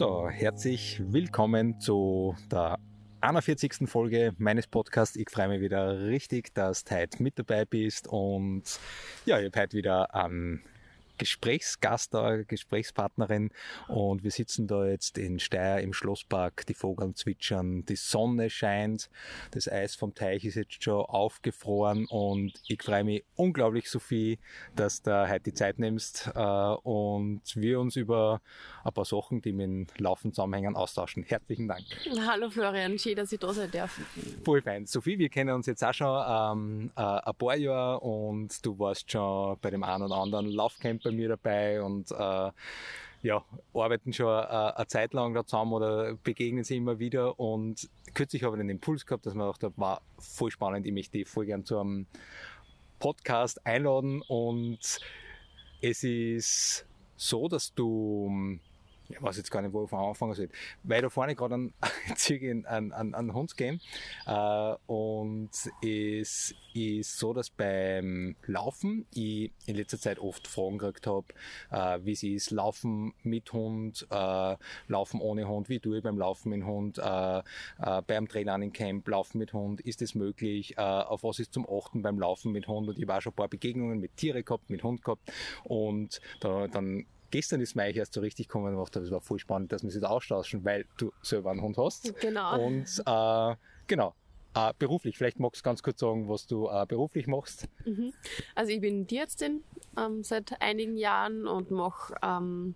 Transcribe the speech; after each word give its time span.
So, 0.00 0.30
herzlich 0.30 0.98
willkommen 1.08 1.78
zu 1.78 2.34
der 2.50 2.78
41. 3.20 3.80
Folge 3.84 4.32
meines 4.38 4.66
Podcasts. 4.66 5.14
Ich 5.14 5.28
freue 5.28 5.48
mich 5.48 5.60
wieder 5.60 6.00
richtig, 6.04 6.54
dass 6.54 6.84
du 6.84 6.96
heute 6.96 7.22
mit 7.22 7.38
dabei 7.38 7.66
bist 7.66 8.08
und 8.08 8.62
ja, 9.26 9.38
ich 9.38 9.44
habe 9.44 9.60
heute 9.60 9.76
wieder 9.76 10.14
einen 10.14 10.62
Gesprächsgast 11.20 12.14
da, 12.14 12.38
Gesprächspartnerin 12.44 13.50
und 13.88 14.24
wir 14.24 14.30
sitzen 14.30 14.66
da 14.66 14.86
jetzt 14.86 15.18
in 15.18 15.38
Steyr 15.38 15.80
im 15.80 15.92
Schlosspark, 15.92 16.64
die 16.64 16.72
Vögel 16.72 17.14
zwitschern, 17.14 17.84
die 17.84 17.96
Sonne 17.96 18.48
scheint, 18.48 19.10
das 19.50 19.68
Eis 19.68 19.94
vom 19.94 20.14
Teich 20.14 20.46
ist 20.46 20.54
jetzt 20.54 20.82
schon 20.82 21.04
aufgefroren 21.04 22.06
und 22.08 22.54
ich 22.66 22.82
freue 22.82 23.04
mich 23.04 23.22
unglaublich, 23.34 23.90
Sophie, 23.90 24.38
dass 24.74 25.02
du 25.02 25.28
heute 25.28 25.42
die 25.42 25.52
Zeit 25.52 25.78
nimmst 25.78 26.30
äh, 26.34 26.40
und 26.40 27.42
wir 27.54 27.80
uns 27.80 27.96
über 27.96 28.40
ein 28.82 28.92
paar 28.94 29.04
Sachen, 29.04 29.42
die 29.42 29.52
mit 29.52 29.66
dem 29.66 29.86
Laufen 29.98 30.32
zusammenhängen, 30.32 30.74
austauschen. 30.74 31.22
Herzlichen 31.24 31.68
Dank. 31.68 31.84
Hallo 32.26 32.48
Florian, 32.48 32.98
schön, 32.98 33.16
dass 33.16 33.30
ich 33.30 33.40
da 33.40 33.52
sein 33.52 33.70
darf. 33.70 34.00
Voll 34.42 34.62
fein. 34.62 34.86
Sophie, 34.86 35.18
wir 35.18 35.28
kennen 35.28 35.54
uns 35.54 35.66
jetzt 35.66 35.84
auch 35.84 35.92
schon 35.92 36.06
ähm, 36.08 36.90
äh, 36.96 37.02
ein 37.02 37.34
paar 37.34 37.56
Jahre 37.56 38.00
und 38.00 38.64
du 38.64 38.78
warst 38.78 39.10
schon 39.10 39.58
bei 39.60 39.68
dem 39.68 39.82
einen 39.82 40.04
oder 40.04 40.16
anderen 40.16 40.46
Laufcamp 40.46 41.09
bei 41.10 41.16
mir 41.16 41.28
dabei 41.28 41.82
und 41.82 42.10
äh, 42.10 42.50
ja, 43.22 43.44
arbeiten 43.74 44.12
schon 44.12 44.26
äh, 44.26 44.46
eine 44.46 44.86
Zeit 44.86 45.12
lang 45.12 45.34
da 45.34 45.44
zusammen 45.44 45.72
oder 45.72 46.14
begegnen 46.14 46.64
sie 46.64 46.76
immer 46.76 46.98
wieder 46.98 47.38
und 47.38 47.88
kürzlich 48.14 48.44
habe 48.44 48.56
ich 48.56 48.60
den 48.60 48.70
Impuls 48.70 49.04
gehabt, 49.04 49.26
dass 49.26 49.34
man 49.34 49.48
auch 49.48 49.58
da 49.58 49.70
war 49.76 50.00
voll 50.18 50.50
spannend, 50.50 50.86
ich 50.86 50.92
möchte 50.92 51.18
dich 51.18 51.28
voll 51.28 51.46
gern 51.46 51.64
zu 51.64 51.78
einem 51.78 52.06
Podcast 53.00 53.66
einladen. 53.66 54.22
Und 54.28 55.00
es 55.80 56.04
ist 56.04 56.86
so, 57.16 57.48
dass 57.48 57.74
du 57.74 58.58
ich 59.10 59.22
weiß 59.22 59.36
jetzt 59.36 59.50
gar 59.50 59.62
nicht, 59.62 59.72
wo 59.72 59.84
ich 59.84 59.92
anfangen 59.92 60.34
soll, 60.34 60.48
weil 60.82 61.02
da 61.02 61.08
vorne 61.08 61.34
gerade 61.34 61.54
ein, 61.56 61.74
ein, 61.80 62.66
ein, 62.66 62.92
ein, 62.92 63.14
ein 63.14 63.34
Hund 63.34 63.56
gehen. 63.56 63.80
Äh, 64.26 64.74
und 64.86 65.50
es 65.82 66.54
ist 66.74 67.18
so, 67.18 67.32
dass 67.32 67.50
beim 67.50 68.36
Laufen 68.46 69.06
ich 69.12 69.52
in 69.66 69.76
letzter 69.76 69.98
Zeit 69.98 70.18
oft 70.18 70.46
Fragen 70.46 70.78
gekriegt 70.78 71.06
habe, 71.06 71.26
äh, 71.70 71.98
wie 72.04 72.12
es 72.12 72.22
ist, 72.22 72.50
Laufen 72.50 73.12
mit 73.22 73.52
Hund, 73.52 74.06
äh, 74.10 74.56
Laufen 74.88 75.20
ohne 75.20 75.48
Hund, 75.48 75.68
wie 75.68 75.80
tue 75.80 75.98
ich 75.98 76.02
beim 76.02 76.18
Laufen 76.18 76.50
mit 76.50 76.64
Hund, 76.64 76.98
äh, 76.98 77.38
äh, 77.38 78.02
beim 78.06 78.28
Training 78.28 78.72
Camp, 78.72 79.06
Laufen 79.08 79.38
mit 79.38 79.52
Hund, 79.52 79.80
ist 79.80 80.02
es 80.02 80.14
möglich, 80.14 80.76
äh, 80.76 80.80
auf 80.80 81.24
was 81.24 81.38
ist 81.38 81.52
zum 81.52 81.66
Achten 81.68 82.02
beim 82.02 82.18
Laufen 82.18 82.52
mit 82.52 82.68
Hund? 82.68 82.88
Und 82.88 82.98
ich 82.98 83.08
war 83.08 83.20
schon 83.20 83.32
ein 83.32 83.36
paar 83.36 83.48
Begegnungen 83.48 83.98
mit 83.98 84.16
Tiere 84.16 84.42
gehabt, 84.42 84.70
mit 84.70 84.82
Hund 84.82 85.02
gehabt. 85.02 85.32
Und 85.64 86.20
da, 86.40 86.68
dann 86.68 87.06
gestern 87.30 87.60
ist 87.60 87.74
mir 87.74 87.82
eigentlich 87.82 87.98
erst 87.98 88.14
so 88.14 88.20
richtig 88.20 88.48
gekommen 88.48 88.74
und 88.74 88.82
dachte, 88.82 89.00
das 89.00 89.10
war 89.10 89.20
voll 89.20 89.38
spannend, 89.38 89.72
dass 89.72 89.82
wir 89.82 89.90
sich 89.90 90.00
da 90.00 90.08
austauschen, 90.08 90.64
weil 90.64 90.86
du 90.96 91.12
selber 91.22 91.50
einen 91.50 91.62
Hund 91.62 91.78
hast. 91.78 92.18
Genau. 92.20 92.60
Und 92.60 93.02
äh, 93.06 93.56
genau. 93.86 94.14
Äh, 94.52 94.72
beruflich, 94.78 95.16
vielleicht 95.16 95.38
magst 95.38 95.60
du 95.60 95.64
ganz 95.64 95.80
kurz 95.80 96.00
sagen, 96.00 96.28
was 96.28 96.46
du 96.46 96.68
äh, 96.68 96.84
beruflich 96.86 97.28
machst. 97.28 97.68
Mhm. 97.84 98.12
Also 98.56 98.72
ich 98.72 98.80
bin 98.80 99.06
Tierärztin 99.06 99.62
ähm, 99.96 100.24
seit 100.24 100.60
einigen 100.60 100.96
Jahren 100.96 101.46
und 101.46 101.70
mache 101.70 102.14
ähm, 102.22 102.74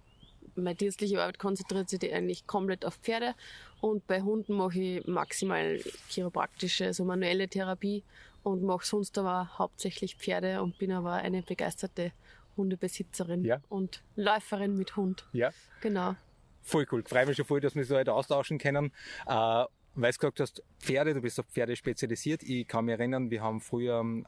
meine 0.55 0.77
tierärztliche 0.77 1.21
Arbeit 1.21 1.39
konzentriert 1.39 1.89
sich 1.89 2.13
eigentlich 2.13 2.47
komplett 2.47 2.85
auf 2.85 2.95
Pferde 2.97 3.35
und 3.81 4.07
bei 4.07 4.23
Hunden 4.23 4.55
mache 4.55 4.79
ich 4.79 5.07
maximal 5.07 5.81
chiropraktische, 6.09 6.87
also 6.87 7.05
manuelle 7.05 7.49
Therapie 7.49 8.05
und 8.45 8.63
mache 8.63 8.87
sonst 8.87 9.19
aber 9.19 9.59
hauptsächlich 9.59 10.17
Pferde 10.17 10.63
und 10.63 10.79
bin 10.79 10.93
aber 10.93 11.15
eine 11.15 11.43
begeisterte 11.43 12.13
Hundebesitzerin 12.57 13.45
Ja. 13.45 13.61
und 13.69 14.03
Läuferin 14.17 14.77
mit 14.77 14.97
Hund. 14.97 15.27
Ja. 15.33 15.51
Genau. 15.81 16.15
Voll 16.63 16.87
cool. 16.93 17.03
Freue 17.07 17.27
mich 17.27 17.37
schon 17.37 17.45
voll, 17.45 17.61
dass 17.61 17.75
wir 17.75 17.85
so 17.85 17.97
heute 17.97 18.13
austauschen 18.15 18.59
können. 18.59 18.93
Äh, 19.27 19.65
weil 19.97 20.11
du 20.11 20.19
gesagt 20.19 20.41
hast, 20.41 20.63
Pferde, 20.81 21.15
du 21.15 21.21
bist 21.21 21.39
auf 21.39 21.47
Pferde 21.47 21.77
spezialisiert. 21.77 22.43
Ich 22.43 22.67
kann 22.67 22.87
mich 22.87 22.99
erinnern, 22.99 23.31
wir 23.31 23.43
haben 23.43 23.61
früher, 23.61 24.01
ähm, 24.01 24.25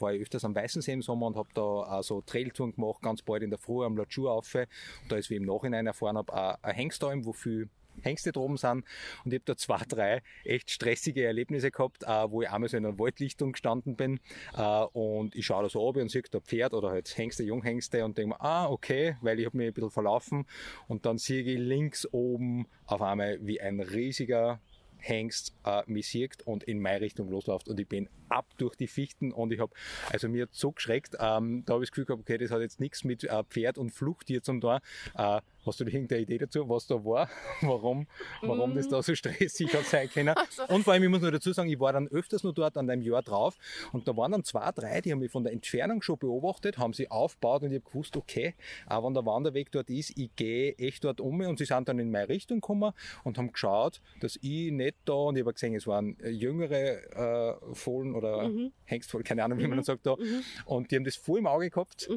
war 0.00 0.12
ich 0.12 0.22
öfters 0.22 0.44
am 0.44 0.54
Weißensee 0.54 0.92
im 0.92 1.02
Sommer 1.02 1.26
und 1.26 1.36
habe 1.36 1.48
da 1.54 1.62
auch 1.62 2.02
so 2.02 2.20
Trailtouren 2.20 2.74
gemacht, 2.76 3.02
ganz 3.02 3.20
bald 3.22 3.42
in 3.42 3.50
der 3.50 3.58
Früh 3.58 3.84
am 3.84 3.96
Latschur 3.96 4.30
auf. 4.30 4.54
Und 4.54 4.68
da 5.08 5.16
ist, 5.16 5.28
wie 5.30 5.34
ich 5.34 5.40
im 5.40 5.46
Nachhinein 5.46 5.86
erfahren 5.88 6.16
habe, 6.16 6.62
ein 6.62 6.74
Hengstdäum, 6.74 7.24
wo 7.24 7.32
viel 7.32 7.68
Hengste 8.02 8.32
droben 8.32 8.56
sind. 8.56 8.84
Und 9.24 9.32
ich 9.32 9.34
habe 9.34 9.44
da 9.44 9.56
zwei, 9.56 9.82
drei 9.88 10.22
echt 10.44 10.70
stressige 10.70 11.24
Erlebnisse 11.24 11.70
gehabt, 11.70 12.02
äh, 12.04 12.30
wo 12.30 12.42
ich 12.42 12.50
einmal 12.50 12.68
so 12.68 12.76
in 12.76 12.86
einer 12.86 12.98
Waldlichtung 12.98 13.52
gestanden 13.52 13.96
bin 13.96 14.20
äh, 14.56 14.62
und 14.92 15.34
ich 15.34 15.46
schaue 15.46 15.62
da 15.64 15.68
so 15.68 15.80
oben 15.80 16.02
und 16.02 16.10
sehe 16.10 16.22
da 16.30 16.40
Pferd 16.40 16.74
oder 16.74 16.90
halt 16.90 17.16
Hengste, 17.16 17.42
Junghengste 17.42 18.04
und 18.04 18.18
denke 18.18 18.30
mir, 18.30 18.40
ah, 18.40 18.68
okay, 18.68 19.16
weil 19.20 19.38
ich 19.38 19.46
habe 19.46 19.56
mich 19.56 19.68
ein 19.68 19.74
bisschen 19.74 19.90
verlaufen 19.90 20.46
und 20.88 21.06
dann 21.06 21.18
sehe 21.18 21.42
ich 21.42 21.58
links 21.58 22.06
oben 22.12 22.66
auf 22.86 23.02
einmal 23.02 23.38
wie 23.40 23.60
ein 23.60 23.80
riesiger 23.80 24.60
Hengst 25.00 25.54
äh, 25.64 25.82
mich 25.86 26.08
sieht 26.08 26.46
und 26.46 26.64
in 26.64 26.80
meine 26.80 27.00
Richtung 27.00 27.30
losläuft 27.30 27.68
und 27.68 27.80
ich 27.80 27.88
bin 27.88 28.08
ab 28.28 28.46
durch 28.58 28.76
die 28.76 28.86
Fichten 28.86 29.32
und 29.32 29.52
ich 29.52 29.60
habe, 29.60 29.72
also 30.10 30.28
mir 30.28 30.42
hat 30.42 30.54
so 30.54 30.72
geschreckt, 30.72 31.16
ähm, 31.18 31.64
da 31.66 31.74
habe 31.74 31.84
ich 31.84 31.88
das 31.88 31.92
Gefühl 31.92 32.04
gehabt, 32.04 32.20
okay, 32.20 32.38
das 32.38 32.50
hat 32.50 32.60
jetzt 32.60 32.80
nichts 32.80 33.04
mit 33.04 33.24
äh, 33.24 33.44
Pferd 33.44 33.78
und 33.78 33.90
Fluchttier 33.90 34.42
zum 34.42 34.60
tun. 34.60 34.78
Äh, 35.16 35.40
hast 35.64 35.80
du 35.80 35.84
irgendeine 35.84 36.22
Idee 36.22 36.38
dazu, 36.38 36.68
was 36.68 36.86
da 36.86 36.94
war? 37.04 37.28
warum, 37.60 38.06
warum 38.42 38.74
das 38.74 38.88
da 38.88 39.02
so 39.02 39.14
stressig 39.14 39.72
hat 39.74 39.84
sein 39.86 40.08
können? 40.10 40.34
Also- 40.36 40.66
Und 40.74 40.84
vor 40.84 40.92
allem, 40.94 41.02
ich 41.04 41.08
muss 41.08 41.20
nur 41.20 41.30
dazu 41.32 41.52
sagen, 41.52 41.68
ich 41.68 41.78
war 41.80 41.92
dann 41.92 42.08
öfters 42.08 42.42
nur 42.42 42.52
dort 42.54 42.76
an 42.76 42.88
einem 42.88 43.02
Jahr 43.02 43.22
drauf 43.22 43.56
und 43.92 44.06
da 44.08 44.16
waren 44.16 44.32
dann 44.32 44.44
zwei, 44.44 44.70
drei, 44.72 45.00
die 45.00 45.12
haben 45.12 45.18
mich 45.20 45.30
von 45.30 45.44
der 45.44 45.52
Entfernung 45.52 46.02
schon 46.02 46.18
beobachtet, 46.18 46.78
haben 46.78 46.92
sie 46.92 47.10
aufgebaut 47.10 47.62
und 47.62 47.72
ich 47.72 47.80
habe 47.80 47.90
gewusst, 47.90 48.16
okay, 48.16 48.54
auch 48.86 49.04
wenn 49.04 49.14
der 49.14 49.26
Wanderweg 49.26 49.70
dort 49.72 49.90
ist, 49.90 50.16
ich 50.16 50.34
gehe 50.36 50.74
echt 50.78 51.04
dort 51.04 51.20
um 51.20 51.40
und 51.40 51.58
sie 51.58 51.64
sind 51.66 51.88
dann 51.88 51.98
in 51.98 52.10
meine 52.10 52.28
Richtung 52.28 52.60
gekommen 52.60 52.92
und 53.24 53.38
haben 53.38 53.52
geschaut, 53.52 54.00
dass 54.20 54.36
ich 54.42 54.70
nicht 54.72 54.96
da, 55.04 55.12
und 55.14 55.36
ich 55.36 55.42
habe 55.42 55.52
gesehen, 55.52 55.74
es 55.74 55.86
waren 55.86 56.18
äh, 56.20 56.30
jüngere 56.30 57.58
äh, 57.60 57.74
Fohlen 57.74 58.14
oder 58.14 58.50
Hengstfohlen, 58.84 59.24
keine 59.24 59.44
Ahnung, 59.44 59.58
wie 59.58 59.66
man 59.66 59.76
dann 59.78 59.84
sagt 59.84 60.06
da, 60.06 60.16
und 60.64 60.90
die 60.90 60.96
haben 60.96 61.04
das 61.04 61.16
voll 61.16 61.38
im 61.38 61.46
Auge 61.46 61.70
gehabt. 61.70 62.08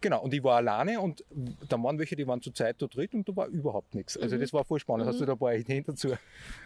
Genau, 0.00 0.22
und 0.22 0.32
ich 0.32 0.42
war 0.42 0.56
alleine 0.56 1.00
und 1.00 1.24
da 1.68 1.82
waren 1.82 1.98
welche, 1.98 2.16
die 2.16 2.26
waren 2.26 2.40
zu 2.40 2.50
zweit, 2.52 2.78
zu 2.78 2.86
dritt 2.86 3.12
und 3.12 3.28
da 3.28 3.36
war 3.36 3.46
überhaupt 3.48 3.94
nichts. 3.94 4.16
Also 4.16 4.38
das 4.38 4.52
war 4.52 4.64
voll 4.64 4.80
spannend. 4.80 5.06
Hast 5.06 5.20
du 5.20 5.26
da 5.26 5.32
ein 5.32 5.38
paar 5.38 5.54
Ideen 5.54 5.84
dazu? 5.84 6.16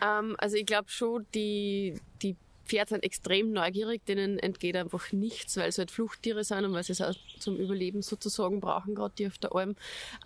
Ähm, 0.00 0.36
also 0.38 0.56
ich 0.56 0.66
glaube 0.66 0.88
schon, 0.88 1.26
die, 1.34 1.94
die 2.22 2.36
Pferde 2.64 2.90
sind 2.90 3.04
extrem 3.04 3.52
neugierig, 3.52 4.04
denen 4.06 4.38
entgeht 4.38 4.76
einfach 4.76 5.12
nichts, 5.12 5.56
weil 5.56 5.70
sie 5.72 5.80
halt 5.80 5.90
Fluchttiere 5.90 6.44
sind 6.44 6.64
und 6.64 6.72
weil 6.72 6.82
sie 6.82 6.92
es 6.92 7.00
auch 7.00 7.14
zum 7.38 7.56
Überleben 7.56 8.02
sozusagen 8.02 8.60
brauchen, 8.60 8.94
gerade 8.94 9.14
die 9.18 9.26
auf 9.26 9.38
der 9.38 9.54
Alm. 9.54 9.76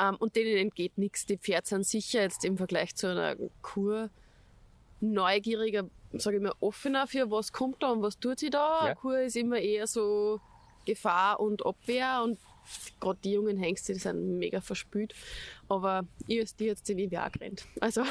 Ähm, 0.00 0.16
und 0.16 0.36
denen 0.36 0.56
entgeht 0.56 0.98
nichts. 0.98 1.26
Die 1.26 1.38
Pferde 1.38 1.66
sind 1.66 1.86
sicher 1.86 2.22
jetzt 2.22 2.44
im 2.44 2.56
Vergleich 2.56 2.94
zu 2.94 3.08
einer 3.08 3.36
Kur 3.62 4.10
neugieriger, 5.00 5.84
sage 6.12 6.36
ich 6.36 6.42
mal, 6.42 6.54
offener 6.60 7.06
für 7.06 7.30
was 7.30 7.52
kommt 7.52 7.82
da 7.82 7.90
und 7.90 8.02
was 8.02 8.18
tut 8.18 8.38
sie 8.38 8.50
da. 8.50 8.58
Ja. 8.58 8.80
Eine 8.80 8.96
Kur 8.96 9.20
ist 9.20 9.36
immer 9.36 9.58
eher 9.58 9.86
so 9.86 10.40
Gefahr 10.84 11.40
und 11.40 11.64
Abwehr 11.66 12.22
und 12.24 12.38
gerade 13.00 13.18
die 13.22 13.32
jungen 13.32 13.56
Hengste, 13.56 13.92
die 13.92 13.98
sind 13.98 14.38
mega 14.38 14.60
verspült. 14.60 15.14
Aber 15.68 16.04
ich 16.26 16.40
als 16.40 16.54
Tier 16.54 16.68
jetzt 16.68 16.88
den 16.88 16.98
ich 16.98 17.18
auch 17.18 17.30
gerannt. 17.30 17.64
Also 17.80 18.02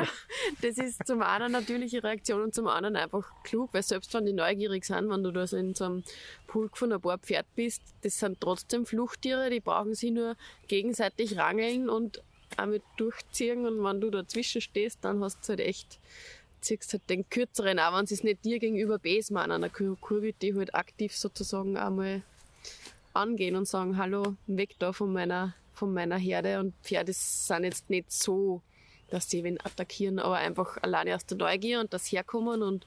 das 0.62 0.78
ist 0.78 1.06
zum 1.06 1.22
einen 1.22 1.46
eine 1.46 1.60
natürliche 1.60 2.02
Reaktion 2.02 2.42
und 2.42 2.54
zum 2.54 2.66
anderen 2.66 2.96
einfach 2.96 3.28
klug, 3.44 3.72
weil 3.72 3.82
selbst 3.82 4.12
wenn 4.14 4.26
die 4.26 4.32
neugierig 4.32 4.84
sind, 4.84 5.08
wenn 5.10 5.22
du 5.22 5.30
da 5.30 5.46
so 5.46 5.56
in 5.56 5.74
so 5.74 5.84
einem 5.84 6.04
Pulk 6.46 6.76
von 6.76 6.92
ein 6.92 7.00
paar 7.00 7.18
Pferd 7.18 7.46
bist, 7.54 7.82
das 8.02 8.18
sind 8.18 8.40
trotzdem 8.40 8.86
Fluchttiere, 8.86 9.50
die 9.50 9.60
brauchen 9.60 9.94
sie 9.94 10.10
nur 10.10 10.36
gegenseitig 10.68 11.36
rangeln 11.36 11.88
und 11.88 12.22
einmal 12.56 12.80
durchziehen 12.96 13.66
und 13.66 13.82
wenn 13.82 14.00
du 14.00 14.10
dazwischen 14.10 14.60
stehst, 14.60 14.98
dann 15.02 15.22
hast 15.22 15.44
du 15.44 15.50
halt 15.50 15.60
echt 15.60 15.98
ziehst 16.60 16.92
halt 16.92 17.08
den 17.08 17.28
kürzeren, 17.28 17.78
auch 17.78 17.96
wenn 17.96 18.06
sie 18.06 18.14
es 18.14 18.24
nicht 18.24 18.44
dir 18.44 18.58
gegenüber 18.58 18.98
bes 18.98 19.30
meinen, 19.30 19.52
einer 19.52 19.68
Kur 19.68 19.96
Kur 20.00 20.22
wird 20.22 20.42
die 20.42 20.54
halt 20.54 20.74
aktiv 20.74 21.16
sozusagen 21.16 21.76
einmal 21.76 22.22
angehen 23.16 23.56
und 23.56 23.66
sagen, 23.66 23.96
hallo, 23.96 24.36
weg 24.46 24.76
da 24.78 24.92
von 24.92 25.12
meiner, 25.12 25.54
von 25.72 25.92
meiner 25.92 26.16
Herde 26.18 26.60
und 26.60 26.74
Pferde 26.82 27.12
sind 27.12 27.64
jetzt 27.64 27.90
nicht 27.90 28.10
so, 28.12 28.62
dass 29.10 29.30
sie 29.30 29.44
wen 29.44 29.58
attackieren, 29.60 30.18
aber 30.18 30.36
einfach 30.36 30.78
alleine 30.82 31.14
aus 31.14 31.26
der 31.26 31.36
Neugier 31.36 31.80
und 31.80 31.92
das 31.92 32.10
Herkommen 32.10 32.62
und 32.62 32.86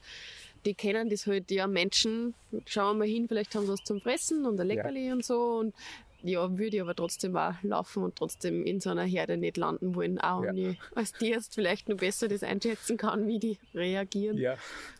die 0.66 0.74
kennen 0.74 1.08
das 1.08 1.26
halt, 1.26 1.50
ja, 1.50 1.66
Menschen, 1.66 2.34
schauen 2.66 2.98
wir 2.98 3.06
mal 3.06 3.08
hin, 3.08 3.26
vielleicht 3.28 3.54
haben 3.54 3.64
sie 3.64 3.72
was 3.72 3.82
zum 3.84 4.00
Fressen 4.00 4.44
und 4.44 4.60
ein 4.60 4.66
Leckerli 4.66 5.10
und 5.12 5.24
so 5.24 5.58
und 5.58 5.74
ja, 6.22 6.58
würde 6.58 6.76
ich 6.76 6.82
aber 6.82 6.94
trotzdem 6.94 7.34
auch 7.34 7.54
laufen 7.62 8.02
und 8.02 8.16
trotzdem 8.16 8.66
in 8.66 8.78
so 8.78 8.90
einer 8.90 9.04
Herde 9.04 9.38
nicht 9.38 9.56
landen 9.56 9.94
wollen, 9.94 10.20
auch 10.20 10.44
Ja. 10.44 10.50
wenn 10.50 10.72
ich 10.72 10.78
als 10.94 11.12
Tierarzt 11.12 11.54
vielleicht 11.54 11.88
noch 11.88 11.96
besser 11.96 12.28
das 12.28 12.42
einschätzen 12.42 12.98
kann, 12.98 13.26
wie 13.26 13.38
die 13.38 13.58
reagieren. 13.74 14.36
Ja. 14.36 14.56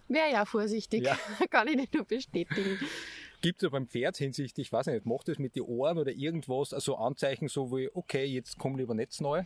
Wäre 0.08 0.32
ja 0.32 0.44
vorsichtig, 0.46 1.04
Ja. 1.04 1.18
kann 1.50 1.68
ich 1.68 1.76
nicht 1.76 1.92
nur 1.92 2.04
bestätigen. 2.04 2.78
Gibt 3.40 3.62
es 3.62 3.66
aber 3.66 3.78
beim 3.78 3.88
Pferd 3.88 4.16
hinsichtlich, 4.16 4.72
weiß 4.72 4.88
ich 4.88 4.94
nicht, 4.94 5.06
macht 5.06 5.28
das 5.28 5.38
mit 5.38 5.56
den 5.56 5.62
Ohren 5.62 5.98
oder 5.98 6.12
irgendwas, 6.12 6.72
also 6.72 6.96
Anzeichen 6.96 7.48
so 7.48 7.70
wie, 7.72 7.88
okay, 7.94 8.24
jetzt 8.24 8.58
komm 8.58 8.76
lieber 8.76 8.94
Netz 8.94 9.20
neu? 9.20 9.44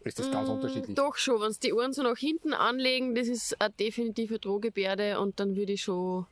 Ist 0.00 0.18
das 0.18 0.30
ganz 0.30 0.48
Mm, 0.48 0.52
unterschiedlich? 0.52 0.94
Doch 0.96 1.16
schon, 1.16 1.40
wenn 1.40 1.52
die 1.62 1.72
Ohren 1.72 1.92
so 1.92 2.02
nach 2.02 2.18
hinten 2.18 2.54
anlegen, 2.54 3.14
das 3.14 3.28
ist 3.28 3.60
eine 3.60 3.72
definitive 3.72 4.38
Drohgebärde 4.38 5.20
und 5.20 5.38
dann 5.40 5.56
würde 5.56 5.72
ich 5.72 5.82
schon 5.82 6.26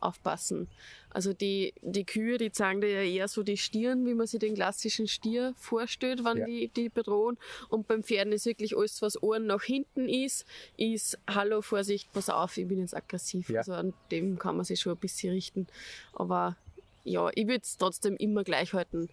aufpassen. 0.00 0.68
Also 1.12 1.32
die, 1.32 1.74
die 1.82 2.04
Kühe, 2.04 2.38
die 2.38 2.52
zeigen 2.52 2.80
dir 2.80 2.90
ja 2.90 3.02
eher 3.02 3.28
so 3.28 3.42
die 3.42 3.56
Stirn, 3.56 4.06
wie 4.06 4.14
man 4.14 4.26
sich 4.26 4.40
den 4.40 4.54
klassischen 4.54 5.06
Stier 5.08 5.54
vorstellt, 5.56 6.24
wenn 6.24 6.38
Ja. 6.38 6.46
die, 6.46 6.68
die 6.68 6.88
bedrohen. 6.88 7.38
Und 7.68 7.86
beim 7.86 8.02
Pferden 8.02 8.32
ist 8.32 8.46
wirklich 8.46 8.76
alles, 8.76 9.02
was 9.02 9.22
Ohren 9.22 9.46
nach 9.46 9.62
hinten 9.62 10.08
ist, 10.08 10.46
ist 10.76 11.18
Hallo, 11.28 11.62
Vorsicht, 11.62 12.12
pass 12.12 12.30
auf, 12.30 12.56
ich 12.56 12.66
bin 12.66 12.80
jetzt 12.80 12.96
aggressiv. 12.96 13.50
Ja. 13.50 13.58
Also 13.60 13.74
an 13.74 13.92
dem 14.10 14.38
kann 14.38 14.56
man 14.56 14.64
sich 14.64 14.80
schon 14.80 14.92
ein 14.92 14.98
bisschen 14.98 15.32
richten. 15.32 15.66
Aber 16.14 16.56
ja, 17.04 17.30
ich 17.34 17.46
würde 17.46 17.62
es 17.62 17.76
trotzdem 17.78 18.16
immer 18.16 18.44
gleich 18.44 18.72
halten 18.72 19.08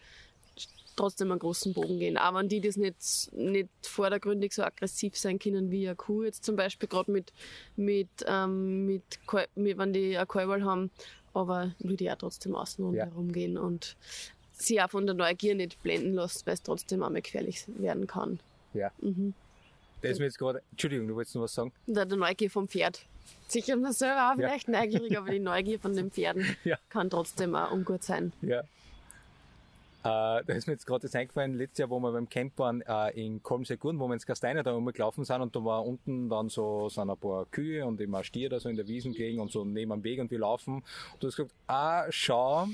trotzdem 1.00 1.32
einen 1.32 1.40
großen 1.40 1.74
Bogen 1.74 1.98
gehen. 1.98 2.18
Auch 2.18 2.36
wenn 2.36 2.50
die 2.50 2.60
das 2.60 2.76
nicht, 2.76 3.32
nicht 3.32 3.70
vordergründig 3.84 4.54
so 4.54 4.64
aggressiv 4.64 5.18
sein 5.18 5.40
können 5.40 5.72
wie 5.72 5.88
eine 5.88 5.96
Kuh 5.96 6.24
jetzt 6.24 6.44
zum 6.44 6.58
Beispiel, 6.58 6.90
gerade 6.90 7.10
mit, 7.10 7.32
mit, 7.78 8.10
ähm, 8.28 8.86
mit, 8.86 9.04
mit, 9.56 9.78
wenn 9.78 9.94
die 9.94 10.18
eine 10.18 10.28
Kalbal 10.28 10.64
haben, 10.66 10.92
aber 11.40 11.72
würde 11.80 12.12
auch 12.14 12.18
trotzdem 12.18 12.56
außen 12.56 12.94
Ja. 12.94 13.04
rundherum 13.04 13.32
gehen 13.32 13.58
und 13.58 13.96
sie 14.54 14.82
auch 14.82 14.90
von 14.90 15.06
der 15.06 15.16
Neugier 15.16 15.56
nicht 15.56 15.82
blenden 15.84 16.14
lassen, 16.14 16.46
weil 16.46 16.54
es 16.56 16.62
trotzdem 16.64 17.02
einmal 17.04 17.22
gefährlich 17.22 17.64
werden 17.68 18.08
kann. 18.08 18.40
Ja. 18.74 18.92
Mhm. 19.02 19.34
Das 20.02 20.12
ist 20.12 20.20
mir 20.20 20.26
jetzt 20.26 20.38
gerade, 20.38 20.62
Entschuldigung, 20.72 21.08
du 21.08 21.16
wolltest 21.16 21.36
noch 21.36 21.42
was 21.44 21.54
sagen? 21.54 21.72
Und 21.88 21.98
auch 22.00 22.06
der 22.06 22.18
Neugier 22.18 22.50
vom 22.50 22.68
Pferd. 22.68 23.06
Sicher 23.48 23.76
man 23.76 23.92
selber 23.94 24.32
auch 24.32 24.40
Ja. 24.40 24.48
vielleicht 24.48 24.68
neugierig, 24.68 25.18
aber 25.18 25.32
die 25.32 25.40
Neugier 25.40 25.80
von 25.80 25.96
den 25.96 26.10
Pferden 26.12 26.46
Ja. 26.64 26.78
kann 26.90 27.10
trotzdem 27.10 27.56
auch 27.56 27.72
ungut 27.72 28.04
sein. 28.04 28.32
Ja. 28.42 28.64
Äh, 30.02 30.44
da 30.46 30.54
ist 30.54 30.66
mir 30.66 30.74
jetzt 30.74 30.86
gerade 30.86 31.02
das 31.02 31.16
eingefallen, 31.16 31.56
letztes 31.56 31.80
Jahr, 31.80 31.90
wo 31.90 32.00
wir 32.00 32.14
beim 32.14 32.30
Camp 32.30 32.58
waren 32.58 32.82
äh, 32.82 33.10
in 33.22 33.44
Kolmsee-Gurn, 33.44 34.00
wo 34.00 34.08
wir 34.08 34.14
ins 34.14 34.26
Gasteiner 34.26 34.64
da 34.64 34.78
gelaufen 34.78 35.26
sind 35.26 35.42
und 35.42 35.54
da 35.56 35.64
war 35.66 35.86
unten 35.86 36.30
dann 36.30 36.48
so 36.48 36.88
sind 36.88 37.10
ein 37.10 37.18
paar 37.18 37.46
Kühe 37.48 37.86
und 37.86 38.00
ein 38.00 38.24
Stier 38.24 38.50
da 38.50 38.60
so 38.62 38.70
in 38.70 38.78
der 38.78 38.88
Wiesen 38.88 39.14
gelegen 39.14 39.42
und 39.42 39.52
so 39.52 39.66
neben 39.66 39.92
am 39.92 40.04
Weg 40.04 40.22
und 40.22 40.32
wir 40.32 40.40
laufen. 40.40 40.76
Und 40.76 41.24
du 41.24 41.28
hast 41.28 41.36
gesagt, 41.36 41.54
ah, 41.68 42.06
schau, 42.10 42.68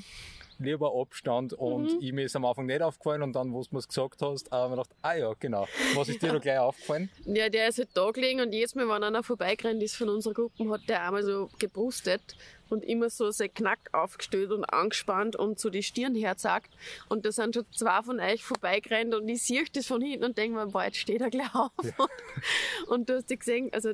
lieber 0.59 0.93
Abstand 0.99 1.53
und 1.53 2.01
ich, 2.01 2.13
mir 2.13 2.25
ist 2.25 2.35
am 2.35 2.45
Anfang 2.45 2.65
nicht 2.65 2.81
aufgefallen 2.81 3.21
und 3.21 3.33
dann, 3.33 3.53
wo 3.53 3.61
du 3.61 3.67
mir 3.71 3.81
gesagt 3.81 4.21
hast, 4.21 4.51
habe 4.51 4.65
ich 4.65 4.69
mir 4.69 4.83
gedacht, 4.83 4.95
ah 5.01 5.13
ja, 5.15 5.33
genau. 5.39 5.67
Was 5.95 6.09
ist 6.09 6.21
dir 6.21 6.31
da 6.31 6.39
gleich 6.39 6.59
aufgefallen? 6.59 7.09
Ja, 7.25 7.49
der 7.49 7.67
ist 7.67 7.79
halt 7.79 7.89
da 7.93 8.11
gelegen 8.11 8.39
und 8.41 8.53
jedes 8.53 8.75
Mal, 8.75 8.87
wenn 8.87 9.03
einer 9.03 9.23
vorbeigerannt 9.23 9.81
ist 9.83 9.95
von 9.95 10.09
unserer 10.09 10.33
Gruppe, 10.33 10.69
hat 10.69 10.81
der 10.87 11.03
einmal 11.03 11.23
so 11.23 11.49
gebrustet 11.59 12.37
und 12.69 12.83
immer 12.83 13.09
so 13.09 13.31
sein 13.31 13.53
Knack 13.53 13.79
aufgestellt 13.91 14.51
und 14.51 14.63
angespannt 14.65 15.35
und 15.35 15.59
so 15.59 15.69
die 15.69 15.83
Stirn 15.83 16.15
herzagt. 16.15 16.71
Und 17.09 17.25
da 17.25 17.31
sind 17.31 17.55
schon 17.55 17.65
zwei 17.71 18.01
von 18.01 18.19
euch 18.19 18.43
vorbeigerannt 18.43 19.13
und 19.13 19.27
ich 19.27 19.43
sehe 19.43 19.63
das 19.73 19.85
von 19.87 20.01
hinten 20.01 20.25
und 20.25 20.37
denke 20.37 20.57
mir, 20.57 20.67
boah, 20.67 20.85
jetzt 20.85 20.97
steht 20.97 21.21
er 21.21 21.29
gleich 21.29 21.53
auf. 21.53 21.71
Und 22.87 23.09
du 23.09 23.15
hast 23.15 23.29
dich 23.29 23.39
gesehen, 23.39 23.69
also 23.73 23.93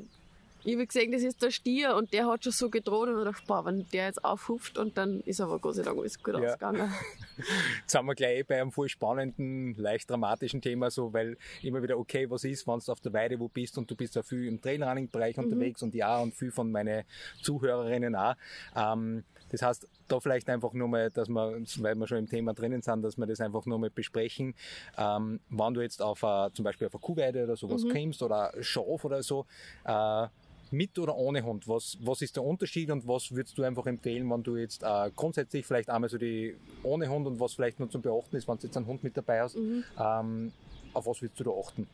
ich 0.64 0.74
habe 0.76 0.86
gesehen, 0.88 1.12
das 1.12 1.24
ist 1.24 1.42
der 1.42 1.52
Stier 1.52 1.96
und 1.96 2.14
der 2.14 2.28
hat 2.28 2.44
schon 2.44 2.54
so 2.54 2.70
gedroht 2.70 3.10
und 3.10 3.18
ich 3.20 3.26
dachte, 3.26 3.44
boah, 3.48 3.66
wenn 3.66 3.88
der 3.94 4.06
jetzt 4.06 4.24
aufhupft 4.24 4.78
und 4.78 4.98
dann 4.98 5.22
ist 5.22 5.42
aber 5.42 5.60
Gott 5.60 5.76
sei 5.76 5.84
Dank 5.84 5.98
alles 6.00 6.22
gut 6.22 6.36
Ja. 6.36 6.52
ausgegangen. 6.54 6.92
Jetzt 7.82 7.92
sind 7.92 8.06
wir 8.06 8.14
gleich 8.14 8.46
bei 8.46 8.62
einem 8.62 8.72
voll 8.72 8.88
spannenden, 8.90 9.74
leicht 9.76 10.10
dramatischen 10.10 10.62
Thema, 10.62 10.92
so, 10.92 11.12
weil 11.12 11.38
immer 11.64 11.82
wieder, 11.82 11.98
okay, 11.98 12.30
was 12.30 12.44
ist, 12.44 12.68
wenn 12.68 12.80
du 12.80 12.92
auf 12.92 13.00
der 13.00 13.14
Weide 13.14 13.40
wo 13.40 13.48
bist 13.48 13.78
und 13.78 13.90
du 13.90 13.96
bist 13.96 14.16
ja 14.16 14.22
viel 14.22 14.46
im 14.48 14.62
Trailrunning-Bereich 14.62 15.38
unterwegs 15.40 15.82
und 15.82 15.96
ja, 15.96 16.20
und 16.20 16.36
viel 16.36 16.52
von 16.52 16.72
meinen 16.72 17.04
Zuhörerinnen 17.42 18.16
auch. 18.16 18.36
Ähm, 18.76 19.24
das 19.50 19.62
heißt, 19.64 19.88
da 20.08 20.20
vielleicht 20.20 20.50
einfach 20.50 20.74
nur 20.74 20.88
mal, 20.88 21.10
dass 21.10 21.28
wir, 21.30 21.62
weil 21.80 21.96
wir 21.96 22.08
schon 22.08 22.20
im 22.20 22.30
Thema 22.30 22.54
drinnen 22.54 22.82
sind, 22.82 23.02
dass 23.02 23.18
wir 23.18 23.26
das 23.26 23.40
einfach 23.42 23.66
nur 23.66 23.80
mal 23.80 23.90
besprechen. 23.90 24.54
Ähm, 24.98 25.40
wenn 25.50 25.74
du 25.74 25.82
jetzt 25.82 26.02
auf 26.02 26.24
a, 26.24 26.50
zum 26.54 26.64
Beispiel 26.64 26.88
auf 26.88 26.94
eine 26.94 27.02
Kuhweide 27.02 27.44
oder 27.46 27.56
sowas 27.56 27.84
kommst 27.90 28.22
oder 28.22 28.54
Schaf 28.62 29.04
oder 29.04 29.24
so, 29.24 29.46
äh, 29.86 30.28
mit 30.72 30.98
oder 31.00 31.16
ohne 31.16 31.44
Hund? 31.44 31.68
Was, 31.68 31.98
was 32.02 32.22
ist 32.22 32.36
der 32.36 32.44
Unterschied 32.44 32.90
und 32.92 33.08
was 33.08 33.32
würdest 33.32 33.58
du 33.58 33.64
einfach 33.64 33.86
empfehlen, 33.86 34.30
wenn 34.30 34.44
du 34.44 34.58
jetzt 34.58 34.84
äh, 34.84 35.12
grundsätzlich 35.16 35.66
vielleicht 35.66 35.90
einmal 35.90 36.10
so 36.10 36.18
die 36.18 36.56
ohne 36.84 37.10
Hund 37.10 37.28
und 37.28 37.40
was 37.40 37.54
vielleicht 37.54 37.80
noch 37.80 37.90
zum 37.90 38.02
Beachten 38.02 38.36
ist, 38.36 38.48
wenn 38.48 38.58
du 38.58 38.68
jetzt 38.68 38.78
einen 38.78 38.88
Hund 38.88 39.04
mit 39.04 39.16
dabei 39.16 39.42
hast, 39.42 39.56
ähm, 39.56 40.52
auf 40.94 41.06
was 41.06 41.22
würdest 41.22 41.40
du 41.40 41.44
da 41.46 41.52
achten? 41.52 41.88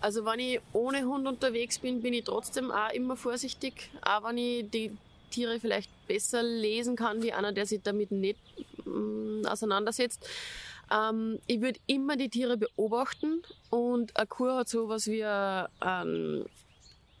Also 0.00 0.24
wenn 0.24 0.38
ich 0.38 0.60
ohne 0.72 1.04
Hund 1.04 1.26
unterwegs 1.26 1.78
bin, 1.78 2.02
bin 2.02 2.14
ich 2.14 2.24
trotzdem 2.24 2.70
auch 2.70 2.92
immer 2.92 3.16
vorsichtig. 3.16 3.90
Auch 4.02 4.28
wenn 4.28 4.38
ich 4.38 4.70
die 4.70 4.96
Tiere 5.30 5.58
vielleicht 5.58 5.90
besser 6.06 6.42
lesen 6.42 6.96
kann, 6.96 7.22
wie 7.22 7.32
einer, 7.32 7.52
der 7.52 7.66
sich 7.66 7.80
damit 7.82 8.12
nicht 8.12 8.38
mm, 8.84 9.46
auseinandersetzt. 9.46 10.24
Ähm, 10.92 11.38
ich 11.46 11.60
würde 11.60 11.80
immer 11.86 12.16
die 12.16 12.28
Tiere 12.28 12.56
beobachten 12.56 13.42
und 13.70 14.16
eine 14.16 14.26
Kuh 14.26 14.50
hat 14.50 14.68
sowas 14.68 15.06
wie 15.06 15.24
ein, 15.24 16.44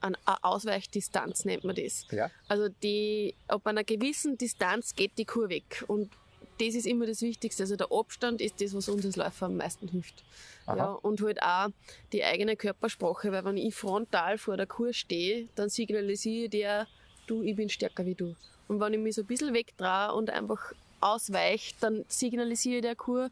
eine 0.04 0.44
Ausweichdistanz, 0.44 1.44
nennt 1.44 1.64
man 1.64 1.76
das. 1.76 2.06
Ja. 2.10 2.30
Also 2.48 2.68
die, 2.82 3.34
ab 3.48 3.66
einer 3.66 3.84
gewissen 3.84 4.36
Distanz 4.38 4.94
geht 4.94 5.12
die 5.18 5.24
Kuh 5.24 5.48
weg 5.48 5.84
und 5.88 6.10
das 6.58 6.74
ist 6.74 6.86
immer 6.86 7.06
das 7.06 7.20
Wichtigste. 7.22 7.64
Also 7.64 7.76
der 7.76 7.90
Abstand 7.90 8.40
ist 8.40 8.60
das, 8.60 8.74
was 8.74 8.88
uns 8.88 9.04
als 9.04 9.16
Läufer 9.16 9.46
am 9.46 9.56
meisten 9.56 9.88
hilft. 9.88 10.22
Aha. 10.66 10.76
Ja, 10.76 10.92
und 10.92 11.20
halt 11.20 11.42
auch 11.42 11.68
die 12.12 12.22
eigene 12.22 12.56
Körpersprache, 12.56 13.32
weil 13.32 13.44
wenn 13.44 13.56
ich 13.56 13.74
frontal 13.74 14.38
vor 14.38 14.56
der 14.56 14.66
Kuh 14.66 14.92
stehe, 14.92 15.48
dann 15.56 15.68
signalisiere 15.68 16.44
ich 16.44 16.50
der, 16.50 16.86
du, 17.26 17.42
ich 17.42 17.56
bin 17.56 17.68
stärker 17.68 18.06
wie 18.06 18.14
du. 18.14 18.36
Und 18.68 18.80
wenn 18.80 18.94
ich 18.94 19.00
mich 19.00 19.16
so 19.16 19.22
ein 19.22 19.26
bisschen 19.26 19.52
wegdrehe 19.52 20.12
und 20.12 20.30
einfach 20.30 20.72
ausweiche, 21.00 21.74
dann 21.80 22.04
signalisiere 22.08 22.76
ich 22.76 22.82
der 22.82 22.96
Kuh, 22.96 23.28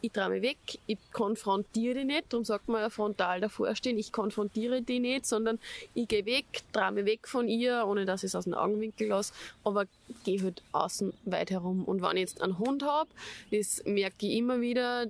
ich 0.00 0.12
drehe 0.12 0.28
mich 0.28 0.42
weg, 0.42 0.58
ich 0.86 0.98
konfrontiere 1.12 2.00
die 2.00 2.04
nicht, 2.04 2.32
darum 2.32 2.44
sagt 2.44 2.68
man 2.68 2.80
ja 2.80 2.90
frontal 2.90 3.40
davor 3.40 3.74
stehen, 3.74 3.98
ich 3.98 4.12
konfrontiere 4.12 4.82
die 4.82 5.00
nicht, 5.00 5.26
sondern 5.26 5.58
ich 5.94 6.06
gehe 6.08 6.24
weg, 6.24 6.46
drehe 6.72 6.92
mich 6.92 7.04
weg 7.04 7.26
von 7.26 7.48
ihr, 7.48 7.84
ohne 7.86 8.04
dass 8.04 8.22
ich 8.22 8.28
es 8.28 8.34
aus 8.34 8.44
dem 8.44 8.54
Augenwinkel 8.54 9.08
lasse, 9.08 9.32
aber 9.64 9.86
gehe 10.24 10.42
halt 10.42 10.62
außen 10.72 11.12
weit 11.24 11.50
herum. 11.50 11.84
Und 11.84 12.02
wenn 12.02 12.16
ich 12.16 12.22
jetzt 12.22 12.42
einen 12.42 12.58
Hund 12.58 12.82
habe, 12.84 13.10
das 13.50 13.82
merke 13.84 14.26
ich 14.26 14.36
immer 14.36 14.60
wieder, 14.60 15.06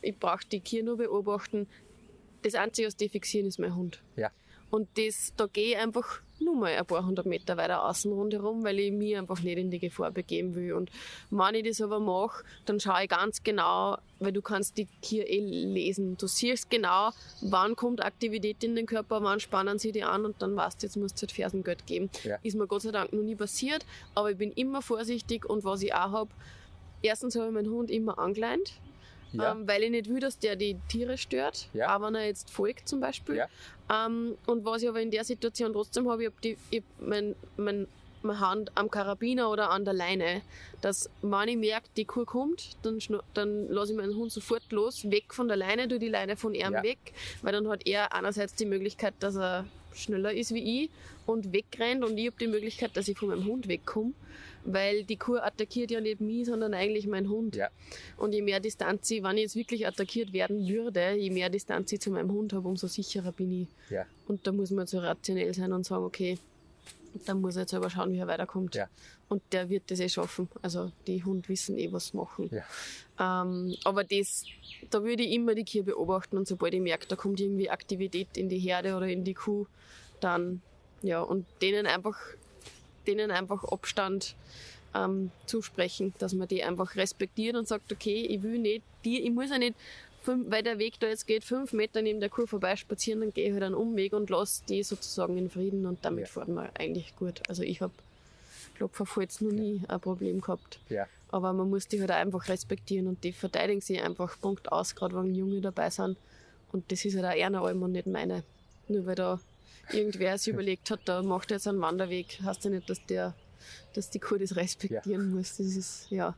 ich 0.00 0.18
brauche 0.18 0.46
die 0.50 0.60
Kier 0.60 0.82
nur 0.82 0.96
beobachten, 0.96 1.66
das 2.42 2.54
Einzige, 2.54 2.88
was 2.88 2.96
die 2.96 3.08
fixieren, 3.08 3.48
ist 3.48 3.58
mein 3.58 3.74
Hund. 3.74 4.02
Ja. 4.16 4.30
Und 4.74 4.88
das, 4.96 5.32
da 5.36 5.46
gehe 5.46 5.68
ich 5.68 5.76
einfach 5.76 6.18
nur 6.40 6.56
mal 6.56 6.74
ein 6.74 6.84
paar 6.84 7.06
hundert 7.06 7.26
Meter 7.26 7.56
weiter 7.56 7.84
außen 7.84 8.10
rundherum, 8.10 8.64
weil 8.64 8.80
ich 8.80 8.90
mich 8.90 9.16
einfach 9.16 9.40
nicht 9.40 9.56
in 9.56 9.70
die 9.70 9.78
Gefahr 9.78 10.10
begeben 10.10 10.56
will. 10.56 10.72
Und 10.72 10.90
wenn 11.30 11.54
ich 11.54 11.62
das 11.62 11.80
aber 11.80 12.00
mache, 12.00 12.42
dann 12.66 12.80
schaue 12.80 13.04
ich 13.04 13.08
ganz 13.08 13.44
genau, 13.44 13.98
weil 14.18 14.32
du 14.32 14.42
kannst 14.42 14.76
die 14.76 14.88
Tiere 15.00 15.28
eh 15.28 15.38
lesen. 15.38 16.16
Du 16.16 16.26
siehst 16.26 16.70
genau, 16.70 17.10
wann 17.40 17.76
kommt 17.76 18.04
Aktivität 18.04 18.64
in 18.64 18.74
den 18.74 18.86
Körper, 18.86 19.22
wann 19.22 19.38
spannen 19.38 19.78
sie 19.78 19.92
die 19.92 20.02
an 20.02 20.24
und 20.24 20.42
dann 20.42 20.56
weißt 20.56 20.82
du, 20.82 20.86
jetzt 20.88 20.96
musst 20.96 21.18
du 21.18 21.20
halt 21.22 21.30
Fersengeld 21.30 21.86
geben. 21.86 22.10
Ja. 22.24 22.38
Ist 22.42 22.56
mir 22.56 22.66
Gott 22.66 22.82
sei 22.82 22.90
Dank 22.90 23.12
noch 23.12 23.22
nie 23.22 23.36
passiert, 23.36 23.86
aber 24.16 24.32
ich 24.32 24.38
bin 24.38 24.50
immer 24.50 24.82
vorsichtig 24.82 25.48
und 25.48 25.62
was 25.62 25.84
ich 25.84 25.94
auch 25.94 26.10
habe, 26.10 26.30
erstens 27.00 27.36
habe 27.36 27.46
ich 27.46 27.52
meinen 27.52 27.70
Hund 27.70 27.92
immer 27.92 28.18
angeleint, 28.18 28.72
Ja. 29.34 29.52
ähm, 29.52 29.66
weil 29.68 29.82
ich 29.82 29.90
nicht 29.90 30.08
will, 30.08 30.20
dass 30.20 30.38
der 30.38 30.56
die 30.56 30.76
Tiere 30.88 31.18
stört, 31.18 31.68
Ja. 31.74 31.96
auch 31.96 32.02
wenn 32.02 32.14
er 32.14 32.26
jetzt 32.26 32.50
folgt 32.50 32.88
zum 32.88 33.00
Beispiel. 33.00 33.36
Ja. 33.36 33.48
Ähm, 34.06 34.36
und 34.46 34.64
was 34.64 34.82
ich 34.82 34.88
aber 34.88 35.00
in 35.00 35.10
der 35.10 35.24
Situation 35.24 35.72
trotzdem 35.72 36.08
habe, 36.10 36.22
ich 36.22 36.26
habe 36.28 36.36
die, 36.42 36.56
ich 36.70 36.82
mein, 37.00 37.34
mein, 37.56 37.86
meine 38.22 38.40
Hand 38.40 38.72
am 38.74 38.90
Karabiner 38.90 39.50
oder 39.50 39.70
an 39.70 39.84
der 39.84 39.92
Leine, 39.94 40.40
dass 40.80 41.10
wenn 41.20 41.48
ich 41.48 41.56
merke, 41.58 41.88
die 41.96 42.04
Kuh 42.06 42.24
kommt, 42.24 42.76
dann, 42.82 42.98
dann 43.34 43.68
lasse 43.68 43.92
ich 43.92 43.98
meinen 43.98 44.16
Hund 44.16 44.32
sofort 44.32 44.62
los, 44.72 45.10
weg 45.10 45.34
von 45.34 45.48
der 45.48 45.58
Leine, 45.58 45.88
tue 45.88 45.98
die 45.98 46.08
Leine 46.08 46.36
von 46.36 46.54
ihm 46.54 46.72
weg, 46.82 46.98
weil 47.42 47.52
dann 47.52 47.68
hat 47.68 47.86
er 47.86 48.14
einerseits 48.14 48.54
die 48.54 48.64
Möglichkeit, 48.66 49.12
dass 49.20 49.36
er 49.36 49.66
schneller 49.94 50.32
ist 50.32 50.52
wie 50.54 50.84
ich 50.84 50.90
und 51.26 51.52
wegrennt 51.52 52.02
und 52.02 52.16
ich 52.18 52.26
habe 52.26 52.36
die 52.40 52.48
Möglichkeit, 52.48 52.96
dass 52.96 53.08
ich 53.08 53.16
von 53.18 53.28
meinem 53.28 53.44
Hund 53.44 53.68
wegkomme, 53.68 54.12
weil 54.64 55.04
die 55.04 55.16
Kuh 55.16 55.36
attackiert 55.36 55.90
ja 55.90 56.00
nicht 56.00 56.20
mich, 56.20 56.46
sondern 56.46 56.74
eigentlich 56.74 57.06
meinen 57.06 57.28
Hund. 57.28 57.56
Ja. 57.56 57.68
Und 58.16 58.32
je 58.32 58.42
mehr 58.42 58.60
Distanz 58.60 59.10
ich, 59.10 59.22
wenn 59.22 59.36
ich 59.36 59.42
jetzt 59.42 59.56
wirklich 59.56 59.86
attackiert 59.86 60.32
werden 60.32 60.66
würde, 60.66 61.12
je 61.12 61.30
mehr 61.30 61.50
Distanz 61.50 61.92
ich 61.92 62.00
zu 62.00 62.10
meinem 62.10 62.32
Hund 62.32 62.52
habe, 62.52 62.66
umso 62.66 62.86
sicherer 62.86 63.32
bin 63.32 63.62
ich. 63.62 63.68
Ja. 63.90 64.06
Und 64.26 64.46
da 64.46 64.52
muss 64.52 64.70
man 64.70 64.86
so 64.86 64.98
rationell 64.98 65.52
sein 65.54 65.72
und 65.72 65.84
sagen, 65.84 66.04
okay, 66.04 66.38
da 67.26 67.34
muss 67.34 67.56
er 67.56 67.62
jetzt 67.62 67.70
selber 67.70 67.90
schauen, 67.90 68.12
wie 68.12 68.18
er 68.18 68.26
weiterkommt. 68.26 68.74
Ja. 68.74 68.88
Und 69.28 69.42
der 69.52 69.68
wird 69.68 69.90
das 69.90 70.00
eh 70.00 70.08
schaffen. 70.08 70.48
Also 70.62 70.90
die 71.06 71.22
Hunde 71.24 71.48
wissen 71.48 71.78
eh, 71.78 71.92
was 71.92 72.12
machen. 72.14 72.50
Ja. 72.50 73.42
Ähm, 73.42 73.76
aber 73.84 74.02
das, 74.04 74.44
da 74.90 75.02
würde 75.02 75.22
ich 75.22 75.32
immer 75.32 75.54
die 75.54 75.64
Kuh 75.64 75.84
beobachten 75.84 76.36
und 76.36 76.48
sobald 76.48 76.74
ich 76.74 76.80
merke, 76.80 77.06
da 77.06 77.16
kommt 77.16 77.40
irgendwie 77.40 77.70
Aktivität 77.70 78.36
in 78.36 78.48
die 78.48 78.58
Herde 78.58 78.96
oder 78.96 79.06
in 79.06 79.24
die 79.24 79.34
Kuh, 79.34 79.66
dann 80.20 80.62
ja, 81.02 81.20
und 81.20 81.46
denen 81.60 81.86
einfach 81.86 82.18
denen 83.06 83.30
einfach 83.30 83.64
Abstand 83.64 84.34
ähm, 84.94 85.30
zusprechen, 85.46 86.14
dass 86.18 86.32
man 86.34 86.48
die 86.48 86.62
einfach 86.62 86.96
respektiert 86.96 87.56
und 87.56 87.66
sagt, 87.68 87.92
okay, 87.92 88.26
ich 88.26 88.42
will 88.42 88.58
nicht, 88.58 88.82
die, 89.04 89.20
ich 89.22 89.30
muss 89.30 89.50
ja 89.50 89.58
nicht, 89.58 89.74
fünf, 90.22 90.50
weil 90.50 90.62
der 90.62 90.78
Weg 90.78 90.98
da 91.00 91.06
jetzt 91.08 91.26
geht, 91.26 91.44
fünf 91.44 91.72
Meter 91.72 92.00
neben 92.02 92.20
der 92.20 92.30
Kur 92.30 92.46
vorbeispazieren, 92.48 93.20
dann 93.20 93.32
gehe 93.34 93.46
ich 93.46 93.52
halt 93.52 93.62
einen 93.64 93.74
Umweg 93.74 94.12
und 94.12 94.30
lasse 94.30 94.62
die 94.68 94.82
sozusagen 94.82 95.36
in 95.36 95.50
Frieden 95.50 95.86
und 95.86 96.04
damit 96.04 96.26
Ja. 96.26 96.30
fahren 96.32 96.54
wir 96.54 96.70
eigentlich 96.78 97.14
gut. 97.16 97.42
Also 97.48 97.62
ich 97.62 97.80
habe 97.80 97.92
Klopferfalls 98.76 99.40
noch 99.40 99.52
nie 99.52 99.82
ein 99.86 100.00
Problem 100.00 100.40
gehabt. 100.40 100.80
Ja. 100.88 101.06
Aber 101.28 101.52
man 101.52 101.68
muss 101.70 101.86
die 101.88 102.00
halt 102.00 102.10
einfach 102.10 102.48
respektieren 102.48 103.06
und 103.06 103.22
die 103.24 103.32
verteidigen 103.32 103.80
sie 103.80 104.00
einfach 104.00 104.38
Punkt 104.40 104.72
aus, 104.72 104.94
gerade 104.94 105.14
wenn 105.16 105.34
Junge 105.34 105.60
dabei 105.60 105.90
sind. 105.90 106.16
Und 106.72 106.90
das 106.90 107.04
ist 107.04 107.16
halt 107.16 107.24
auch 107.26 107.44
einer 107.44 107.62
allem 107.62 107.82
und 107.82 107.92
nicht 107.92 108.06
meine. 108.06 108.42
Nur 108.88 109.06
weil 109.06 109.14
da 109.14 109.40
irgendwer 109.92 110.36
sich 110.38 110.52
überlegt 110.52 110.90
hat, 110.90 111.00
da 111.04 111.22
macht 111.22 111.50
er 111.50 111.56
jetzt 111.56 111.68
einen 111.68 111.80
Wanderweg, 111.80 112.40
heißt 112.42 112.64
ja 112.64 112.70
nicht, 112.70 112.88
dass 112.88 113.04
der, 113.06 113.34
dass 113.94 114.10
die 114.10 114.18
Kuh 114.18 114.36
das 114.36 114.56
respektieren 114.56 115.30
muss. 115.30 115.56
Das 115.56 115.66
ist, 115.66 116.10
ja. 116.10 116.34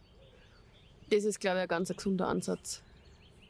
Das 1.11 1.25
ist, 1.25 1.41
glaube 1.41 1.59
ich, 1.59 1.63
ein 1.63 1.69
ganz 1.69 1.89
gesunder 1.95 2.27
Ansatz. 2.29 2.83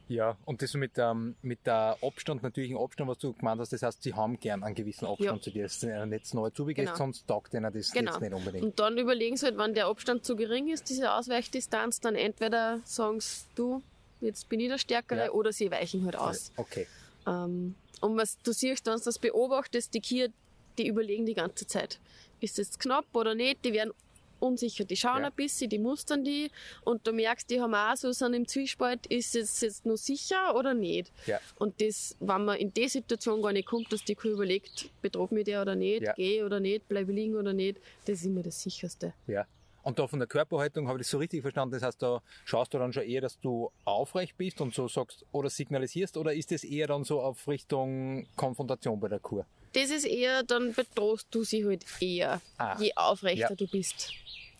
Ja, 0.09 0.37
und 0.45 0.61
das 0.61 0.73
mit, 0.75 0.93
ähm, 0.97 1.35
mit 1.41 1.65
der 1.65 1.97
Abstand, 2.01 2.41
natürlichen 2.41 2.77
Abstand, 2.77 3.09
was 3.09 3.17
du 3.17 3.33
gemeint 3.33 3.59
hast, 3.59 3.73
das 3.73 3.81
heißt, 3.83 4.01
sie 4.03 4.13
haben 4.13 4.39
gern 4.39 4.63
einen 4.63 4.73
gewissen 4.73 5.05
Abstand 5.05 5.39
Ja. 5.39 5.41
zu 5.41 5.51
dir. 5.51 5.63
Das 5.63 5.73
ist 5.75 5.83
ein 5.83 6.07
Netz 6.09 6.33
neu 6.33 6.49
zugehst, 6.49 6.77
Genau. 6.77 6.95
sonst 6.95 7.27
taugt 7.27 7.53
ihnen 7.53 7.73
das 7.73 7.91
Genau. 7.91 8.11
jetzt 8.13 8.21
nicht 8.21 8.33
unbedingt. 8.33 8.63
Und 8.63 8.79
dann 8.79 8.97
überlegen 8.97 9.35
sie 9.35 9.47
halt, 9.47 9.57
wenn 9.57 9.73
der 9.73 9.87
Abstand 9.87 10.23
zu 10.23 10.37
gering 10.37 10.69
ist, 10.69 10.89
diese 10.89 11.11
Ausweichdistanz, 11.13 11.99
dann 11.99 12.15
entweder 12.15 12.79
sagen 12.85 13.19
sie, 13.19 13.43
du, 13.55 13.83
jetzt 14.21 14.47
bin 14.47 14.61
ich 14.61 14.69
der 14.69 14.77
Stärkere, 14.77 15.25
Ja. 15.25 15.31
oder 15.31 15.51
sie 15.51 15.69
weichen 15.71 16.05
halt 16.05 16.15
aus. 16.15 16.53
Okay. 16.55 16.87
Ähm, 17.27 17.75
und 18.01 18.17
was 18.17 18.37
du 18.43 18.51
siehst, 18.53 18.85
wenn 18.85 18.97
du 18.97 19.03
das 19.03 19.19
beobachtest, 19.19 19.93
die 19.93 20.01
Kier, 20.01 20.29
die 20.77 20.87
überlegen 20.87 21.25
die 21.25 21.33
ganze 21.33 21.65
Zeit. 21.67 21.99
Ist 22.39 22.59
es 22.59 22.77
knapp 22.77 23.05
oder 23.13 23.33
nicht? 23.35 23.65
Die 23.65 23.73
werden 23.73 23.93
unsicher. 24.39 24.85
Die 24.85 24.95
schauen 24.95 25.21
Ja. 25.23 25.29
ein 25.29 25.33
bisschen, 25.33 25.67
die 25.69 25.79
mustern 25.79 26.23
die 26.23 26.51
und 26.83 27.07
du 27.07 27.11
merkst, 27.11 27.49
die 27.49 27.59
haben 27.59 27.73
auch 27.73 27.95
so, 27.95 28.11
sind 28.11 28.35
im 28.35 28.47
Zwiespalt, 28.47 29.07
ist 29.07 29.35
es 29.35 29.61
jetzt 29.61 29.85
nur 29.87 29.97
sicher 29.97 30.55
oder 30.55 30.75
nicht? 30.75 31.11
Ja. 31.25 31.39
Und 31.57 31.81
das, 31.81 32.15
wenn 32.19 32.45
man 32.45 32.57
in 32.59 32.71
die 32.71 32.87
Situation 32.87 33.41
gar 33.41 33.51
nicht 33.53 33.67
kommt, 33.67 33.91
dass 33.91 34.03
die 34.03 34.13
Kuh 34.13 34.27
überlegt, 34.29 34.89
bedroht 35.01 35.31
mich 35.31 35.45
der 35.45 35.63
oder 35.63 35.73
nicht, 35.75 36.03
Ja. 36.03 36.13
gehe 36.13 36.45
oder 36.45 36.59
nicht, 36.59 36.87
bleibe 36.87 37.11
liegen 37.11 37.35
oder 37.35 37.53
nicht, 37.53 37.79
das 38.05 38.19
ist 38.19 38.25
immer 38.27 38.43
das 38.43 38.61
Sicherste. 38.61 39.15
Ja. 39.25 39.47
Und 39.87 39.99
da 39.99 40.05
von 40.07 40.19
der 40.19 40.27
Körperhaltung 40.27 40.89
habe 40.89 40.99
ich 40.99 41.05
das 41.05 41.11
so 41.11 41.17
richtig 41.17 41.43
verstanden. 41.43 41.75
Das 41.75 41.81
heißt, 41.81 42.01
da 42.03 42.21
schaust 42.43 42.73
du 42.73 42.77
dann 42.77 42.91
schon 42.91 43.03
eher, 43.03 43.21
dass 43.21 43.39
du 43.39 43.71
aufrecht 43.85 44.35
bist 44.37 44.59
und 44.59 44.73
so 44.75 44.89
sagst 44.89 45.25
oder 45.31 45.49
signalisierst 45.49 46.17
oder 46.17 46.33
ist 46.33 46.51
das 46.51 46.65
eher 46.65 46.87
dann 46.87 47.05
so 47.05 47.21
auf 47.21 47.47
Richtung 47.47 48.27
Konfrontation 48.35 48.99
bei 48.99 49.07
der 49.07 49.19
Kur? 49.19 49.45
Das 49.71 49.89
ist 49.89 50.03
eher, 50.05 50.43
dann 50.43 50.73
bedrohst 50.73 51.27
du 51.31 51.45
sie 51.45 51.65
halt 51.65 51.85
eher, 52.01 52.41
Ah. 52.57 52.75
je 52.77 52.91
aufrechter 52.97 53.51
Ja. 53.51 53.55
du 53.55 53.65
bist. 53.65 54.11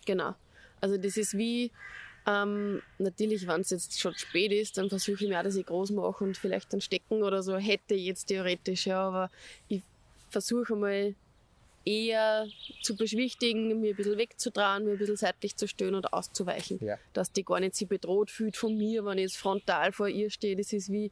Genau. 0.05 0.33
Also 0.79 0.95
das 0.95 1.17
ist 1.17 1.37
wie, 1.37 1.71
ähm, 2.25 2.81
natürlich, 2.97 3.45
wenn 3.47 3.59
es 3.59 3.71
jetzt 3.71 3.99
schon 3.99 4.13
spät 4.15 4.53
ist, 4.53 4.77
dann 4.77 4.87
versuche 4.87 5.25
ich 5.25 5.29
mir 5.29 5.39
auch, 5.39 5.43
dass 5.43 5.57
ich 5.57 5.65
groß 5.65 5.89
mache 5.91 6.23
und 6.23 6.37
vielleicht 6.37 6.71
dann 6.71 6.79
stecken 6.79 7.21
oder 7.21 7.43
so 7.43 7.57
hätte 7.57 7.95
ich 7.95 8.05
jetzt 8.05 8.27
theoretisch, 8.27 8.87
ja, 8.87 9.01
aber 9.05 9.29
ich 9.67 9.81
versuche 10.29 10.73
mal 10.77 11.15
eher 11.87 12.47
zu 12.81 12.97
beschwichtigen, 12.97 13.79
mir 13.79 13.91
ein 13.91 13.95
bisschen 13.95 14.17
wegzutrauen, 14.17 14.83
mir 14.83 14.91
ein 14.91 14.97
bisschen 14.97 15.15
seitlich 15.15 15.55
zu 15.55 15.67
stellen 15.67 15.95
und 15.95 16.11
auszuweichen. 16.11 16.79
Ja. 16.83 16.97
Dass 17.13 17.31
die 17.31 17.43
gar 17.43 17.61
nicht 17.61 17.75
sich 17.75 17.87
bedroht 17.87 18.29
fühlt 18.29 18.57
von 18.57 18.75
mir, 18.77 19.05
wenn 19.05 19.17
ich 19.17 19.23
jetzt 19.23 19.37
frontal 19.37 19.93
vor 19.93 20.09
ihr 20.09 20.29
stehe. 20.29 20.57
Das 20.57 20.73
ist 20.73 20.91
wie, 20.91 21.11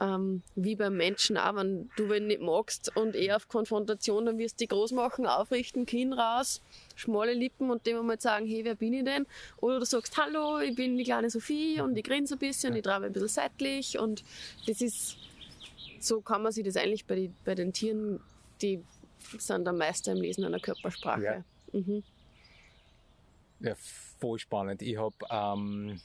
ähm, 0.00 0.42
wie 0.56 0.76
beim 0.76 0.96
Menschen 0.96 1.36
auch, 1.36 1.54
wenn 1.56 1.90
du 1.96 2.08
wenn 2.08 2.26
nicht 2.26 2.40
magst 2.40 2.96
und 2.96 3.14
eher 3.14 3.36
auf 3.36 3.48
Konfrontation, 3.48 4.24
dann 4.24 4.38
wirst 4.38 4.60
du 4.60 4.64
die 4.64 4.68
groß 4.68 4.92
machen, 4.92 5.26
aufrichten, 5.26 5.84
Kinn 5.84 6.14
raus, 6.14 6.62
schmale 6.96 7.34
Lippen 7.34 7.70
und 7.70 7.86
dem 7.86 8.04
mal 8.06 8.18
sagen, 8.18 8.46
hey, 8.46 8.64
wer 8.64 8.74
bin 8.74 8.94
ich 8.94 9.04
denn? 9.04 9.26
Oder 9.58 9.78
du 9.78 9.84
sagst, 9.84 10.16
hallo, 10.16 10.58
ich 10.58 10.74
bin 10.74 10.96
die 10.96 11.04
kleine 11.04 11.28
Sophie 11.28 11.82
und 11.82 11.98
ich 11.98 12.04
grinse 12.04 12.36
ein 12.36 12.38
bisschen, 12.38 12.74
ich 12.74 12.82
drehe 12.82 12.98
mich 12.98 13.08
ein 13.08 13.12
bisschen 13.12 13.28
seitlich 13.28 13.98
und 13.98 14.24
das 14.66 14.80
ist, 14.80 15.18
so 16.00 16.22
kann 16.22 16.42
man 16.42 16.50
sich 16.50 16.64
das 16.64 16.76
eigentlich 16.76 17.04
bei, 17.04 17.14
die, 17.14 17.30
bei 17.44 17.54
den 17.54 17.74
Tieren, 17.74 18.20
die 18.62 18.82
sind 19.38 19.64
der 19.64 19.72
Meister 19.72 20.12
im 20.12 20.20
Lesen 20.20 20.44
einer 20.44 20.60
Körpersprache. 20.60 21.22
Ja. 21.22 21.44
Mhm. 21.72 22.02
Ja, 23.60 23.74
voll 24.18 24.38
spannend. 24.38 24.82
Ich 24.82 24.96
habe, 24.96 25.14
ähm, 25.30 26.00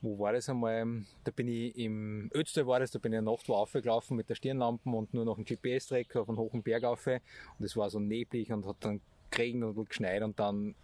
wo 0.00 0.18
war 0.18 0.32
das 0.32 0.48
einmal? 0.48 1.04
Da 1.24 1.32
bin 1.32 1.48
ich 1.48 1.76
im 1.76 2.30
Ötztal 2.32 2.66
war 2.66 2.78
das, 2.78 2.92
da 2.92 2.98
bin 2.98 3.12
ich 3.12 3.18
eine 3.18 3.30
Nacht 3.30 3.48
wo 3.48 3.54
aufgelaufen 3.54 4.16
mit 4.16 4.28
der 4.30 4.36
Stirnlampe 4.36 4.88
und 4.88 5.12
nur 5.12 5.24
noch 5.24 5.36
einen 5.36 5.44
GPS-Tracker 5.44 6.22
auf 6.22 6.28
einen 6.28 6.38
hohen 6.38 6.62
Berg 6.62 6.84
auf. 6.84 7.06
Und 7.06 7.64
es 7.64 7.76
war 7.76 7.90
so 7.90 7.98
neblig 7.98 8.52
und 8.52 8.66
hat 8.66 8.76
dann 8.80 9.00
geregnet 9.30 9.76
und 9.76 9.88
geschneit 9.88 10.22
und 10.22 10.38
dann 10.38 10.74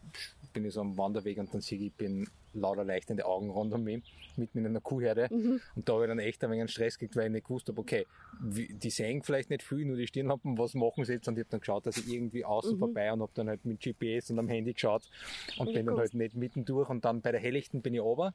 bin 0.52 0.64
ich 0.64 0.74
so 0.74 0.80
am 0.80 0.96
Wanderweg 0.96 1.38
und 1.38 1.52
dann 1.52 1.60
sehe 1.60 1.78
ich, 1.78 1.86
ich 1.86 1.94
bin 1.94 2.26
lauter 2.54 2.84
leuchtende 2.84 3.26
Augen 3.26 3.50
rund 3.50 3.72
um 3.72 3.84
mich, 3.84 4.02
mitten 4.36 4.58
in 4.58 4.66
einer 4.66 4.80
Kuhherde. 4.80 5.28
Und 5.74 5.88
da 5.88 5.94
habe 5.94 6.04
ich 6.04 6.08
dann 6.08 6.18
echt 6.18 6.42
ein 6.42 6.50
wenig 6.50 6.60
einen 6.62 6.68
Stress 6.68 6.98
gekriegt, 6.98 7.16
weil 7.16 7.26
ich 7.26 7.32
nicht 7.32 7.46
gewusst 7.46 7.68
habe, 7.68 7.80
okay, 7.80 8.06
die 8.40 8.90
sehen 8.90 9.22
vielleicht 9.22 9.50
nicht 9.50 9.62
viel, 9.62 9.84
nur 9.84 9.96
die 9.96 10.06
Stirnlampen, 10.06 10.56
was 10.58 10.74
machen 10.74 11.04
sie 11.04 11.14
jetzt? 11.14 11.28
Und 11.28 11.34
ich 11.36 11.44
habe 11.44 11.50
dann 11.50 11.60
geschaut, 11.60 11.86
dass 11.86 11.96
ich 11.96 12.08
irgendwie 12.08 12.44
außen 12.44 12.78
vorbei 12.78 13.12
und 13.12 13.22
habe 13.22 13.32
dann 13.34 13.48
halt 13.48 13.64
mit 13.64 13.80
GPS 13.80 14.30
und 14.30 14.38
am 14.38 14.48
Handy 14.48 14.72
geschaut 14.72 15.08
und 15.58 15.68
Wie 15.68 15.74
bin 15.74 15.86
dann 15.86 15.96
halt 15.96 16.14
nicht 16.14 16.36
mitten 16.36 16.64
durch. 16.64 16.88
Und 16.88 17.04
dann 17.04 17.20
bei 17.20 17.32
der 17.32 17.40
Helllichten 17.40 17.82
bin 17.82 17.94
ich 17.94 18.00
runter 18.00 18.34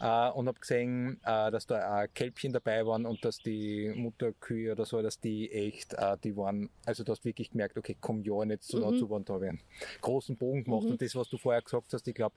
äh, 0.00 0.30
und 0.30 0.48
habe 0.48 0.58
gesehen, 0.58 1.20
äh, 1.24 1.50
dass 1.50 1.66
da 1.66 2.00
ein 2.00 2.14
Kälbchen 2.14 2.52
dabei 2.52 2.86
waren 2.86 3.06
und 3.06 3.24
dass 3.24 3.38
die 3.38 3.92
Mutterkühe 3.94 4.72
oder 4.72 4.84
so, 4.84 5.02
dass 5.02 5.20
die 5.20 5.50
echt, 5.50 5.94
äh, 5.94 6.16
die 6.22 6.36
waren, 6.36 6.70
also 6.86 7.04
du 7.04 7.12
hast 7.12 7.24
wirklich 7.24 7.50
gemerkt, 7.50 7.76
okay, 7.76 7.96
komm 8.00 8.22
ja 8.22 8.44
nicht 8.44 8.62
so 8.64 8.78
nah 8.78 8.96
zu, 8.96 9.06
und 9.06 9.28
da 9.28 9.34
habe 9.34 9.49
einen 9.50 9.60
großen 10.00 10.36
Bogen 10.36 10.64
gemacht. 10.64 10.86
Und 10.86 11.00
das, 11.00 11.14
was 11.14 11.28
du 11.28 11.38
vorher 11.38 11.62
gesagt 11.62 11.92
hast, 11.92 12.06
ich 12.06 12.14
glaube, 12.14 12.34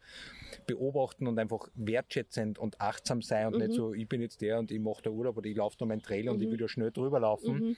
beobachten 0.68 1.28
und 1.28 1.40
einfach 1.40 1.68
wertschätzend 1.76 2.60
und 2.60 2.80
achtsam 2.80 3.22
sein 3.22 3.48
und 3.48 3.58
nicht 3.60 3.74
so, 3.74 3.94
ich 3.94 4.08
bin 4.08 4.22
jetzt 4.22 4.42
der 4.42 4.60
und 4.60 4.72
ich 4.72 4.80
mache 4.80 5.02
da 5.04 5.10
Urlaub 5.10 5.38
oder 5.38 5.48
ich 5.48 5.56
laufe 5.56 5.78
da 5.78 5.86
meinen 5.86 6.02
Trail 6.02 6.30
und 6.30 6.42
ich 6.42 6.50
will 6.50 6.58
da 6.58 6.68
schnell 6.68 6.92
drüber 6.92 7.20
laufen, 7.20 7.76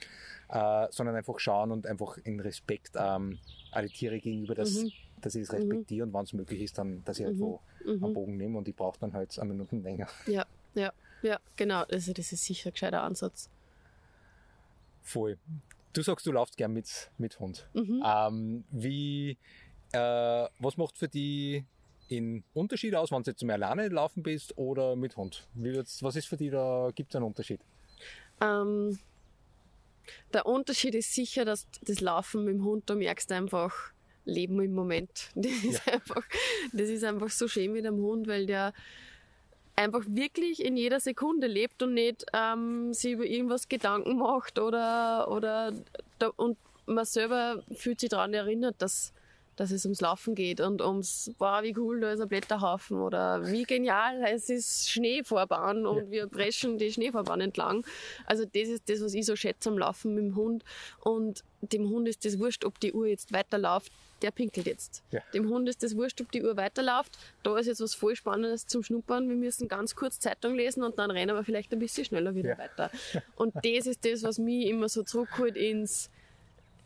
äh, 0.50 0.88
sondern 0.89 1.15
einfach 1.15 1.39
schauen 1.39 1.72
und 1.72 1.88
einfach 1.88 2.18
in 2.18 2.39
Respekt 2.39 2.92
ähm, 2.96 3.39
alle 3.72 3.89
Tiere 3.89 4.20
gegenüber, 4.20 4.56
dass, 4.56 4.86
dass 5.22 5.36
ich 5.36 5.44
es 5.44 5.54
respektiere 5.54 6.06
und 6.06 6.13
wenn 6.13 6.24
es 6.24 6.34
möglich 6.34 6.62
ist, 6.62 6.77
dann, 6.77 7.04
dass 7.06 7.20
ich 7.20 7.25
halt 7.25 7.39
wo 7.39 7.60
einen 7.86 8.13
Bogen 8.13 8.38
nehme 8.38 8.58
und 8.58 8.68
ich 8.68 8.75
brauche 8.75 9.00
dann 9.00 9.13
halt 9.13 9.38
eine 9.39 9.54
Minute 9.54 9.75
länger. 9.77 10.08
Ja, 10.27 10.46
ja, 10.74 10.92
ja, 11.22 11.39
genau. 11.56 11.84
Also 11.84 12.13
das 12.13 12.32
ist 12.32 12.46
sicher 12.46 12.70
ein 12.70 12.74
gescheiter 12.74 13.04
Ansatz. 13.04 13.50
Voll. 15.01 15.38
Du 15.96 16.02
sagst, 16.02 16.28
du 16.28 16.34
laufst 16.34 16.58
gern 16.58 16.74
mit, 16.74 17.10
mit 17.18 17.40
Hund. 17.40 17.70
Mhm. 17.74 18.04
Ähm, 18.06 18.64
wie, 18.70 19.38
äh, 19.94 20.48
was 20.60 20.75
macht 20.75 20.98
für 20.98 21.08
die 21.08 21.64
in 22.10 22.44
Unterschied 22.54 22.94
aus, 22.96 23.12
wenn 23.12 23.24
du 23.24 23.32
jetzt 23.32 23.40
zum 23.40 23.50
alleine 23.50 23.88
laufen 23.88 24.22
bist 24.22 24.58
oder 24.58 24.98
mit 24.98 25.16
Hund? 25.16 25.48
Wie 25.54 25.74
was 25.78 26.16
ist 26.18 26.28
für 26.28 26.36
die 26.36 26.50
da, 26.50 26.92
gibt 26.94 27.12
es 27.12 27.16
einen 27.16 27.25
Unterschied? 27.25 27.62
Ähm, 28.42 29.00
der 30.34 30.46
Unterschied 30.46 30.96
ist 30.96 31.14
sicher, 31.14 31.46
dass 31.46 31.66
das 31.82 32.02
Laufen 32.02 32.44
mit 32.44 32.56
dem 32.56 32.66
Hund, 32.66 32.90
da 32.90 32.96
merkst 32.96 33.32
du 33.32 33.36
einfach 33.36 33.94
Leben 34.25 34.60
im 34.60 34.74
Moment. 34.74 35.32
Das 35.36 35.64
ist, 35.64 35.88
einfach, 35.88 36.24
das 36.74 36.90
ist 36.90 37.06
einfach 37.06 37.30
so 37.30 37.48
schön 37.48 37.72
mit 37.72 37.86
dem 37.86 38.02
Hund, 38.02 38.28
weil 38.28 38.46
der 38.46 38.74
einfach 39.75 40.03
wirklich 40.08 40.63
in 40.63 40.77
jeder 40.77 41.00
Sekunde 41.00 41.48
lebt 41.48 41.84
und 41.84 41.94
nicht 41.94 42.25
ähm, 42.34 42.94
sich 42.94 43.13
über 43.13 43.25
irgendwas 43.25 43.67
Gedanken 43.67 44.17
macht 44.17 44.60
oder, 44.60 45.29
oder 45.29 45.74
da, 46.20 46.32
und 46.36 46.58
man 46.86 47.05
selber 47.05 47.63
fühlt 47.74 48.00
sich 48.00 48.10
daran 48.10 48.34
erinnert, 48.34 48.75
dass, 48.79 49.12
dass 49.55 49.72
es 49.72 49.86
ums 49.86 50.01
Laufen 50.01 50.36
geht 50.36 50.62
und 50.62 50.82
ums, 50.82 51.32
wow, 51.39 51.62
wie 51.63 51.75
cool, 51.77 52.00
da 52.00 52.12
ist 52.12 52.22
ein 52.22 52.27
Blätterhaufen 52.27 53.00
oder 53.00 53.46
wie 53.48 53.63
genial, 53.63 54.24
es 54.24 54.50
ist 54.50 54.89
Schneefahrbahn 54.89 55.86
und 55.86 56.12
wir 56.12 56.27
preschen 56.27 56.77
die 56.77 56.91
Schneefahrbahn 56.91 57.41
entlang. 57.41 57.86
Also 58.25 58.46
das 58.46 58.70
ist 58.70 58.89
das, 58.89 59.01
was 59.01 59.13
ich 59.13 59.25
so 59.25 59.36
schätze 59.36 59.70
am 59.70 59.77
Laufen 59.77 60.13
mit 60.13 60.24
dem 60.24 60.36
Hund 60.36 60.63
und 61.01 61.44
dem 61.62 61.89
Hund 61.89 62.08
ist 62.08 62.24
das 62.24 62.39
wurscht, 62.39 62.63
ob 62.65 62.79
die 62.79 62.94
Uhr 62.94 63.08
jetzt 63.08 63.34
weiterläuft, 63.34 63.91
der 64.22 64.31
pinkelt 64.31 64.65
jetzt. 64.65 65.03
Ja. 65.12 65.22
Dem 65.34 65.50
Hund 65.50 65.67
ist 65.69 65.84
das 65.84 65.95
wurscht, 65.95 66.19
ob 66.22 66.31
die 66.31 66.43
Uhr 66.43 66.55
weiterläuft. 66.57 67.17
Da 67.43 67.57
ist 67.57 67.67
jetzt 67.67 67.81
was 67.81 67.93
voll 67.93 68.15
Spannendes 68.15 68.65
zum 68.65 68.81
Schnuppern. 68.84 69.27
Wir 69.27 69.36
müssen 69.36 69.67
ganz 69.67 69.95
kurz 69.95 70.19
Zeitung 70.19 70.55
lesen 70.55 70.84
und 70.84 70.98
dann 70.98 71.12
rennen 71.12 71.36
wir 71.36 71.43
vielleicht 71.43 71.72
ein 71.74 71.79
bisschen 71.79 72.05
schneller 72.05 72.34
wieder 72.36 72.51
Ja. 72.51 72.57
weiter. 72.57 72.91
Und 73.36 73.53
das 73.55 73.86
ist 73.88 74.05
das, 74.05 74.24
was 74.24 74.38
mich 74.39 74.67
immer 74.67 74.89
so 74.89 75.03
zurückholt 75.03 75.57
ins, 75.57 76.10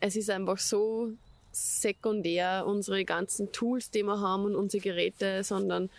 es 0.00 0.16
ist 0.16 0.28
einfach 0.30 0.58
so 0.58 1.12
sekundär, 1.52 2.64
unsere 2.66 3.04
ganzen 3.04 3.52
Tools, 3.52 3.90
die 3.90 4.02
wir 4.02 4.20
haben 4.20 4.44
und 4.44 4.54
unsere 4.54 4.82
Geräte, 4.82 5.42
sondern 5.44 5.90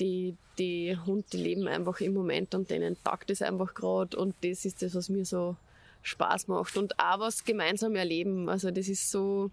die, 0.00 0.34
die 0.58 0.96
Hunde, 1.06 1.24
die 1.32 1.36
leben 1.38 1.68
einfach 1.68 2.00
im 2.00 2.14
Moment 2.14 2.54
und 2.54 2.70
denen 2.70 2.96
tagt 3.04 3.30
es 3.30 3.42
einfach 3.42 3.74
gerade 3.74 4.16
und 4.16 4.34
das 4.42 4.64
ist 4.64 4.82
das, 4.82 4.94
was 4.94 5.08
mir 5.08 5.24
so 5.24 5.56
Spaß 6.02 6.48
macht 6.48 6.76
und 6.76 6.98
auch 6.98 7.20
was 7.20 7.44
gemeinsam 7.44 7.94
erleben. 7.94 8.48
Also 8.48 8.70
das 8.70 8.88
ist 8.88 9.10
so, 9.10 9.50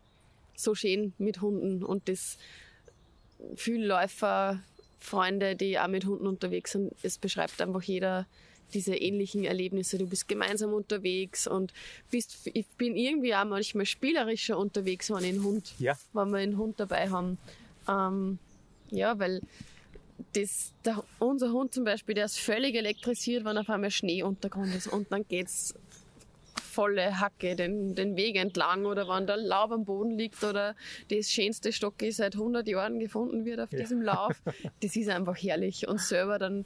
so 0.59 0.75
schön 0.75 1.13
mit 1.17 1.41
Hunden 1.41 1.83
und 1.83 2.09
das 2.09 2.37
viele 3.55 3.87
Läufer, 3.87 4.59
Freunde, 4.99 5.55
die 5.55 5.79
auch 5.79 5.87
mit 5.87 6.05
Hunden 6.05 6.27
unterwegs 6.27 6.73
sind, 6.73 6.91
es 7.03 7.17
beschreibt 7.17 7.61
einfach 7.61 7.81
jeder, 7.83 8.27
diese 8.73 8.95
ähnlichen 8.95 9.45
Erlebnisse. 9.45 9.97
Du 9.97 10.05
bist 10.07 10.27
gemeinsam 10.27 10.73
unterwegs 10.73 11.47
und 11.47 11.73
bist, 12.11 12.49
ich 12.53 12.67
bin 12.77 12.95
irgendwie 12.97 13.33
auch 13.33 13.45
manchmal 13.45 13.85
spielerischer 13.85 14.57
unterwegs, 14.57 15.09
wenn, 15.09 15.23
einen 15.23 15.43
Hund, 15.43 15.73
Ja. 15.79 15.97
wenn 16.13 16.29
wir 16.31 16.39
einen 16.39 16.57
Hund 16.57 16.79
dabei 16.79 17.09
haben. 17.09 17.37
Ähm, 17.87 18.37
ja, 18.91 19.17
weil 19.17 19.41
das, 20.33 20.73
der, 20.83 21.01
unser 21.19 21.51
Hund 21.53 21.73
zum 21.73 21.85
Beispiel, 21.85 22.13
der 22.13 22.25
ist 22.25 22.37
völlig 22.39 22.75
elektrisiert, 22.75 23.45
wenn 23.45 23.57
auf 23.57 23.69
einmal 23.69 23.89
Schneeuntergrund 23.91 24.75
ist 24.75 24.87
und 24.87 25.09
dann 25.11 25.25
geht's 25.27 25.73
volle 26.79 27.19
Hacke 27.19 27.57
den, 27.57 27.93
den 27.93 28.15
Weg 28.15 28.37
entlang 28.37 28.85
oder 28.85 29.09
wenn 29.09 29.27
da 29.27 29.35
Laub 29.35 29.73
am 29.73 29.83
Boden 29.83 30.17
liegt 30.17 30.41
oder 30.45 30.77
das 31.09 31.29
schönste 31.29 31.73
Stocki 31.73 32.09
seit 32.09 32.35
100 32.35 32.65
Jahren 32.69 32.99
gefunden 32.99 33.43
wird 33.43 33.59
auf 33.59 33.69
diesem 33.69 34.01
Lauf. 34.01 34.41
Das 34.81 34.95
ist 34.95 35.09
einfach 35.09 35.35
herrlich 35.35 35.89
und 35.89 35.99
selber 35.99 36.39
dann 36.39 36.65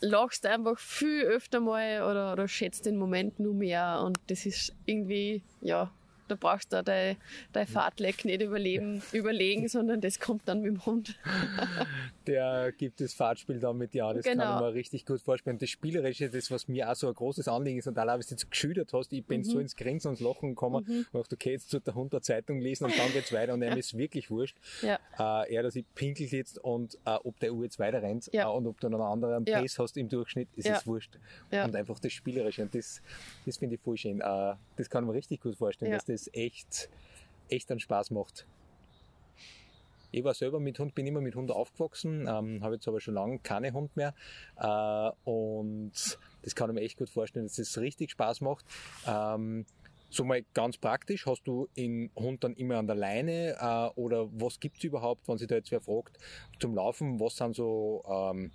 lachst 0.00 0.46
einfach 0.46 0.78
viel 0.78 1.22
öfter 1.22 1.58
mal 1.58 2.02
oder, 2.02 2.32
oder 2.32 2.46
schätzt 2.46 2.86
den 2.86 2.96
Moment 2.96 3.40
nur 3.40 3.54
mehr 3.54 4.02
und 4.04 4.20
das 4.28 4.46
ist 4.46 4.72
irgendwie, 4.86 5.42
ja, 5.60 5.90
da 6.28 6.36
brauchst 6.38 6.72
du 6.72 6.82
dein, 6.82 7.16
dein 7.52 7.66
Fahrtleck 7.66 8.24
nicht 8.24 8.40
überleben, 8.42 9.02
überlegen, 9.12 9.68
sondern 9.68 10.00
das 10.00 10.18
kommt 10.20 10.48
dann 10.48 10.60
mit 10.62 10.70
dem 10.72 10.84
Hund. 10.86 11.18
der 12.26 12.72
gibt 12.72 13.00
das 13.00 13.12
Fahrtspiel 13.14 13.60
dann 13.60 13.76
mit 13.76 13.92
dir 13.94 14.06
an. 14.06 14.16
Das 14.16 14.24
kann 14.24 14.38
Genau. 14.38 14.56
ich 14.56 14.60
mir 14.62 14.74
richtig 14.74 15.04
gut 15.06 15.20
vorstellen. 15.20 15.58
Das 15.58 15.68
Spielerische, 15.70 16.30
das, 16.30 16.50
was 16.50 16.68
mir 16.68 16.90
auch 16.90 16.94
so 16.94 17.08
ein 17.08 17.14
großes 17.14 17.48
Anliegen 17.48 17.78
ist, 17.78 17.86
und 17.86 17.98
allein, 17.98 18.18
was 18.18 18.26
du 18.28 18.34
jetzt 18.34 18.50
geschüttet 18.50 18.92
hast, 18.92 19.12
ich 19.12 19.24
bin 19.24 19.40
Mhm. 19.40 19.44
so 19.44 19.58
ins 19.58 19.76
Grinsen 19.76 20.08
und 20.08 20.14
ins 20.14 20.20
Lachen 20.26 20.50
gekommen, 20.50 20.84
und 20.86 21.06
dachte, 21.12 21.34
okay, 21.36 21.52
jetzt 21.52 21.70
tut 21.70 21.86
der 21.86 21.94
Hund 21.94 22.12
eine 22.12 22.22
Zeitung 22.22 22.60
lesen 22.60 22.84
und 22.86 22.98
dann 22.98 23.12
geht's 23.12 23.32
weiter 23.32 23.54
und 23.54 23.62
ihm 23.62 23.76
ist 23.76 23.96
wirklich 23.96 24.30
wurscht. 24.30 24.56
Ja. 24.82 24.98
Äh, 25.18 25.54
er, 25.54 25.62
dass 25.62 25.76
ich 25.76 25.84
pinkelt 25.94 26.32
jetzt 26.32 26.58
und 26.58 26.94
äh, 27.04 27.10
ob 27.24 27.38
der 27.40 27.52
Uhr 27.52 27.64
jetzt 27.64 27.78
weiter 27.78 28.02
rennt 28.02 28.30
Ja. 28.32 28.48
äh, 28.50 28.56
und 28.56 28.66
ob 28.66 28.80
du 28.80 28.88
noch 28.88 29.00
einen 29.00 29.08
anderen 29.24 29.44
Ja. 29.46 29.60
Pace 29.60 29.78
hast 29.78 29.96
im 29.96 30.08
Durchschnitt, 30.08 30.48
ist 30.56 30.68
es 30.68 30.86
wurscht. 30.86 31.18
Und 31.50 31.76
einfach 31.76 31.98
das 31.98 32.12
Spielerische. 32.12 32.62
Und 32.62 32.74
das, 32.74 33.02
das 33.46 33.58
finde 33.58 33.74
ich 33.76 33.80
voll 33.80 33.96
schön. 33.96 34.20
Äh, 34.20 34.54
das 34.76 34.88
kann 34.90 35.04
man 35.04 35.14
richtig 35.14 35.40
gut 35.40 35.56
vorstellen, 35.56 35.92
dass 35.92 36.04
das 36.06 36.23
echt, 36.32 36.88
echt 37.48 37.70
einen 37.70 37.80
Spaß 37.80 38.10
macht. 38.10 38.46
Ich 40.10 40.22
war 40.22 40.34
selber 40.34 40.60
mit 40.60 40.78
Hund, 40.78 40.94
bin 40.94 41.08
immer 41.08 41.20
mit 41.20 41.34
Hund 41.34 41.50
aufgewachsen, 41.50 42.28
ähm, 42.28 42.62
habe 42.62 42.76
jetzt 42.76 42.86
aber 42.86 43.00
schon 43.00 43.14
lange 43.14 43.40
keine 43.40 43.72
Hund 43.72 43.96
mehr. 43.96 44.14
Äh, 44.56 45.10
und 45.28 45.92
das 46.42 46.54
kann 46.54 46.70
ich 46.70 46.74
mir 46.74 46.82
echt 46.82 46.98
gut 46.98 47.10
vorstellen, 47.10 47.46
dass 47.46 47.56
das 47.56 47.78
richtig 47.78 48.12
Spaß 48.12 48.40
macht. 48.40 48.64
Ähm, 49.08 49.66
so 50.10 50.24
mal 50.24 50.44
ganz 50.54 50.78
praktisch, 50.78 51.26
hast 51.26 51.42
du 51.42 51.68
den 51.76 52.10
Hund 52.14 52.44
dann 52.44 52.54
immer 52.54 52.76
an 52.76 52.86
der 52.86 52.94
Leine 52.94 53.56
äh, 53.58 54.00
oder 54.00 54.28
was 54.32 54.60
gibt's 54.60 54.84
überhaupt, 54.84 55.26
wenn 55.26 55.38
sich 55.38 55.48
da 55.48 55.56
jetzt 55.56 55.72
wer 55.72 55.80
fragt, 55.80 56.18
zum 56.60 56.76
Laufen, 56.76 57.18
was 57.18 57.36
sind 57.36 57.56
so 57.56 58.04
ähm, 58.08 58.52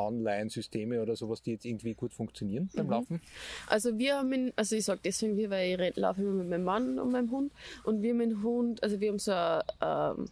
Online-Systeme 0.00 1.00
oder 1.02 1.14
sowas, 1.16 1.42
die 1.42 1.52
jetzt 1.52 1.64
irgendwie 1.64 1.94
gut 1.94 2.12
funktionieren 2.12 2.68
beim 2.74 2.86
Mhm. 2.86 2.92
Laufen? 2.92 3.20
Also 3.66 3.98
wir 3.98 4.16
haben 4.16 4.32
ihn, 4.32 4.52
also 4.56 4.76
ich 4.76 4.84
sage 4.84 5.00
deswegen 5.04 5.36
wir, 5.36 5.50
weil 5.50 5.80
ich 5.80 5.96
laufe 5.96 6.20
immer 6.22 6.32
mit 6.32 6.48
meinem 6.48 6.64
Mann 6.64 6.98
und 6.98 7.12
meinem 7.12 7.30
Hund 7.30 7.52
und 7.84 8.02
wir 8.02 8.10
haben 8.10 8.18
den 8.20 8.42
Hund, 8.42 8.82
also 8.82 9.00
wir 9.00 9.08
haben 9.10 9.18
so 9.18 9.32
ein, 9.32 9.62
ähm, 9.80 10.28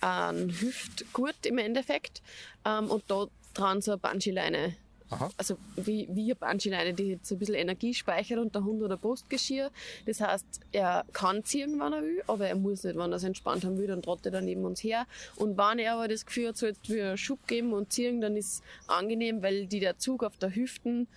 einen 0.00 0.50
Hüftgurt 0.50 1.46
im 1.46 1.58
Endeffekt 1.58 2.22
ähm, 2.64 2.90
und 2.90 3.04
da 3.08 3.26
dran 3.54 3.80
so 3.82 3.92
eine 3.92 3.98
Bungee-Leine. 3.98 4.74
Aha. 5.12 5.30
Also 5.36 5.56
wie, 5.76 6.08
wie 6.10 6.24
eine 6.24 6.34
Bungee-Leine, 6.34 6.94
die 6.94 7.18
so 7.22 7.34
ein 7.34 7.38
bisschen 7.38 7.54
Energie 7.54 7.94
speichert 7.94 8.38
und 8.38 8.54
der 8.54 8.64
Hund 8.64 8.82
oder 8.82 8.96
Brustgeschirr. 8.96 9.70
Das 10.06 10.20
heißt, 10.20 10.46
er 10.72 11.04
kann 11.12 11.44
ziehen, 11.44 11.78
wenn 11.78 11.92
er 11.92 12.02
will, 12.02 12.22
aber 12.26 12.48
er 12.48 12.56
muss 12.56 12.84
nicht, 12.84 12.96
wenn 12.96 13.12
er 13.12 13.16
es 13.16 13.24
entspannt 13.24 13.64
haben 13.64 13.78
will, 13.78 13.86
dann 13.86 14.02
trottet 14.02 14.34
er 14.34 14.40
neben 14.40 14.64
uns 14.64 14.82
her. 14.82 15.06
Und 15.36 15.58
wenn 15.58 15.78
er 15.78 15.94
aber 15.94 16.08
das 16.08 16.24
Gefühl 16.24 16.48
hat, 16.48 16.56
so 16.56 16.66
jetzt 16.66 16.88
will 16.88 16.98
er 16.98 17.16
Schub 17.16 17.46
geben 17.46 17.72
und 17.72 17.92
ziehen, 17.92 18.20
dann 18.20 18.36
ist 18.36 18.54
es 18.54 18.62
angenehm, 18.86 19.42
weil 19.42 19.66
die 19.66 19.80
der 19.80 19.98
Zug 19.98 20.24
auf 20.24 20.36
der 20.38 20.54
Hüften 20.54 21.08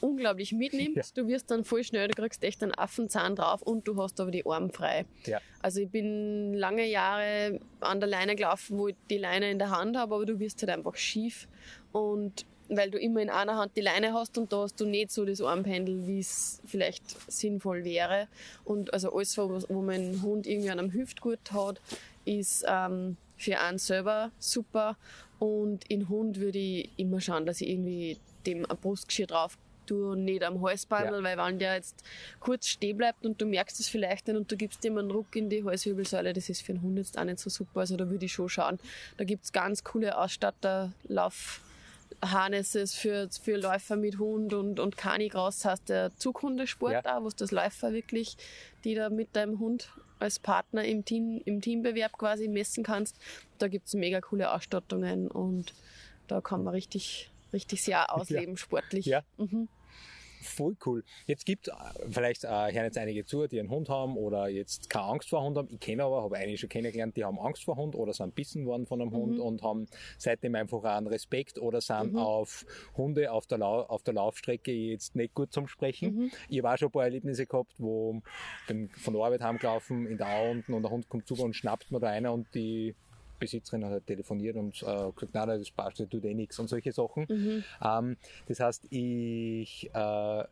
unglaublich 0.00 0.52
mitnimmt. 0.52 0.96
Ja. 0.96 1.02
Du 1.14 1.28
wirst 1.28 1.50
dann 1.50 1.64
voll 1.64 1.84
schnell, 1.84 2.08
du 2.08 2.14
kriegst 2.14 2.42
echt 2.42 2.62
einen 2.62 2.76
Affenzahn 2.76 3.36
drauf 3.36 3.62
und 3.62 3.86
du 3.86 4.00
hast 4.00 4.20
aber 4.20 4.30
die 4.30 4.44
Arme 4.46 4.68
frei. 4.70 5.06
Ja. 5.24 5.40
Also 5.62 5.80
ich 5.80 5.88
bin 5.88 6.54
lange 6.54 6.86
Jahre 6.86 7.60
an 7.80 8.00
der 8.00 8.08
Leine 8.08 8.36
gelaufen, 8.36 8.78
wo 8.78 8.88
ich 8.88 8.96
die 9.10 9.18
Leine 9.18 9.50
in 9.50 9.58
der 9.58 9.70
Hand 9.70 9.96
habe, 9.96 10.14
aber 10.14 10.26
du 10.26 10.38
wirst 10.38 10.60
halt 10.62 10.70
einfach 10.70 10.96
schief. 10.96 11.48
Und 11.92 12.44
weil 12.68 12.90
du 12.90 12.98
immer 12.98 13.20
in 13.20 13.30
einer 13.30 13.56
Hand 13.56 13.72
die 13.76 13.80
Leine 13.80 14.12
hast 14.14 14.38
und 14.38 14.52
da 14.52 14.62
hast 14.62 14.80
du 14.80 14.86
nicht 14.86 15.10
so 15.10 15.24
das 15.24 15.40
Armpendel, 15.40 16.06
wie 16.06 16.18
es 16.20 16.60
vielleicht 16.66 17.04
sinnvoll 17.30 17.84
wäre. 17.84 18.28
Und 18.64 18.92
also 18.92 19.12
alles, 19.14 19.36
wo, 19.38 19.60
wo 19.68 19.82
mein 19.82 20.20
Hund 20.22 20.46
irgendwie 20.46 20.70
an 20.70 20.78
einem 20.78 20.92
Hüftgurt 20.92 21.52
hat, 21.52 21.80
ist 22.24 22.64
ähm, 22.66 23.16
für 23.36 23.60
einen 23.60 23.78
selber 23.78 24.30
super. 24.38 24.96
Und 25.38 25.88
in 25.90 26.08
Hund 26.08 26.40
würde 26.40 26.58
ich 26.58 26.90
immer 26.96 27.20
schauen, 27.20 27.46
dass 27.46 27.60
ich 27.60 27.68
irgendwie 27.68 28.18
dem 28.46 28.64
ein 28.68 28.76
Brustgeschirr 28.76 29.26
drauf 29.26 29.58
tue 29.86 30.10
und 30.12 30.24
nicht 30.24 30.42
am 30.42 30.60
Halsbandel, 30.62 31.22
Ja. 31.22 31.22
weil 31.22 31.38
wenn 31.38 31.58
der 31.60 31.74
jetzt 31.76 32.02
kurz 32.40 32.66
stehen 32.66 32.96
bleibt 32.96 33.24
und 33.24 33.40
du 33.40 33.46
merkst 33.46 33.78
es 33.78 33.88
vielleicht 33.88 34.26
nicht 34.26 34.36
und 34.36 34.50
du 34.50 34.56
gibst 34.56 34.84
ihm 34.84 34.98
einen 34.98 35.12
Ruck 35.12 35.36
in 35.36 35.48
die 35.48 35.62
Halswirbelsäule, 35.62 36.32
das 36.32 36.48
ist 36.48 36.62
für 36.62 36.72
einen 36.72 36.82
Hund 36.82 36.98
jetzt 36.98 37.16
auch 37.16 37.22
nicht 37.24 37.38
so 37.38 37.50
super. 37.50 37.80
Also 37.80 37.96
da 37.96 38.08
würde 38.10 38.24
ich 38.24 38.32
schon 38.32 38.48
schauen. 38.48 38.80
Da 39.16 39.22
gibt's 39.24 39.52
ganz 39.52 39.84
coole 39.84 40.18
Ausstatter, 40.18 40.92
Laufharnesses 42.22 42.94
für, 42.94 43.28
für 43.30 43.56
Läufer 43.56 43.96
mit 43.96 44.18
Hund 44.18 44.54
und, 44.54 44.80
und 44.80 44.96
Canicross 44.96 45.64
heißt 45.64 45.88
der 45.88 46.16
Zughundesport 46.16 47.04
Ja. 47.04 47.22
wo 47.22 47.28
du 47.28 47.36
das 47.36 47.50
Läufer 47.50 47.92
wirklich, 47.92 48.36
die 48.84 48.94
da 48.94 49.10
mit 49.10 49.34
deinem 49.36 49.58
Hund 49.58 49.90
als 50.18 50.38
Partner 50.38 50.84
im 50.84 51.04
Team, 51.04 51.40
im 51.44 51.60
Teambewerb 51.60 52.12
quasi 52.12 52.48
messen 52.48 52.84
kannst. 52.84 53.18
Da 53.58 53.68
gibt's 53.68 53.94
mega 53.94 54.20
coole 54.20 54.52
Ausstattungen 54.52 55.28
und 55.28 55.74
da 56.26 56.40
kann 56.40 56.64
man 56.64 56.74
richtig, 56.74 57.30
richtig 57.52 57.82
sehr 57.82 58.12
ausleben, 58.14 58.56
sportlich. 58.56 59.06
Ja. 59.06 59.22
Mhm. 59.36 59.68
Voll 60.46 60.76
cool. 60.86 61.04
Jetzt 61.26 61.44
gibt 61.44 61.68
äh, 61.68 61.72
vielleicht 62.10 62.44
äh, 62.44 62.48
hören 62.48 62.84
jetzt 62.84 62.98
einige 62.98 63.24
zu, 63.24 63.46
die 63.46 63.58
einen 63.58 63.70
Hund 63.70 63.88
haben 63.88 64.16
oder 64.16 64.48
jetzt 64.48 64.88
keine 64.88 65.06
Angst 65.06 65.28
vor 65.28 65.42
Hund 65.42 65.56
haben. 65.56 65.68
Ich 65.70 65.80
kenne 65.80 66.04
aber, 66.04 66.22
habe 66.22 66.36
einige 66.36 66.58
schon 66.58 66.68
kennengelernt, 66.68 67.16
die 67.16 67.24
haben 67.24 67.38
Angst 67.38 67.64
vor 67.64 67.76
Hund 67.76 67.94
oder 67.94 68.12
sind 68.12 68.34
bissen 68.34 68.66
worden 68.66 68.86
von 68.86 69.00
einem 69.00 69.10
Mhm. 69.10 69.16
Hund 69.16 69.38
und 69.40 69.62
haben 69.62 69.86
seitdem 70.18 70.54
einfach 70.54 70.82
einen 70.84 71.06
Respekt 71.06 71.58
oder 71.58 71.80
sind 71.80 72.16
auf 72.16 72.64
Hunde 72.96 73.32
auf 73.32 73.46
der, 73.46 73.58
Lau 73.58 73.82
auf 73.82 74.02
der 74.02 74.14
Laufstrecke 74.14 74.72
jetzt 74.72 75.16
nicht 75.16 75.34
gut 75.34 75.52
zum 75.52 75.68
Sprechen. 75.68 76.14
Mhm. 76.14 76.30
Ich 76.48 76.58
habe 76.58 76.72
auch 76.72 76.78
schon 76.78 76.88
ein 76.88 76.92
paar 76.92 77.04
Erlebnisse 77.04 77.46
gehabt, 77.46 77.74
wo 77.78 78.22
bin 78.66 78.88
von 78.90 79.14
der 79.14 79.22
Arbeit 79.22 79.42
heimgelaufen 79.42 80.06
in 80.06 80.18
der 80.18 80.28
Au 80.28 80.50
unten 80.50 80.72
und 80.74 80.82
der 80.82 80.90
Hund 80.90 81.08
kommt 81.08 81.26
zu 81.26 81.34
und 81.34 81.54
schnappt 81.54 81.90
mir 81.90 82.00
da 82.00 82.08
einer 82.08 82.32
und 82.32 82.46
die 82.54 82.94
Besitzerin 83.38 83.84
hat 83.84 83.92
halt 83.92 84.06
telefoniert 84.06 84.56
und 84.56 84.82
äh, 84.82 85.12
gesagt, 85.12 85.34
nein, 85.34 85.48
das 85.48 85.70
passt, 85.70 86.00
das 86.00 86.08
tut 86.08 86.24
eh 86.24 86.34
nichts 86.34 86.58
und 86.58 86.68
solche 86.68 86.92
Sachen. 86.92 87.26
Ähm, 87.82 88.16
das 88.46 88.60
heißt, 88.60 88.86
ich, 88.90 89.90
äh, 89.92 90.44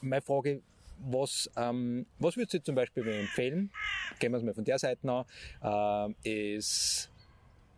meine 0.00 0.22
Frage, 0.22 0.62
was, 0.98 1.50
ähm, 1.56 2.06
was 2.18 2.36
würdest 2.36 2.54
du 2.54 2.62
zum 2.62 2.74
Beispiel 2.74 3.04
mir 3.04 3.18
empfehlen? 3.20 3.70
Gehen 4.18 4.32
wir 4.32 4.38
es 4.38 4.44
mal 4.44 4.54
von 4.54 4.64
der 4.64 4.78
Seite 4.78 5.08
an. 5.62 6.14
Äh, 6.24 6.56
es 6.56 7.10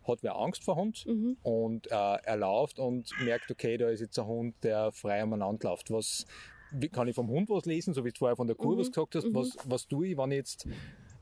hat 0.06 0.22
wer 0.22 0.36
Angst 0.36 0.64
vor 0.64 0.76
Hund 0.76 1.06
und 1.42 1.90
äh, 1.90 1.94
er 1.94 2.36
läuft 2.36 2.78
und 2.78 3.12
merkt, 3.22 3.50
okay, 3.50 3.76
da 3.76 3.88
ist 3.88 4.00
jetzt 4.00 4.18
ein 4.18 4.26
Hund, 4.26 4.54
der 4.62 4.90
frei 4.92 5.22
umeinander 5.22 5.68
läuft. 5.68 5.90
Was, 5.90 6.26
wie, 6.72 6.88
kann 6.88 7.08
ich 7.08 7.14
vom 7.14 7.28
Hund 7.28 7.50
was 7.50 7.66
lesen, 7.66 7.92
so 7.94 8.04
wie 8.04 8.10
du 8.10 8.18
vorher 8.18 8.36
von 8.36 8.46
der 8.46 8.56
Kur 8.56 8.78
was 8.78 8.88
gesagt 8.88 9.14
hast? 9.14 9.26
Was, 9.34 9.56
was 9.64 9.86
tue 9.86 10.08
ich, 10.08 10.16
wenn 10.16 10.30
ich 10.30 10.38
jetzt 10.38 10.66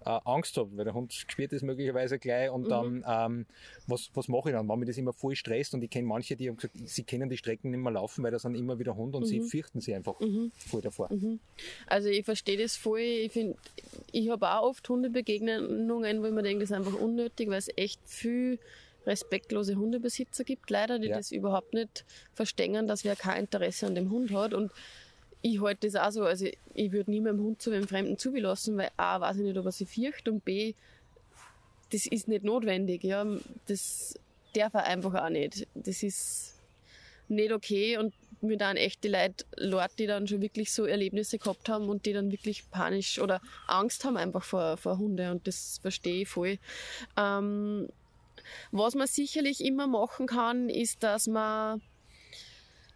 äh, 0.07 0.21
Angst 0.25 0.57
habe, 0.57 0.77
weil 0.77 0.85
der 0.85 0.95
Hund 0.95 1.13
spürt 1.13 1.53
das 1.53 1.63
möglicherweise 1.63 2.19
gleich 2.19 2.49
und 2.51 2.69
dann, 2.71 3.05
ähm, 3.07 3.47
was, 3.87 4.11
was 4.15 4.29
mache 4.29 4.51
ich 4.51 4.55
dann, 4.55 4.69
wenn 4.69 4.79
mich 4.79 4.87
das 4.89 4.97
immer 4.99 5.13
voll 5.13 5.35
stresst 5.37 5.75
und 5.75 5.83
ich 5.83 5.91
kenne 5.91 6.07
manche, 6.07 6.37
die 6.37 6.49
haben 6.49 6.57
gesagt, 6.57 6.75
sie 6.85 7.03
können 7.03 7.29
die 7.29 7.37
Strecken 7.37 7.71
nicht 7.73 7.81
mehr 7.81 7.93
laufen, 7.93 8.23
weil 8.25 8.31
da 8.31 8.39
sind 8.39 8.55
immer 8.55 8.79
wieder 8.79 8.97
Hund 8.97 9.15
und 9.15 9.25
sie 9.27 9.41
fürchten 9.41 9.81
sie 9.81 9.95
einfach 9.95 10.15
voll 10.57 10.81
davor. 10.81 11.11
Also 11.87 12.09
ich 12.09 12.25
verstehe 12.25 12.57
das 12.57 12.77
voll. 12.77 13.01
Ich 13.01 13.33
finde, 13.33 13.57
ich 14.13 14.31
habe 14.31 14.49
auch 14.51 14.63
oft 14.63 14.89
Hundebegegnungen, 14.89 16.23
wo 16.23 16.27
ich 16.27 16.33
mir 16.33 16.43
denke, 16.43 16.61
das 16.61 16.71
ist 16.71 16.77
einfach 16.77 16.95
unnötig, 16.99 17.49
weil 17.49 17.59
es 17.59 17.69
echt 17.77 18.01
viel 18.05 18.59
respektlose 19.07 19.77
Hundebesitzer 19.77 20.45
gibt, 20.45 20.69
leider, 20.71 20.99
die 20.99 21.09
Ja. 21.09 21.17
das 21.17 21.31
überhaupt 21.31 21.75
nicht 21.75 22.05
verstehen, 22.35 22.87
dass 22.89 23.05
wer 23.05 23.17
kein 23.17 23.41
Interesse 23.45 23.87
an 23.87 23.95
dem 23.95 24.11
Hund 24.11 24.33
hat. 24.33 24.53
Und 24.53 24.73
ich 25.43 25.61
halte 25.61 25.87
das 25.87 25.97
auch 25.97 26.11
so, 26.11 26.25
also 26.25 26.47
ich 26.75 26.93
würde 26.93 27.11
nie 27.11 27.21
meinem 27.21 27.41
Hund 27.41 27.63
zu 27.63 27.71
einem 27.71 27.87
Fremden 27.87 28.19
zulassen, 28.19 28.77
weil 28.77 28.91
A, 28.97 29.21
weiß 29.21 29.37
ich 29.37 29.43
nicht, 29.45 29.59
ob 29.59 29.67
er 29.67 29.73
sich 29.73 29.89
fürcht 29.89 30.29
und 30.29 30.45
B, 30.45 30.75
das 31.93 32.07
ist 32.07 32.29
nicht 32.29 32.45
notwendig. 32.45 33.05
Ja. 33.05 33.25
Das 33.67 34.19
darf 34.55 34.75
er 34.75 34.85
einfach 34.85 35.15
auch 35.15 35.29
nicht. 35.29 35.67
Das 35.75 36.03
ist 36.03 36.55
nicht 37.29 37.53
okay 37.53 37.97
und 37.99 38.13
mir 38.41 38.57
dann 38.57 38.77
echt 38.77 39.03
die 39.05 39.09
Leute, 39.09 39.45
Leute, 39.57 39.95
die 39.99 40.07
dann 40.07 40.27
schon 40.27 40.43
wirklich 40.43 40.73
so 40.73 40.85
Erlebnisse 40.85 41.39
gehabt 41.39 41.69
haben 41.69 41.89
und 41.89 42.07
die 42.07 42.13
dann 42.13 42.31
wirklich 42.31 42.71
panisch 42.71 43.19
oder 43.19 43.41
Angst 43.67 44.05
haben 44.05 44.17
einfach 44.17 44.45
vor, 44.45 44.77
vor 44.77 44.99
Hunde 44.99 45.31
und 45.31 45.47
das 45.47 45.79
verstehe 45.81 46.23
ich 46.23 46.29
voll. 46.29 46.59
Ähm, 47.17 47.89
was 48.71 48.95
man 48.95 49.07
sicherlich 49.07 49.65
immer 49.65 49.87
machen 49.87 50.27
kann, 50.27 50.69
ist, 50.69 51.03
dass 51.03 51.27
man 51.27 51.81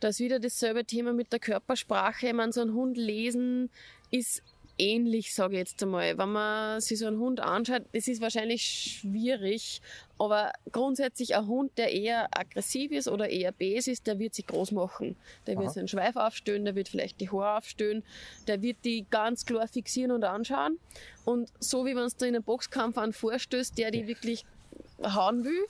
das 0.00 0.18
wieder 0.18 0.40
dasselbe 0.40 0.84
Thema 0.84 1.12
mit 1.12 1.32
der 1.32 1.38
Körpersprache. 1.38 2.28
Ich 2.28 2.32
meine, 2.32 2.52
so 2.52 2.60
ein 2.60 2.72
Hund 2.74 2.96
lesen 2.96 3.70
ist 4.10 4.42
ähnlich, 4.80 5.34
sage 5.34 5.54
ich 5.54 5.58
jetzt 5.58 5.82
einmal. 5.82 6.16
Wenn 6.16 6.32
man 6.32 6.80
sich 6.80 6.98
so 6.98 7.06
einen 7.06 7.18
Hund 7.18 7.40
anschaut, 7.40 7.82
das 7.92 8.08
ist 8.08 8.20
wahrscheinlich 8.20 8.62
schwierig, 8.62 9.80
aber 10.18 10.52
grundsätzlich 10.72 11.36
ein 11.36 11.46
Hund, 11.46 11.76
der 11.76 11.92
eher 11.92 12.28
aggressiv 12.36 12.90
ist 12.90 13.08
oder 13.08 13.28
eher 13.28 13.52
bes 13.52 13.86
ist, 13.86 14.06
der 14.06 14.18
wird 14.18 14.34
sich 14.34 14.46
groß 14.46 14.72
machen. 14.72 15.16
Der 15.46 15.56
wird 15.56 15.66
Aha. 15.66 15.74
seinen 15.74 15.88
Schweif 15.88 16.16
aufstellen, 16.16 16.64
der 16.64 16.74
wird 16.74 16.88
vielleicht 16.88 17.20
die 17.20 17.30
Haare 17.30 17.58
aufstellen, 17.58 18.02
der 18.46 18.62
wird 18.62 18.78
die 18.84 19.06
ganz 19.10 19.44
klar 19.44 19.68
fixieren 19.68 20.12
und 20.12 20.24
anschauen. 20.24 20.78
Und 21.24 21.52
so 21.60 21.84
wie 21.84 21.94
wenn 21.94 22.04
es 22.04 22.16
da 22.16 22.26
in 22.26 22.34
einem 22.34 22.44
Boxkampf 22.44 22.96
einen 22.98 23.12
vorstößt, 23.12 23.76
der 23.76 23.90
die 23.90 24.06
wirklich 24.06 24.44
hauen 25.02 25.44
will, 25.44 25.66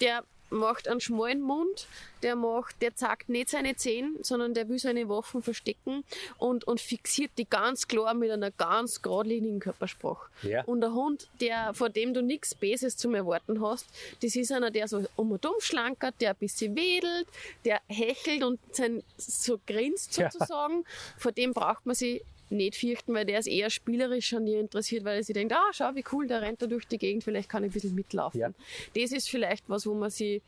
der 0.00 0.24
macht 0.54 0.88
einen 0.88 1.00
schmalen 1.00 1.40
Mund, 1.42 1.86
der 2.22 2.36
macht, 2.36 2.80
der 2.80 2.94
zeigt 2.94 3.28
nicht 3.28 3.50
seine 3.50 3.76
Zähne, 3.76 4.12
sondern 4.22 4.54
der 4.54 4.68
will 4.68 4.78
seine 4.78 5.08
Waffen 5.08 5.42
verstecken 5.42 6.04
und, 6.38 6.64
und 6.66 6.80
fixiert 6.80 7.32
die 7.36 7.44
ganz 7.44 7.86
klar 7.86 8.14
mit 8.14 8.30
einer 8.30 8.50
ganz 8.50 9.02
geradlinigen 9.02 9.60
Körpersprache. 9.60 10.30
Ja. 10.42 10.64
Und 10.64 10.80
der 10.80 10.92
Hund, 10.94 11.28
der, 11.40 11.74
vor 11.74 11.90
dem 11.90 12.14
du 12.14 12.22
nichts 12.22 12.54
Beses 12.54 12.96
zum 12.96 13.14
Erwarten 13.14 13.60
hast, 13.60 13.86
das 14.22 14.36
ist 14.36 14.52
einer, 14.52 14.70
der 14.70 14.88
so 14.88 15.04
um 15.16 15.32
und 15.32 15.44
um 15.44 15.54
schlankert, 15.58 16.14
der 16.20 16.30
ein 16.30 16.36
bisschen 16.36 16.74
wedelt, 16.76 17.26
der 17.64 17.80
hechelt 17.88 18.42
und 18.42 18.58
sein, 18.74 19.02
so 19.18 19.58
grinst 19.66 20.16
Ja. 20.16 20.30
sozusagen. 20.30 20.84
Vor 21.18 21.32
dem 21.32 21.52
braucht 21.52 21.84
man 21.84 21.94
sich 21.94 22.22
nicht 22.50 22.76
fürchten, 22.76 23.14
weil 23.14 23.24
der 23.24 23.38
ist 23.38 23.46
eher 23.46 23.70
spielerisch 23.70 24.32
an 24.34 24.46
dir 24.46 24.60
interessiert, 24.60 25.04
weil 25.04 25.16
er 25.16 25.22
sich 25.22 25.34
denkt, 25.34 25.52
ah, 25.52 25.70
schau, 25.72 25.94
wie 25.94 26.04
cool, 26.12 26.26
der 26.26 26.42
rennt 26.42 26.62
da 26.62 26.66
durch 26.66 26.86
die 26.86 26.98
Gegend, 26.98 27.24
vielleicht 27.24 27.48
kann 27.48 27.64
ich 27.64 27.70
ein 27.70 27.74
bisschen 27.74 27.94
mitlaufen. 27.94 28.40
Ja. 28.40 28.50
Das 28.94 29.12
ist 29.12 29.28
vielleicht 29.28 29.68
was, 29.68 29.86
wo 29.86 29.94
man 29.94 30.10
sich 30.10 30.42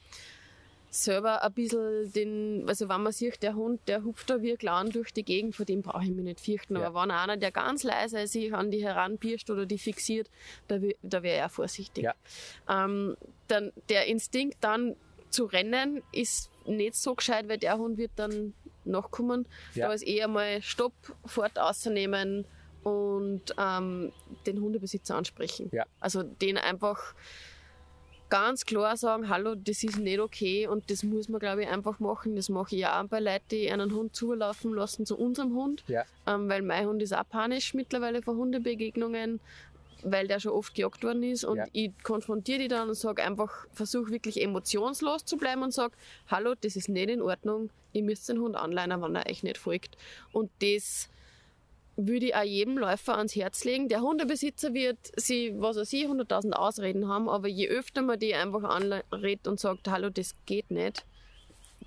selber 0.90 1.42
ein 1.42 1.52
bisschen 1.52 2.12
den, 2.12 2.64
also 2.68 2.88
wenn 2.88 3.02
man 3.02 3.12
sieht, 3.12 3.42
der 3.42 3.54
Hund, 3.54 3.80
der 3.86 4.04
hupft 4.04 4.30
da 4.30 4.40
wie 4.40 4.52
ein 4.52 4.58
Clown 4.58 4.90
durch 4.90 5.12
die 5.12 5.24
Gegend, 5.24 5.54
vor 5.54 5.66
dem 5.66 5.82
brauche 5.82 6.04
ich 6.04 6.10
mich 6.10 6.24
nicht 6.24 6.40
fürchten. 6.40 6.76
Ja. 6.76 6.86
Aber 6.86 7.02
wenn 7.02 7.10
einer, 7.10 7.36
der 7.36 7.52
ganz 7.52 7.82
leise 7.82 8.26
sich 8.26 8.54
an 8.54 8.70
die 8.70 8.82
heranpirscht 8.82 9.50
oder 9.50 9.66
die 9.66 9.78
fixiert, 9.78 10.30
da, 10.68 10.78
da 11.02 11.22
wäre 11.22 11.36
er 11.36 11.48
vorsichtig. 11.48 12.04
Ja. 12.04 12.14
Ähm, 12.68 13.16
dann, 13.48 13.72
der 13.88 14.06
Instinkt 14.06 14.56
dann 14.60 14.96
zu 15.30 15.44
rennen 15.44 16.02
ist 16.12 16.50
nicht 16.66 16.96
so 16.96 17.14
gescheit, 17.14 17.48
weil 17.48 17.58
der 17.58 17.78
Hund 17.78 17.98
wird 17.98 18.12
dann 18.16 18.54
nachkommen. 18.86 19.46
Ja. 19.74 19.88
Da 19.88 19.94
ist 19.94 20.02
eher 20.02 20.28
mal 20.28 20.62
Stopp, 20.62 20.94
fort 21.24 21.58
ausnehmen 21.58 22.44
und 22.82 23.42
ähm, 23.58 24.12
den 24.46 24.60
Hundebesitzer 24.60 25.16
ansprechen. 25.16 25.68
Ja. 25.72 25.84
Also 26.00 26.22
den 26.22 26.56
einfach 26.56 27.14
ganz 28.28 28.64
klar 28.64 28.96
sagen, 28.96 29.28
hallo, 29.28 29.54
das 29.54 29.84
ist 29.84 29.98
nicht 29.98 30.18
okay 30.18 30.66
und 30.66 30.90
das 30.90 31.02
muss 31.04 31.28
man, 31.28 31.38
glaube 31.38 31.62
ich, 31.62 31.68
einfach 31.68 32.00
machen. 32.00 32.34
Das 32.34 32.48
mache 32.48 32.74
ich 32.74 32.86
auch 32.86 33.04
bei 33.04 33.20
Leuten, 33.20 33.44
die 33.50 33.70
einen 33.70 33.92
Hund 33.94 34.14
zulaufen 34.16 34.74
lassen 34.74 35.06
zu 35.06 35.16
unserem 35.16 35.54
Hund, 35.54 35.84
Ja. 35.86 36.02
ähm, 36.26 36.48
weil 36.48 36.62
mein 36.62 36.86
Hund 36.86 37.02
ist 37.02 37.12
auch 37.16 37.28
panisch 37.28 37.74
mittlerweile 37.74 38.22
vor 38.22 38.34
Hundebegegnungen, 38.34 39.40
weil 40.02 40.28
der 40.28 40.40
schon 40.40 40.52
oft 40.52 40.74
gejagt 40.74 41.02
worden 41.04 41.22
ist 41.22 41.44
und 41.44 41.56
Ja. 41.56 41.66
ich 41.72 41.90
konfrontiere 42.02 42.58
die 42.60 42.68
dann 42.68 42.88
und 42.88 42.94
sage 42.94 43.22
einfach, 43.24 43.66
versuche 43.72 44.10
wirklich 44.10 44.42
emotionslos 44.42 45.24
zu 45.24 45.36
bleiben 45.36 45.62
und 45.62 45.72
sage, 45.72 45.94
hallo, 46.28 46.54
das 46.60 46.76
ist 46.76 46.88
nicht 46.88 47.10
in 47.10 47.22
Ordnung, 47.22 47.70
ihr 47.92 48.02
müsst 48.02 48.28
den 48.28 48.40
Hund 48.40 48.56
anleinen, 48.56 49.00
wenn 49.02 49.16
er 49.16 49.26
euch 49.28 49.42
nicht 49.42 49.58
folgt. 49.58 49.96
Und 50.32 50.50
das 50.60 51.08
würde 51.96 52.26
ich 52.26 52.34
auch 52.34 52.42
jedem 52.42 52.76
Läufer 52.76 53.16
ans 53.16 53.34
Herz 53.34 53.64
legen. 53.64 53.88
Der 53.88 54.02
Hundebesitzer 54.02 54.74
wird 54.74 54.98
sie, 55.16 55.54
was 55.56 55.76
weiß 55.78 55.92
ich, 55.94 56.06
100.000 56.06 56.52
Ausreden 56.52 57.08
haben, 57.08 57.28
aber 57.28 57.48
je 57.48 57.68
öfter 57.68 58.02
man 58.02 58.18
die 58.18 58.34
einfach 58.34 58.64
anredet 58.64 59.48
und 59.48 59.58
sagt, 59.58 59.88
hallo, 59.88 60.10
das 60.10 60.34
geht 60.44 60.70
nicht, 60.70 61.06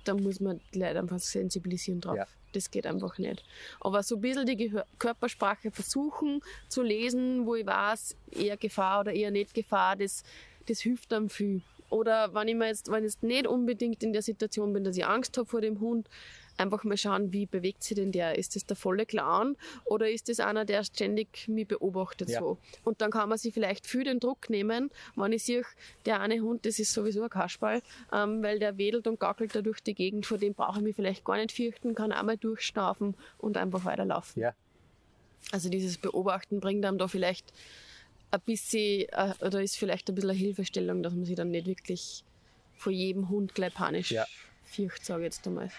dann 0.04 0.22
muss 0.22 0.40
man 0.40 0.60
die 0.74 0.80
Leute 0.80 0.98
einfach 0.98 1.20
sensibilisieren 1.20 2.00
drauf. 2.00 2.16
Ja. 2.16 2.26
Das 2.52 2.70
geht 2.70 2.86
einfach 2.86 3.18
nicht. 3.18 3.44
Aber 3.80 4.02
so 4.02 4.16
ein 4.16 4.20
bisschen 4.20 4.46
die 4.46 4.56
Gehör 4.56 4.86
Körpersprache 4.98 5.70
versuchen 5.70 6.40
zu 6.68 6.82
lesen, 6.82 7.46
wo 7.46 7.54
ich 7.54 7.66
weiß, 7.66 8.16
eher 8.32 8.56
Gefahr 8.56 9.00
oder 9.00 9.12
eher 9.12 9.30
nicht 9.30 9.54
Gefahr, 9.54 9.96
das, 9.96 10.24
das 10.66 10.80
hilft 10.80 11.12
einem 11.12 11.28
viel. 11.28 11.62
Oder 11.90 12.32
wenn 12.34 12.48
ich 12.48 12.54
mir 12.54 12.68
jetzt, 12.68 12.90
wenn 12.90 13.04
ich 13.04 13.12
jetzt 13.12 13.22
nicht 13.22 13.46
unbedingt 13.46 14.02
in 14.02 14.12
der 14.12 14.22
Situation 14.22 14.72
bin, 14.72 14.84
dass 14.84 14.96
ich 14.96 15.04
Angst 15.04 15.36
habe 15.36 15.48
vor 15.48 15.60
dem 15.60 15.80
Hund, 15.80 16.08
einfach 16.60 16.84
mal 16.84 16.96
schauen, 16.96 17.32
wie 17.32 17.46
bewegt 17.46 17.82
sich 17.82 17.96
denn 17.96 18.12
der? 18.12 18.38
Ist 18.38 18.54
das 18.54 18.64
der 18.66 18.76
volle 18.76 19.06
Clown 19.06 19.56
oder 19.84 20.08
ist 20.10 20.28
das 20.28 20.38
einer, 20.40 20.64
der 20.64 20.84
ständig 20.84 21.48
mich 21.48 21.66
beobachtet 21.66 22.28
Ja. 22.28 22.40
so? 22.40 22.58
Und 22.84 23.00
dann 23.00 23.10
kann 23.10 23.28
man 23.28 23.38
sich 23.38 23.52
vielleicht 23.52 23.86
viel 23.86 24.04
den 24.04 24.20
Druck 24.20 24.48
nehmen, 24.50 24.90
wenn 25.16 25.32
ich 25.32 25.44
sehe, 25.44 25.64
der 26.06 26.20
eine 26.20 26.40
Hund, 26.40 26.64
das 26.66 26.78
ist 26.78 26.92
sowieso 26.92 27.22
ein 27.22 27.30
Kasperl, 27.30 27.82
ähm, 28.12 28.42
weil 28.42 28.58
der 28.58 28.78
wedelt 28.78 29.06
und 29.06 29.18
gackelt 29.18 29.54
da 29.54 29.62
durch 29.62 29.80
die 29.80 29.94
Gegend, 29.94 30.26
vor 30.26 30.38
dem 30.38 30.54
brauche 30.54 30.78
ich 30.78 30.84
mich 30.84 30.96
vielleicht 30.96 31.24
gar 31.24 31.36
nicht 31.36 31.52
fürchten, 31.52 31.94
kann 31.94 32.12
einmal 32.12 32.36
durchschnaufen 32.36 33.16
und 33.38 33.56
einfach 33.56 33.84
weiterlaufen. 33.84 34.40
Ja. 34.40 34.54
Also 35.52 35.68
dieses 35.68 35.98
Beobachten 35.98 36.60
bringt 36.60 36.84
einem 36.84 36.98
da 36.98 37.08
vielleicht 37.08 37.52
ein 38.30 38.40
bisschen, 38.42 39.06
äh, 39.10 39.32
oder 39.40 39.62
ist 39.62 39.76
vielleicht 39.76 40.08
ein 40.08 40.14
bisschen 40.14 40.30
eine 40.30 40.38
Hilfestellung, 40.38 41.02
dass 41.02 41.12
man 41.14 41.24
sich 41.24 41.34
dann 41.34 41.50
nicht 41.50 41.66
wirklich 41.66 42.22
vor 42.76 42.92
jedem 42.92 43.28
Hund 43.28 43.54
gleich 43.54 43.74
panisch 43.74 44.12
Ja. 44.12 44.26
fürcht, 44.64 45.04
sage 45.04 45.22
ich 45.22 45.26
jetzt 45.26 45.46
einmal. 45.46 45.70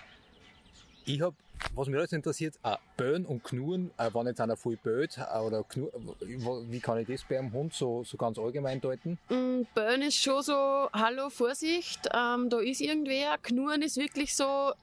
Ich 1.05 1.21
hab, 1.21 1.33
was 1.75 1.87
mich 1.87 1.97
alles 1.97 2.11
interessiert, 2.11 2.55
auch 2.63 2.77
Böen 2.97 3.25
und 3.25 3.43
Knurren, 3.43 3.91
äh, 3.97 4.09
wenn 4.13 4.27
jetzt 4.27 4.41
einer 4.41 4.57
voll 4.57 4.77
böt, 4.77 5.17
äh, 5.17 5.39
oder 5.39 5.63
knur, 5.63 5.91
wie 6.19 6.79
kann 6.79 6.99
ich 6.99 7.07
das 7.07 7.23
bei 7.27 7.39
einem 7.39 7.51
Hund 7.51 7.73
so, 7.73 8.03
so 8.03 8.17
ganz 8.17 8.37
allgemein 8.37 8.79
deuten? 8.79 9.17
Mm, 9.29 9.63
Böen 9.73 10.01
ist 10.01 10.17
schon 10.17 10.43
so, 10.43 10.53
hallo, 10.93 11.29
Vorsicht, 11.29 12.07
ähm, 12.13 12.49
da 12.49 12.59
ist 12.59 12.81
irgendwer. 12.81 13.37
Knurren 13.41 13.81
ist 13.81 13.97
wirklich 13.97 14.35
so, 14.35 14.73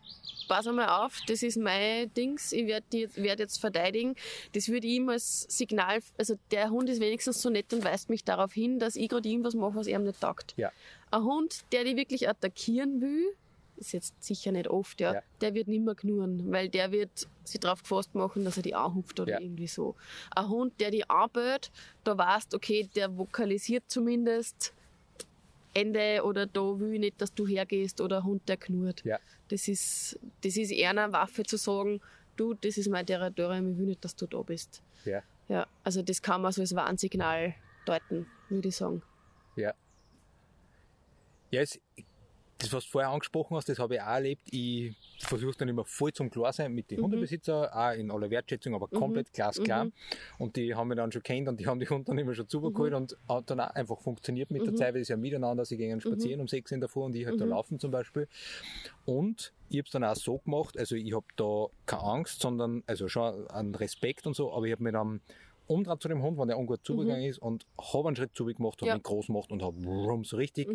pass 0.49 0.67
einmal 0.67 0.89
auf, 0.89 1.21
das 1.29 1.43
ist 1.43 1.57
mein 1.57 2.13
Dings, 2.15 2.53
ich 2.53 2.67
werde 2.67 3.09
werd 3.15 3.39
jetzt 3.39 3.61
verteidigen. 3.61 4.17
Das 4.55 4.69
würde 4.69 4.87
ich 4.87 4.95
ihm 4.95 5.09
als 5.09 5.47
Signal, 5.49 6.01
also 6.17 6.35
der 6.51 6.71
Hund 6.71 6.89
ist 6.89 7.01
wenigstens 7.01 7.41
so 7.41 7.51
nett 7.51 7.73
und 7.73 7.85
weist 7.85 8.11
mich 8.11 8.25
darauf 8.25 8.53
hin, 8.53 8.79
dass 8.79 8.97
ich 8.97 9.09
gerade 9.09 9.29
irgendwas 9.29 9.55
mache, 9.55 9.77
was 9.77 9.87
ihm 9.87 10.03
nicht 10.03 10.21
taugt. 10.21 10.55
Ja. 10.57 10.73
Ein 11.11 11.23
Hund, 11.23 11.65
der 11.73 11.85
die 11.85 11.97
wirklich 11.97 12.29
attackieren 12.29 13.01
will, 13.01 13.35
ist 13.79 13.93
jetzt 13.93 14.23
sicher 14.23 14.53
nicht 14.53 14.69
oft, 14.69 15.01
ja, 15.01 15.15
Ja. 15.15 15.23
der 15.41 15.55
wird 15.55 15.69
nimmer 15.69 15.95
knurren, 15.95 16.51
weil 16.53 16.69
der 16.69 16.91
wird 16.93 17.29
sich 17.45 17.61
drauf 17.61 17.83
gefasst 17.83 18.15
machen, 18.15 18.45
dass 18.45 18.57
er 18.57 18.63
die 18.63 18.75
anhupft 18.75 19.19
oder 19.21 19.33
Ja. 19.35 19.41
irgendwie 19.41 19.67
so. 19.69 19.95
Ein 20.35 20.49
Hund, 20.49 20.81
der 20.81 20.91
die 20.91 21.09
anböt, 21.09 21.71
da 22.05 22.17
weißt, 22.19 22.55
okay, 22.55 22.89
der 22.95 23.17
vokalisiert 23.17 23.85
zumindest 23.89 24.73
Ende 25.75 26.23
oder 26.25 26.47
da 26.47 26.61
will 26.81 26.95
ich 26.95 27.01
nicht, 27.01 27.21
dass 27.21 27.33
du 27.33 27.47
hergehst 27.47 28.01
oder 28.01 28.19
ein 28.19 28.25
Hund, 28.25 28.49
der 28.49 28.57
knurrt. 28.57 29.05
Ja. 29.05 29.19
Das 29.49 29.69
ist, 29.69 30.19
das 30.43 30.57
ist 30.57 30.71
eher 30.73 30.91
eine 30.91 31.13
Waffe 31.13 31.45
zu 31.45 31.57
sagen, 31.57 32.01
du, 32.37 32.55
das 32.55 32.77
ist 32.79 32.89
mein 32.89 33.07
Territorium, 33.07 33.71
ich 33.73 33.79
will 33.79 33.87
nicht, 33.87 34.05
dass 34.05 34.17
du 34.17 34.27
da 34.27 34.43
bist. 34.43 34.83
Ja. 35.05 35.23
Ja, 35.49 35.67
also 35.85 36.03
das 36.03 36.21
kann 36.21 36.43
man 36.43 36.53
so 36.53 36.61
als 36.63 36.75
Warnsignal 36.75 37.55
deuten, 37.87 38.27
würde 38.49 38.69
ich 38.69 38.77
sagen. 38.77 39.03
Ja. 39.57 39.73
Ja, 41.51 41.63
es, 41.63 41.79
das, 42.59 42.73
was 42.73 42.85
du 42.85 42.91
vorher 42.91 43.11
angesprochen 43.11 43.57
hast, 43.57 43.69
das 43.69 43.79
habe 43.79 43.95
ich 43.95 44.01
auch 44.01 44.07
erlebt. 44.07 44.43
Ich 44.53 44.93
versuche 45.21 45.57
dann 45.59 45.69
immer 45.69 45.85
voll 45.85 46.13
zum 46.13 46.29
Klar 46.31 46.53
sein 46.53 46.73
mit 46.73 46.91
den 46.91 46.99
Hundebesitzern, 47.05 47.69
auch 47.71 47.93
in 47.93 48.11
aller 48.11 48.31
Wertschätzung, 48.31 48.75
aber 48.75 48.89
komplett 48.89 49.33
glasklar. 49.33 49.87
Und 50.39 50.57
die 50.57 50.75
haben 50.75 50.89
mich 50.89 50.97
dann 50.97 51.13
schon 51.13 51.23
kennt 51.23 51.49
und 51.49 51.59
die 51.61 51.67
haben 51.67 51.79
die 51.79 51.89
Hunde 51.89 52.05
dann 52.07 52.19
immer 52.19 52.35
schon 52.35 52.49
zugeholt 52.49 52.93
und 52.95 53.17
hat 53.29 53.49
dann 53.51 53.61
auch 53.61 53.71
einfach 53.71 54.01
funktioniert 54.01 54.51
mit 54.51 54.63
der 54.67 54.75
Zeit, 54.77 54.95
weil 54.95 55.03
es 55.03 55.09
ja 55.09 55.17
miteinander, 55.17 55.65
sie 55.65 55.77
gehen 55.77 56.01
spazieren 56.01 56.41
um 56.41 56.49
sechs 56.49 56.73
in 56.73 56.81
der 56.81 56.89
Früh 56.89 57.03
und 57.03 57.15
ich 57.15 57.27
halt 57.27 57.41
da 57.41 57.45
laufen 57.51 57.79
zum 57.79 57.91
Beispiel. 57.93 58.27
Und 59.05 59.53
ich 59.69 59.79
habe 59.79 59.87
es 59.87 59.93
dann 59.93 60.05
auch 60.05 60.17
so 60.17 60.39
gemacht, 60.39 60.79
also 60.79 60.95
ich 60.97 61.15
habe 61.15 61.27
da 61.37 61.67
keine 61.87 62.03
Angst, 62.03 62.41
sondern 62.41 62.83
also 62.87 63.09
schon 63.09 63.47
einen 63.49 63.75
Respekt 63.75 64.27
und 64.27 64.35
so, 64.35 64.53
aber 64.53 64.67
ich 64.67 64.73
habe 64.73 64.83
mir 64.83 64.93
dann 64.93 65.21
umdreht 65.67 66.01
zu 66.01 66.09
dem 66.09 66.23
Hund, 66.23 66.39
wenn 66.39 66.49
der 66.49 66.59
ungut 66.59 66.81
zugegangen 66.85 67.25
ist 67.25 67.39
und 67.39 67.67
habe 67.93 68.09
einen 68.09 68.17
Schritt 68.17 68.35
zurück 68.35 68.57
gemacht, 68.57 68.81
habe 68.81 68.87
Mhm. 68.87 68.89
Ja. 68.89 68.97
ihn 68.97 69.03
groß 69.03 69.27
gemacht 69.27 69.51
und 69.53 69.63
habe 69.63 70.25
so 70.25 70.37
richtig 70.37 70.69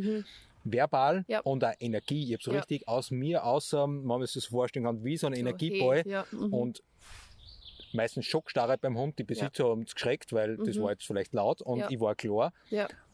verbal 0.64 1.26
Ja. 1.28 1.42
und 1.42 1.64
auch 1.64 1.74
Energie. 1.80 2.24
Ich 2.26 2.34
habe 2.34 2.44
so 2.44 2.52
Ja. 2.52 2.58
richtig 2.60 2.88
aus 2.88 3.12
mir, 3.12 3.46
außer, 3.46 3.86
wenn 3.88 4.04
man 4.04 4.22
sich 4.26 4.34
das 4.34 4.46
vorstellen 4.46 4.86
kann, 4.86 5.04
wie 5.04 5.18
so 5.18 5.28
ein 5.28 5.34
Energieball 5.34 6.04
hey, 6.04 6.12
ja, 6.12 6.26
mhm. 6.32 6.54
und 6.54 6.84
meistens 7.96 8.26
Schockstarre 8.26 8.78
beim 8.80 8.98
Hund. 8.98 9.20
Die 9.20 9.24
Besitzer 9.24 9.66
haben 9.70 9.84
es 9.84 9.94
geschreckt, 9.94 10.34
weil 10.34 10.58
das 10.58 10.80
war 10.80 10.92
jetzt 10.92 11.06
vielleicht 11.06 11.34
laut 11.34 11.62
und 11.62 11.80
Mhm. 11.80 11.86
Ich 11.90 12.00
war 12.00 12.16
klar. 12.16 12.52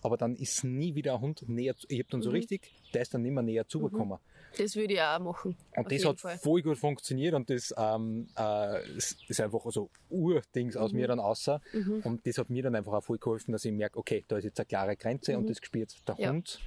Aber 0.01 0.15
dann 0.15 0.35
ist 0.37 0.63
nie 0.63 0.95
wieder 0.95 1.15
ein 1.15 1.21
Hund 1.21 1.43
näher, 1.49 1.75
zu- 1.75 1.85
ich 1.89 1.99
habe 1.99 2.09
dann 2.11 2.21
so 2.21 2.29
Mhm. 2.29 2.35
richtig, 2.37 2.71
der 2.93 3.01
ist 3.01 3.13
dann 3.13 3.21
nicht 3.23 3.33
mehr 3.33 3.43
näher 3.43 3.67
zugekommen. 3.67 4.19
das 4.57 4.75
würde 4.75 4.93
ich 4.95 4.99
auch 5.01 5.19
machen. 5.19 5.55
Und 5.75 5.91
das 5.91 6.03
hat 6.05 6.19
Fall. 6.21 6.37
voll 6.39 6.61
gut 6.63 6.77
funktioniert 6.79 7.35
und 7.35 7.49
das 7.51 7.71
ähm, 7.77 8.29
äh, 8.35 8.81
ist 8.97 9.39
einfach 9.41 9.63
so 9.69 9.91
Urdings 10.09 10.75
aus 10.75 10.91
Mhm. 10.91 10.99
mir 10.99 11.07
dann 11.07 11.19
außer. 11.19 11.61
Und 12.03 12.25
das 12.25 12.37
hat 12.39 12.49
mir 12.49 12.63
dann 12.63 12.73
einfach 12.75 12.93
auch 12.93 13.03
voll 13.03 13.19
geholfen, 13.19 13.51
dass 13.51 13.63
ich 13.65 13.71
merke, 13.73 13.99
okay, 13.99 14.23
da 14.27 14.37
ist 14.37 14.45
jetzt 14.45 14.59
eine 14.59 14.65
klare 14.65 14.95
Grenze 14.95 15.37
und 15.37 15.47
das 15.49 15.57
spürt 15.61 15.93
der 16.07 16.15
Mhm. 16.15 16.29
Hund. 16.37 16.59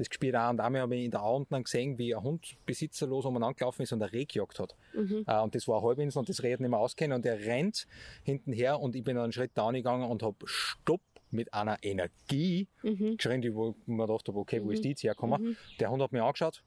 Das 0.00 0.08
gespürt 0.08 0.34
auch. 0.34 0.48
Und 0.48 0.60
einmal 0.60 0.80
habe 0.80 0.96
ich 0.96 1.04
in 1.04 1.10
der 1.10 1.22
unten 1.22 1.52
dann 1.52 1.62
gesehen, 1.64 1.98
wie 1.98 2.14
ein 2.14 2.22
Hund 2.22 2.56
besitzerlos 2.64 3.26
umeinander 3.26 3.52
gelaufen 3.54 3.82
ist 3.82 3.92
und 3.92 4.02
ein 4.02 4.08
Reh 4.08 4.24
gejagt 4.24 4.58
hat. 4.58 4.74
Mhm. 4.94 5.24
Äh, 5.26 5.40
und 5.42 5.54
das 5.54 5.68
war 5.68 5.76
eine 5.78 5.86
Halbinsel 5.88 6.18
und 6.20 6.28
das 6.30 6.42
Reh 6.42 6.54
hat 6.54 6.60
nicht 6.60 6.70
mehr 6.70 6.78
auskennen 6.78 7.16
und 7.16 7.24
der 7.26 7.38
rennt 7.40 7.86
hintenher 8.24 8.80
und 8.80 8.96
ich 8.96 9.04
bin 9.04 9.18
einen 9.18 9.30
Schritt 9.30 9.50
down 9.58 9.74
gegangen 9.74 10.08
und 10.10 10.22
habe 10.22 10.36
Stopp 10.46 11.02
mit 11.30 11.52
einer 11.52 11.76
Energie 11.82 12.66
Mhm. 12.82 13.18
geschrien, 13.18 13.42
die 13.42 13.54
wo 13.54 13.70
ich 13.78 13.86
mir 13.86 14.06
gedacht 14.06 14.26
habe, 14.26 14.38
okay, 14.38 14.64
wo 14.64 14.70
ist 14.70 14.82
die 14.84 14.88
jetzt 14.88 15.02
hergekommen? 15.02 15.58
Der 15.78 15.90
Hund 15.90 16.02
hat 16.02 16.12
mich 16.12 16.22
angeschaut, 16.22 16.62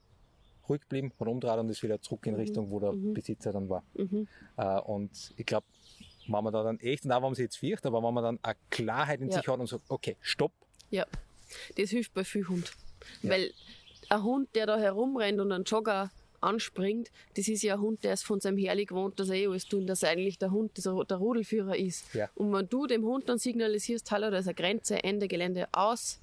ruhig 0.68 0.82
geblieben, 0.82 1.12
hat 1.18 1.26
umgedreht 1.26 1.58
und 1.58 1.68
ist 1.70 1.82
wieder 1.82 2.00
zurück 2.00 2.24
in 2.28 2.36
Richtung, 2.36 2.70
wo 2.70 2.78
der 2.78 2.92
Besitzer 2.92 3.52
dann 3.52 3.68
war. 3.68 3.82
Mhm. 3.94 4.28
Äh, 4.56 4.78
und 4.82 5.34
ich 5.36 5.44
glaube, 5.44 5.66
wenn 6.28 6.44
man 6.44 6.52
da 6.52 6.62
dann 6.62 6.78
echt, 6.78 7.04
und 7.04 7.10
auch 7.10 7.16
wenn 7.16 7.22
man 7.24 7.34
sich 7.34 7.42
jetzt 7.46 7.56
fürchtet, 7.56 7.86
aber 7.86 8.00
wenn 8.00 8.14
man 8.14 8.22
dann 8.22 8.38
eine 8.42 8.54
Klarheit 8.70 9.20
in 9.20 9.28
Ja. 9.28 9.38
sich 9.38 9.48
hat 9.48 9.58
und 9.58 9.66
sagt, 9.66 9.82
okay, 9.88 10.16
stopp, 10.20 10.52
Ja, 10.90 11.04
das 11.76 11.90
hilft 11.90 12.14
bei 12.14 12.22
viel 12.22 12.46
Hund. 12.46 12.72
Ja. 13.22 13.30
Weil 13.30 13.52
ein 14.08 14.22
Hund, 14.22 14.48
der 14.54 14.66
da 14.66 14.78
herumrennt 14.78 15.40
und 15.40 15.52
einen 15.52 15.64
Jogger 15.64 16.10
anspringt, 16.40 17.10
das 17.36 17.48
ist 17.48 17.62
ja 17.62 17.74
ein 17.74 17.80
Hund, 17.80 18.04
der 18.04 18.12
ist 18.12 18.24
von 18.24 18.40
seinem 18.40 18.58
Herrlich 18.58 18.88
gewohnt, 18.88 19.18
dass 19.18 19.30
er 19.30 19.36
eh 19.36 19.46
alles 19.46 19.66
tun, 19.66 19.86
dass 19.86 20.02
er 20.02 20.10
eigentlich 20.10 20.38
der 20.38 20.50
Hund, 20.50 20.76
dieser, 20.76 21.04
der 21.04 21.16
Rudelführer 21.16 21.76
ist. 21.76 22.14
Ja. 22.14 22.28
Und 22.34 22.52
wenn 22.52 22.68
du 22.68 22.86
dem 22.86 23.04
Hund 23.04 23.28
dann 23.28 23.38
signalisierst, 23.38 24.10
hallo, 24.10 24.30
da 24.30 24.38
ist 24.38 24.46
eine 24.46 24.54
Grenze, 24.54 25.02
Ende 25.02 25.26
Gelände, 25.26 25.68
aus, 25.72 26.20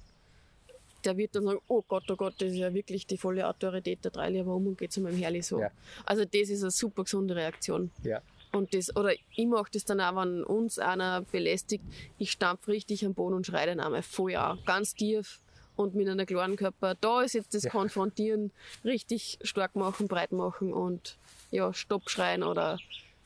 der 1.04 1.16
wird 1.16 1.34
dann 1.34 1.44
sagen, 1.44 1.60
oh 1.66 1.82
Gott, 1.86 2.08
oh 2.10 2.16
Gott, 2.16 2.34
das 2.38 2.52
ist 2.52 2.58
ja 2.58 2.72
wirklich 2.72 3.06
die 3.06 3.18
volle 3.18 3.46
Autorität, 3.48 4.04
der 4.04 4.12
dreht 4.12 4.32
lieber 4.32 4.54
um 4.54 4.68
und 4.68 4.78
geht 4.78 4.92
zu 4.92 5.00
meinem 5.00 5.18
Herrlich 5.18 5.46
so. 5.46 5.60
Ja. 5.60 5.70
Also 6.06 6.24
das 6.24 6.48
ist 6.48 6.62
eine 6.62 6.70
super 6.70 7.02
gesunde 7.02 7.34
Reaktion. 7.34 7.90
ja, 8.04 8.20
Und 8.52 8.72
das, 8.74 8.94
oder 8.96 9.12
ich 9.12 9.46
mache 9.46 9.70
das 9.72 9.84
dann 9.84 10.00
auch, 10.00 10.14
wenn 10.22 10.44
uns 10.44 10.78
einer 10.78 11.22
belästigt, 11.22 11.82
ich 12.18 12.30
stampf 12.30 12.68
richtig 12.68 13.04
am 13.04 13.14
Boden 13.14 13.34
und 13.34 13.46
schreie 13.46 13.66
den 13.66 13.80
einmal 13.80 14.02
voll 14.02 14.36
an, 14.36 14.60
ganz 14.64 14.94
tief 14.94 15.40
und 15.82 15.94
mit 15.94 16.08
einem 16.08 16.26
klaren 16.26 16.56
Körper. 16.56 16.94
Da 17.00 17.22
ist 17.22 17.34
jetzt 17.34 17.54
das 17.54 17.64
Ja. 17.64 17.70
Konfrontieren, 17.70 18.50
richtig 18.84 19.38
stark 19.42 19.76
machen, 19.76 20.08
breit 20.08 20.32
machen 20.32 20.72
und 20.72 21.18
ja, 21.50 21.72
Stopp 21.74 22.08
schreien 22.08 22.42
oder 22.42 22.78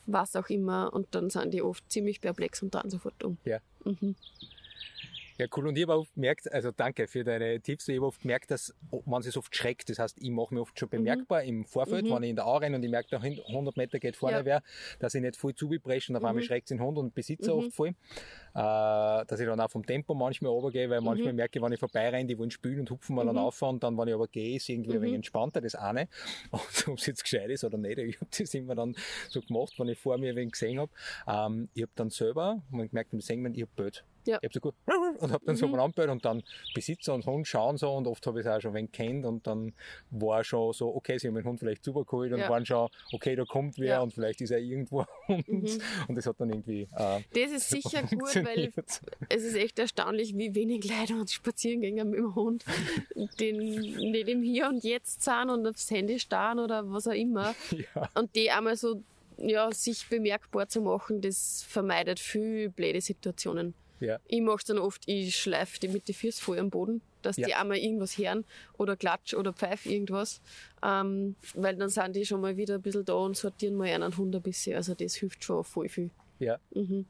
was 0.06 0.34
auch 0.36 0.48
immer. 0.48 0.92
Und 0.92 1.14
dann 1.14 1.30
sind 1.30 1.52
die 1.54 1.62
oft 1.62 1.88
ziemlich 1.90 2.20
perplex 2.20 2.62
und 2.62 2.74
dran 2.74 2.90
sofort 2.90 3.22
um. 3.24 3.38
ja. 3.44 3.58
Mhm. 3.84 4.16
Ja, 5.38 5.46
cool. 5.56 5.66
Und 5.68 5.76
ich 5.76 5.82
habe 5.82 5.98
oft 5.98 6.14
gemerkt, 6.14 6.50
also 6.50 6.70
danke 6.70 7.06
für 7.06 7.22
deine 7.22 7.60
Tipps, 7.60 7.86
ich 7.88 7.96
habe 7.96 8.06
oft 8.06 8.20
gemerkt, 8.22 8.50
dass 8.50 8.74
man 9.04 9.20
sich 9.22 9.36
oft 9.36 9.54
schreckt. 9.54 9.90
Das 9.90 9.98
heißt, 9.98 10.16
ich 10.18 10.30
mache 10.30 10.54
mir 10.54 10.62
oft 10.62 10.78
schon 10.78 10.88
bemerkbar 10.88 11.42
im 11.42 11.66
Vorfeld, 11.66 12.06
Mhm. 12.06 12.14
wenn 12.14 12.22
ich 12.22 12.30
in 12.30 12.36
der 12.36 12.46
Au 12.46 12.56
renne 12.56 12.76
und 12.76 12.82
ich 12.82 12.90
merke, 12.90 13.08
da 13.10 13.20
hin- 13.22 13.38
100 13.46 13.76
Meter 13.76 13.98
geht 13.98 14.16
vorne 14.16 14.38
Ja. 14.38 14.44
wer, 14.46 14.62
dass 14.98 15.14
ich 15.14 15.20
nicht 15.20 15.36
voll 15.36 15.54
zubepresche 15.54 16.10
und 16.12 16.16
auf 16.16 16.24
einmal 16.24 16.42
Mhm. 16.42 16.46
schreckt 16.46 16.70
den 16.70 16.80
Hund 16.80 16.96
und 16.96 17.14
Besitzer 17.14 17.52
Mhm. 17.54 17.58
oft 17.58 17.72
voll. 17.74 17.88
Äh, 17.88 17.94
dass 18.54 19.38
ich 19.38 19.46
dann 19.46 19.60
auch 19.60 19.70
vom 19.70 19.84
Tempo 19.84 20.14
manchmal 20.14 20.50
runtergehe, 20.52 20.88
weil 20.88 21.02
manchmal 21.02 21.32
Mhm. 21.32 21.36
merke 21.36 21.58
ich, 21.58 21.62
wenn 21.62 21.72
ich 21.72 21.80
vorbeirenne, 21.80 22.26
die 22.26 22.38
wollen 22.38 22.50
spielen 22.50 22.80
und 22.80 22.90
hupfen 22.90 23.14
mal 23.14 23.26
dann 23.26 23.34
Mhm. 23.36 23.42
auf 23.42 23.60
und 23.60 23.82
dann, 23.82 23.98
wenn 23.98 24.08
ich 24.08 24.14
aber 24.14 24.28
gehe, 24.28 24.56
ist 24.56 24.68
irgendwie 24.70 24.92
ein 24.92 24.98
Mhm. 24.98 25.02
wenig 25.02 25.14
entspannter, 25.16 25.60
das 25.60 25.74
eine. 25.74 26.08
Und 26.86 26.88
ob 26.88 26.98
es 26.98 27.06
jetzt 27.06 27.22
gescheit 27.22 27.50
ist 27.50 27.64
oder 27.64 27.76
nicht, 27.76 27.98
ich 27.98 28.16
habe 28.20 28.30
das 28.38 28.54
immer 28.54 28.74
dann 28.74 28.96
so 29.28 29.42
gemacht, 29.42 29.74
wenn 29.78 29.88
ich 29.88 29.98
vor 29.98 30.16
mir 30.16 30.34
wen 30.34 30.50
gesehen 30.50 30.78
habe. 30.78 30.90
Ähm, 31.28 31.68
ich 31.74 31.82
habe 31.82 31.92
dann 31.96 32.08
selber, 32.10 32.62
man 32.70 32.88
gemerkt 32.88 33.12
im 33.12 33.20
Segment, 33.20 33.56
ich 33.56 33.62
habe 33.64 33.72
Bild. 33.76 34.04
Ja. 34.26 34.38
Ich 34.40 34.46
habe 34.46 34.54
so 34.54 34.60
gut 34.60 34.74
und 35.20 35.32
habe 35.32 35.44
dann 35.46 35.56
so 35.56 35.66
Mhm. 35.66 35.72
mal 35.72 35.80
angemeldet 35.84 36.12
und 36.12 36.24
dann 36.24 36.42
Besitzer 36.74 37.14
und 37.14 37.24
Hund 37.26 37.46
schauen 37.46 37.76
so 37.76 37.92
und 37.94 38.06
oft 38.06 38.26
habe 38.26 38.40
ich 38.40 38.46
es 38.46 38.52
auch 38.52 38.60
schon 38.60 38.74
wen 38.74 38.90
kennt 38.90 39.24
und 39.24 39.46
dann 39.46 39.72
war 40.10 40.44
schon 40.44 40.72
so, 40.72 40.94
okay, 40.94 41.18
sie 41.18 41.28
haben 41.28 41.34
den 41.36 41.44
Hund 41.44 41.58
vielleicht 41.60 41.84
zugeholt 41.84 42.32
und 42.32 42.40
Ja. 42.40 42.48
waren 42.48 42.66
schon, 42.66 42.88
okay, 43.12 43.36
da 43.36 43.44
kommt 43.44 43.78
wer 43.78 43.86
Ja. 43.86 44.00
und 44.00 44.12
vielleicht 44.12 44.40
ist 44.40 44.50
er 44.50 44.58
irgendwo 44.58 45.04
und, 45.28 45.48
Mhm. 45.48 45.68
und 46.08 46.14
das 46.18 46.26
hat 46.26 46.40
dann 46.40 46.50
irgendwie 46.50 46.82
äh, 46.82 47.20
Das 47.32 47.50
ist 47.52 47.70
sicher 47.70 48.02
gut, 48.02 48.34
weil 48.44 48.72
es 49.28 49.42
ist 49.42 49.56
echt 49.56 49.78
erstaunlich, 49.78 50.36
wie 50.36 50.54
wenig 50.54 50.84
Leute 50.84 51.14
uns 51.14 51.32
spazieren 51.32 51.80
gehen 51.80 51.94
mit 52.10 52.18
dem 52.18 52.34
Hund, 52.34 52.64
den 53.40 54.10
nicht 54.10 54.28
im 54.28 54.42
Hier 54.42 54.68
und 54.68 54.84
Jetzt 54.84 55.22
sind 55.22 55.50
und 55.50 55.66
aufs 55.66 55.90
Handy 55.90 56.18
starren 56.18 56.58
oder 56.58 56.90
was 56.90 57.06
auch 57.06 57.12
immer. 57.12 57.54
Ja, 57.70 58.10
Und 58.14 58.34
die 58.34 58.50
einmal 58.50 58.76
so, 58.76 59.02
ja, 59.38 59.70
sich 59.72 60.08
bemerkbar 60.08 60.68
zu 60.68 60.80
machen, 60.80 61.20
das 61.20 61.64
vermeidet 61.68 62.18
viel 62.20 62.70
blöde 62.70 63.00
Situationen. 63.00 63.74
Ja, 64.00 64.18
Ich 64.26 64.40
mache 64.42 64.64
dann 64.66 64.78
oft, 64.78 65.02
ich 65.06 65.36
schleife 65.36 65.78
die 65.80 65.88
mit 65.88 66.06
den 66.08 66.14
Füßen 66.14 66.42
voll 66.42 66.58
am 66.58 66.70
Boden, 66.70 67.00
dass 67.22 67.36
Ja. 67.36 67.46
die 67.46 67.54
einmal 67.54 67.78
irgendwas 67.78 68.18
hören 68.18 68.44
oder 68.78 68.96
klatsch 68.96 69.34
oder 69.34 69.52
pfeif 69.52 69.86
irgendwas. 69.86 70.40
Ähm, 70.82 71.36
weil 71.54 71.76
dann 71.76 71.88
sind 71.88 72.14
die 72.16 72.26
schon 72.26 72.40
mal 72.40 72.56
wieder 72.56 72.74
ein 72.76 72.82
bisschen 72.82 73.04
da 73.04 73.14
und 73.14 73.36
sortieren 73.36 73.74
mal 73.74 73.88
einen 73.88 74.16
Hund 74.16 74.34
ein 74.36 74.42
bisschen. 74.42 74.76
Also 74.76 74.94
das 74.94 75.14
hilft 75.14 75.42
schon 75.44 75.64
voll 75.64 75.88
viel. 75.88 76.10
ja. 76.38 76.58
Mhm. 76.74 77.06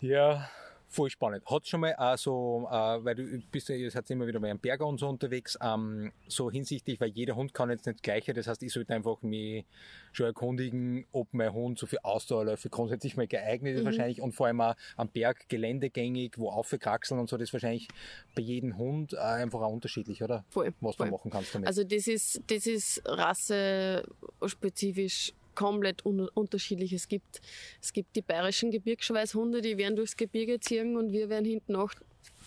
Ja, 0.00 0.48
voll 0.92 1.10
spannend. 1.10 1.44
Hat 1.46 1.66
schon 1.66 1.80
mal 1.80 1.94
auch 1.96 2.16
so, 2.16 2.68
äh, 2.70 3.04
weil 3.04 3.14
du 3.14 3.38
bist 3.50 3.68
ja, 3.68 3.90
seid 3.90 4.10
immer 4.10 4.26
wieder 4.26 4.40
bei 4.40 4.50
einem 4.50 4.58
Berger 4.58 4.86
und 4.86 4.98
so 4.98 5.08
unterwegs, 5.08 5.58
ähm, 5.62 6.12
so 6.28 6.50
hinsichtlich, 6.50 7.00
weil 7.00 7.10
jeder 7.10 7.34
Hund 7.34 7.54
kann 7.54 7.70
jetzt 7.70 7.86
nicht 7.86 8.02
gleiche, 8.02 8.34
das 8.34 8.46
heißt, 8.46 8.62
ich 8.62 8.72
sollte 8.72 8.94
einfach 8.94 9.22
mich 9.22 9.64
schon 10.12 10.26
erkundigen, 10.26 11.06
ob 11.12 11.32
mein 11.32 11.52
Hund 11.52 11.78
so 11.78 11.86
für 11.86 12.04
Ausdauerläufe 12.04 12.68
grundsätzlich 12.68 13.16
mal 13.16 13.26
geeignet 13.26 13.74
ist 13.74 13.82
Mhm. 13.82 13.86
wahrscheinlich 13.86 14.20
und 14.20 14.32
vor 14.32 14.46
allem 14.46 14.60
auch 14.60 14.74
am 14.96 15.08
Berg 15.08 15.48
geländegängig, 15.48 16.34
wo 16.36 16.50
aufgekraxeln 16.50 17.18
und 17.18 17.28
so, 17.30 17.36
das 17.36 17.48
ist 17.48 17.52
wahrscheinlich 17.52 17.88
bei 18.34 18.42
jedem 18.42 18.76
Hund 18.76 19.14
äh, 19.14 19.18
einfach 19.18 19.62
auch 19.62 19.72
unterschiedlich, 19.72 20.22
oder? 20.22 20.44
Voll. 20.50 20.74
Was 20.80 20.96
voll. 20.96 21.06
du 21.06 21.12
machen 21.12 21.30
kannst 21.30 21.54
damit. 21.54 21.68
Also 21.68 21.84
das 21.84 22.06
ist, 22.06 22.42
das 22.48 22.66
ist 22.66 23.02
rassespezifisch 23.06 25.32
komplett 25.54 26.04
un 26.04 26.28
unterschiedlich. 26.28 26.92
Es 26.92 27.08
gibt, 27.08 27.40
es 27.80 27.92
gibt 27.92 28.16
die 28.16 28.22
bayerischen 28.22 28.70
Gebirgsschweißhunde, 28.70 29.60
die 29.60 29.76
werden 29.78 29.96
durchs 29.96 30.16
Gebirge 30.16 30.60
ziehen 30.60 30.96
und 30.96 31.12
wir 31.12 31.28
werden 31.28 31.44
hinten 31.44 31.76
auch 31.76 31.92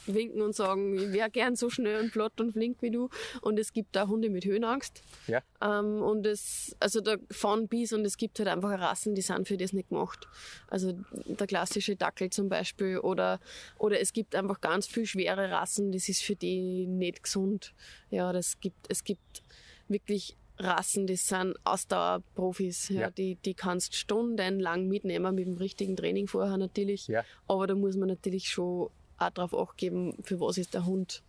winken 0.07 0.41
und 0.41 0.55
sagen, 0.55 0.97
ich 0.97 1.11
wäre 1.11 1.29
gern 1.29 1.55
so 1.55 1.69
schnell 1.69 2.01
und 2.01 2.11
flott 2.11 2.39
und 2.39 2.53
flink 2.53 2.81
wie 2.81 2.91
du. 2.91 3.09
Und 3.41 3.59
es 3.59 3.73
gibt 3.73 3.97
auch 3.97 4.07
Hunde 4.07 4.29
mit 4.29 4.45
Höhenangst. 4.45 5.01
ja, 5.27 5.41
Ähm, 5.61 6.01
und 6.01 6.25
es, 6.25 6.75
also 6.79 7.01
da 7.01 7.17
fahren 7.31 7.67
bis 7.67 7.93
und 7.93 8.05
es 8.05 8.17
gibt 8.17 8.39
halt 8.39 8.47
einfach 8.47 8.79
Rassen, 8.79 9.15
die 9.15 9.21
sind 9.21 9.47
für 9.47 9.57
das 9.57 9.73
nicht 9.73 9.89
gemacht. 9.89 10.27
Also 10.67 10.93
der 11.25 11.47
klassische 11.47 11.95
Dackel 11.95 12.29
zum 12.29 12.49
Beispiel 12.49 12.99
oder, 12.99 13.39
oder 13.77 13.99
es 13.99 14.13
gibt 14.13 14.35
einfach 14.35 14.61
ganz 14.61 14.87
viel 14.87 15.05
schwere 15.05 15.49
Rassen, 15.49 15.91
das 15.91 16.09
ist 16.09 16.21
für 16.21 16.35
die 16.35 16.85
nicht 16.87 17.23
gesund. 17.23 17.73
Ja, 18.09 18.31
das 18.33 18.59
gibt, 18.59 18.85
es 18.89 19.03
gibt 19.03 19.43
wirklich 19.87 20.35
Rassen, 20.57 21.07
das 21.07 21.25
sind 21.27 21.55
Ausdauerprofis, 21.63 22.89
ja, 22.89 23.01
Ja. 23.01 23.11
Die, 23.11 23.35
die 23.35 23.53
kannst 23.53 23.95
stundenlang 23.95 24.87
mitnehmen 24.87 25.35
mit 25.35 25.47
dem 25.47 25.57
richtigen 25.57 25.95
Training 25.95 26.27
vorher 26.27 26.57
natürlich. 26.57 27.07
ja, 27.07 27.23
Aber 27.47 27.67
da 27.67 27.75
muss 27.75 27.97
man 27.97 28.07
natürlich 28.07 28.49
schon 28.49 28.89
auch 29.17 29.29
darauf 29.31 29.53
acht 29.53 29.77
geben, 29.77 30.17
für 30.23 30.39
was 30.39 30.57
ist 30.57 30.73
der 30.73 30.85
Hund 30.85 31.23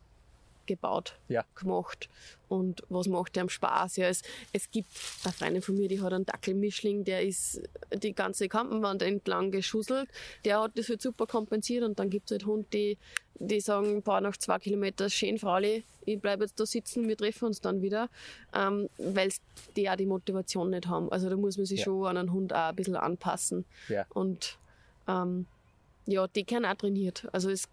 gebaut, 0.67 1.19
Ja. 1.29 1.45
gemacht 1.55 2.09
und 2.49 2.83
was 2.89 3.07
macht 3.09 3.37
dem 3.37 3.49
Spaß. 3.49 3.97
Ja, 3.97 4.09
es, 4.09 4.23
es 4.53 4.71
gibt 4.71 4.89
eine 5.25 5.33
Freundin 5.33 5.63
von 5.63 5.77
mir, 5.77 5.89
die 5.89 6.01
hat 6.01 6.13
einen 6.13 6.27
Dackelmischling, 6.27 7.05
der 7.05 7.23
ist 7.23 7.61
die 7.95 8.13
ganze 8.13 8.49
Kampenwand 8.49 9.03
entlang 9.03 9.51
geschusselt. 9.51 10.09
Der 10.45 10.61
hat 10.61 10.73
das 10.77 10.89
halt 10.89 11.03
super 11.03 11.27
kompensiert 11.27 11.85
und 11.85 11.99
dann 11.99 12.11
gibt 12.11 12.31
es 12.31 12.35
halt 12.35 12.47
Hunde, 12.47 12.67
die, 12.73 12.99
die 13.39 13.61
sagen, 13.61 14.03
boah, 14.03 14.21
nach 14.21 14.37
zwei 14.37 14.59
Kilometern, 14.59 15.11
schön, 15.11 15.39
Frauli, 15.39 15.85
ich 16.05 16.21
bleibe 16.21 16.45
jetzt 16.45 16.59
da 16.61 16.65
sitzen, 16.67 17.09
wir 17.09 17.17
treffen 17.17 17.47
uns 17.47 17.61
dann 17.61 17.83
wieder, 17.83 18.09
ähm, 18.55 18.89
weil 18.99 19.31
die 19.77 19.91
auch 19.91 19.97
die 19.97 20.07
Motivation 20.07 20.71
nicht 20.71 20.87
haben. 20.87 21.11
Also 21.11 21.29
da 21.29 21.37
muss 21.37 21.57
man 21.57 21.67
sich 21.67 21.81
Ja. 21.81 21.85
schon 21.85 22.07
an 22.07 22.17
einen 22.17 22.33
Hund 22.33 22.53
auch 22.53 22.69
ein 22.69 22.77
bisschen 22.77 22.97
anpassen. 22.97 23.65
ja, 23.89 24.07
Und 24.11 24.57
ähm, 25.09 25.47
ja, 26.07 26.29
die 26.29 26.45
können 26.45 26.65
auch 26.65 26.75
trainiert. 26.77 27.27
Also 27.33 27.51
es 27.51 27.69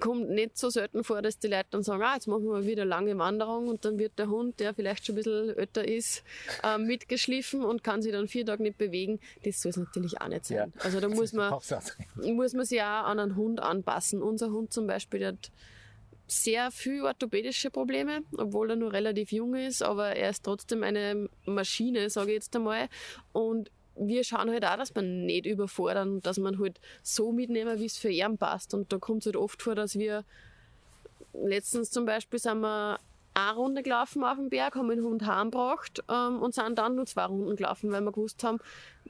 kommt 0.00 0.30
nicht 0.30 0.58
so 0.58 0.70
selten 0.70 1.04
vor, 1.04 1.22
dass 1.22 1.38
die 1.38 1.46
Leute 1.46 1.66
dann 1.70 1.82
sagen, 1.82 2.02
ah, 2.02 2.14
jetzt 2.14 2.26
machen 2.26 2.44
wir 2.44 2.52
mal 2.52 2.66
wieder 2.66 2.84
lange 2.84 3.16
Wanderung 3.18 3.68
und 3.68 3.84
dann 3.84 3.98
wird 3.98 4.18
der 4.18 4.28
Hund, 4.28 4.58
der 4.60 4.74
vielleicht 4.74 5.06
schon 5.06 5.14
ein 5.14 5.16
bisschen 5.16 5.56
älter 5.56 5.86
ist, 5.86 6.24
äh, 6.62 6.78
mitgeschliffen 6.78 7.64
und 7.64 7.84
kann 7.84 8.02
sich 8.02 8.12
dann 8.12 8.28
vier 8.28 8.44
Tage 8.44 8.62
nicht 8.62 8.78
bewegen. 8.78 9.20
Das 9.44 9.60
soll 9.62 9.70
es 9.70 9.76
natürlich 9.76 10.20
auch 10.20 10.28
nicht 10.28 10.46
sein. 10.46 10.72
Ja. 10.74 10.82
Also 10.82 11.00
da 11.00 11.08
muss 11.08 11.32
man, 11.32 11.52
muss 12.16 12.54
man 12.54 12.64
sich 12.64 12.80
auch 12.80 13.04
an 13.04 13.18
einen 13.18 13.36
Hund 13.36 13.60
anpassen. 13.60 14.22
Unser 14.22 14.50
Hund 14.50 14.72
zum 14.72 14.86
Beispiel, 14.86 15.20
der 15.20 15.28
hat 15.28 15.50
sehr 16.26 16.70
viel 16.70 17.02
orthopädische 17.02 17.70
Probleme, 17.70 18.20
obwohl 18.36 18.70
er 18.70 18.76
nur 18.76 18.92
relativ 18.92 19.30
jung 19.30 19.54
ist, 19.54 19.82
aber 19.82 20.16
er 20.16 20.30
ist 20.30 20.42
trotzdem 20.42 20.82
eine 20.82 21.28
Maschine, 21.44 22.08
sage 22.10 22.30
ich 22.30 22.36
jetzt 22.36 22.56
einmal. 22.56 22.88
Und 23.32 23.70
wir 23.96 24.24
schauen 24.24 24.50
halt 24.50 24.64
auch, 24.64 24.76
dass 24.76 24.94
man 24.94 25.26
nicht 25.26 25.46
überfordern, 25.46 26.20
dass 26.20 26.38
man 26.38 26.58
halt 26.58 26.80
so 27.02 27.32
mitnehmen, 27.32 27.78
wie 27.78 27.86
es 27.86 27.96
für 27.96 28.10
ihn 28.10 28.38
passt. 28.38 28.74
Und 28.74 28.92
da 28.92 28.98
kommt 28.98 29.22
es 29.22 29.26
halt 29.26 29.36
oft 29.36 29.62
vor, 29.62 29.74
dass 29.74 29.98
wir 29.98 30.24
letztens 31.32 31.90
zum 31.90 32.06
Beispiel 32.06 32.38
sind 32.38 32.60
wir 32.60 32.98
eine 33.34 33.56
Runde 33.56 33.82
gelaufen 33.82 34.22
auf 34.22 34.36
dem 34.36 34.48
Berg, 34.48 34.76
haben 34.76 34.88
den 34.88 35.02
Hund 35.02 35.26
heimgebracht 35.26 36.04
ähm, 36.08 36.40
und 36.40 36.54
sind 36.54 36.78
dann 36.78 36.94
nur 36.94 37.06
zwei 37.06 37.24
Runden 37.24 37.56
gelaufen, 37.56 37.90
weil 37.90 38.00
wir 38.00 38.12
gewusst 38.12 38.44
haben, 38.44 38.58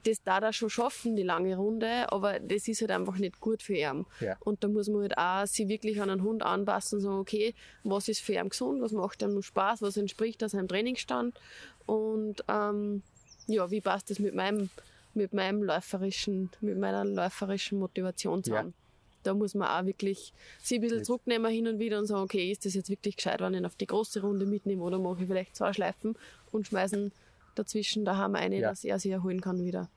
das 0.04 0.22
da 0.22 0.38
er 0.38 0.52
schon 0.54 0.70
schaffen, 0.70 1.14
die 1.14 1.22
lange 1.22 1.56
Runde, 1.56 2.10
aber 2.10 2.40
das 2.40 2.66
ist 2.66 2.80
halt 2.80 2.90
einfach 2.90 3.18
nicht 3.18 3.40
gut 3.40 3.62
für 3.62 3.74
ihn. 3.74 4.06
Ja. 4.20 4.36
Und 4.40 4.64
da 4.64 4.68
muss 4.68 4.88
man 4.88 5.02
halt 5.02 5.18
auch 5.18 5.46
sich 5.46 5.68
wirklich 5.68 6.00
an 6.00 6.08
einen 6.08 6.22
Hund 6.22 6.42
anpassen 6.42 6.96
und 6.98 7.02
sagen, 7.02 7.18
okay, 7.18 7.54
was 7.84 8.08
ist 8.08 8.20
für 8.20 8.32
ihn 8.32 8.48
gesund, 8.48 8.80
was 8.80 8.92
macht 8.92 9.22
ihm 9.22 9.34
noch 9.34 9.42
Spaß, 9.42 9.82
was 9.82 9.98
entspricht 9.98 10.42
aus 10.42 10.52
seinem 10.52 10.68
Trainingsstand 10.68 11.38
und 11.84 12.42
ähm, 12.48 13.02
ja, 13.46 13.70
wie 13.70 13.80
passt 13.80 14.11
das 14.11 14.18
mit 14.18 14.35
meinem, 14.35 14.70
mit 15.14 15.33
meinem 15.33 15.62
läuferischen, 15.62 16.50
mit 16.61 16.78
meiner 16.78 17.04
läuferischen 17.04 17.78
Motivation 17.78 18.42
zusammen. 18.44 18.74
Da 19.22 19.33
muss 19.33 19.54
man 19.54 19.68
auch 19.68 19.87
wirklich 19.87 20.33
sich 20.62 20.78
ein 20.78 20.80
bisschen 20.83 20.98
Jetzt- 20.98 21.07
zurücknehmen 21.07 21.50
hin 21.50 21.66
und 21.66 21.78
wieder 21.78 21.98
und 21.98 22.07
sagen, 22.07 22.22
okay, 22.22 22.50
ist 22.50 22.66
das 22.66 22.74
jetzt 22.74 22.90
wirklich 22.90 23.16
gescheit, 23.16 23.40
wenn 23.40 23.54
ich 23.54 23.61
ihn 23.61 23.66
auf 23.66 23.76
die 23.76 23.87
große 23.87 24.20
Runde 24.20 24.44
mitnehme 24.44 24.83
oder 24.83 24.98
mache 24.98 25.22
ich 25.22 25.28
vielleicht 25.28 25.57
zwei 25.57 25.72
Schleifen 25.72 26.14
und 26.52 26.66
schmeißen 26.66 27.11
dazwischen 27.54 28.04
daheim 28.04 28.35
eine, 28.35 28.59
Ja. 28.61 28.70
dass 28.70 28.85
er 28.85 28.98
sich 28.98 29.12
erholen 29.12 29.40
kann 29.40 29.64
wieder. 29.64 29.88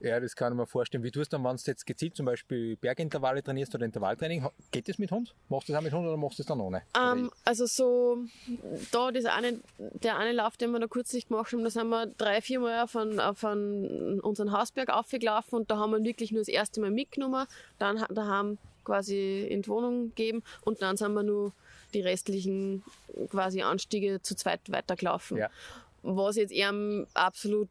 Ja, 0.00 0.20
das 0.20 0.36
kann 0.36 0.52
ich 0.52 0.58
mir 0.58 0.66
vorstellen. 0.66 1.02
Wie 1.04 1.10
tust 1.10 1.32
du 1.32 1.36
dann, 1.36 1.44
wenn 1.44 1.56
du 1.56 1.62
jetzt 1.66 1.86
gezielt 1.86 2.16
zum 2.16 2.26
Beispiel 2.26 2.76
Bergintervalle 2.76 3.42
trainierst 3.42 3.74
oder 3.74 3.86
Intervalltraining, 3.86 4.46
geht 4.70 4.88
das 4.88 4.98
mit 4.98 5.10
Hund? 5.10 5.34
Machst 5.48 5.68
du 5.68 5.72
das 5.72 5.80
auch 5.80 5.84
mit 5.84 5.92
Hund 5.92 6.06
oder 6.06 6.16
machst 6.16 6.38
du 6.38 6.42
das 6.42 6.48
dann 6.48 6.60
ohne? 6.60 6.82
Ähm, 6.96 7.30
also 7.44 7.64
so, 7.66 8.18
da 8.92 9.10
das 9.10 9.24
eine, 9.24 9.58
der 9.78 10.18
eine 10.18 10.32
Lauf, 10.32 10.56
den 10.58 10.70
wir 10.72 10.80
da 10.80 10.86
kürzlich 10.86 11.28
gemacht 11.28 11.50
haben, 11.52 11.64
da 11.64 11.70
sind 11.70 11.88
wir 11.88 12.06
drei, 12.18 12.42
vier 12.42 12.60
Mal 12.60 12.82
auf 12.82 12.94
einen, 13.44 14.20
unseren 14.20 14.52
Hausberg 14.52 14.90
aufgelaufen 14.90 15.60
und 15.60 15.70
da 15.70 15.78
haben 15.78 15.92
wir 15.92 16.04
wirklich 16.04 16.30
nur 16.30 16.42
das 16.42 16.48
erste 16.48 16.80
Mal 16.80 16.90
mitgenommen, 16.90 17.46
dann 17.78 18.02
ha- 18.02 18.08
daheim 18.12 18.58
quasi 18.84 19.46
in 19.48 19.62
die 19.62 19.68
Wohnung 19.68 20.08
gegeben 20.10 20.42
und 20.62 20.82
dann 20.82 20.96
sind 20.96 21.14
wir 21.14 21.22
nur 21.22 21.52
die 21.94 22.02
restlichen 22.02 22.84
quasi 23.30 23.62
Anstiege 23.62 24.20
zu 24.20 24.36
zweit 24.36 24.60
weitergelaufen. 24.68 25.38
Ja. 25.38 25.50
Was 26.02 26.36
jetzt 26.36 26.52
eher 26.52 26.72
absolut 27.14 27.68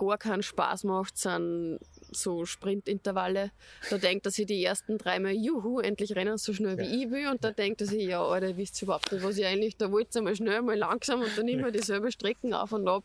gar 0.00 0.18
keinen 0.18 0.42
Spaß 0.42 0.84
macht, 0.84 1.16
sind 1.18 1.78
so 2.12 2.44
Sprintintervalle. 2.44 3.52
Da 3.88 3.98
denkt 3.98 4.26
er 4.26 4.32
sich 4.32 4.46
die 4.46 4.64
ersten 4.64 4.98
dreimal, 4.98 5.32
juhu, 5.32 5.80
endlich 5.80 6.16
rennen 6.16 6.38
so 6.38 6.52
schnell 6.52 6.78
wie 6.78 7.04
ich 7.04 7.10
will. 7.10 7.28
Und 7.28 7.44
da 7.44 7.52
denkt 7.52 7.80
er 7.80 7.86
sich, 7.86 8.04
ja, 8.04 8.22
Alter, 8.22 8.56
wisst 8.56 8.80
ihr 8.82 8.86
überhaupt 8.86 9.12
nicht, 9.12 9.22
was 9.22 9.38
ich 9.38 9.46
eigentlich, 9.46 9.76
da 9.76 9.92
wollt 9.92 10.14
ihr 10.14 10.22
mal 10.22 10.34
schnell, 10.34 10.62
mal 10.62 10.76
langsam 10.76 11.20
und 11.20 11.36
dann 11.36 11.46
immer 11.48 11.70
dieselbe 11.70 12.10
Strecken 12.10 12.54
auf 12.54 12.72
und 12.72 12.88
ab. 12.88 13.04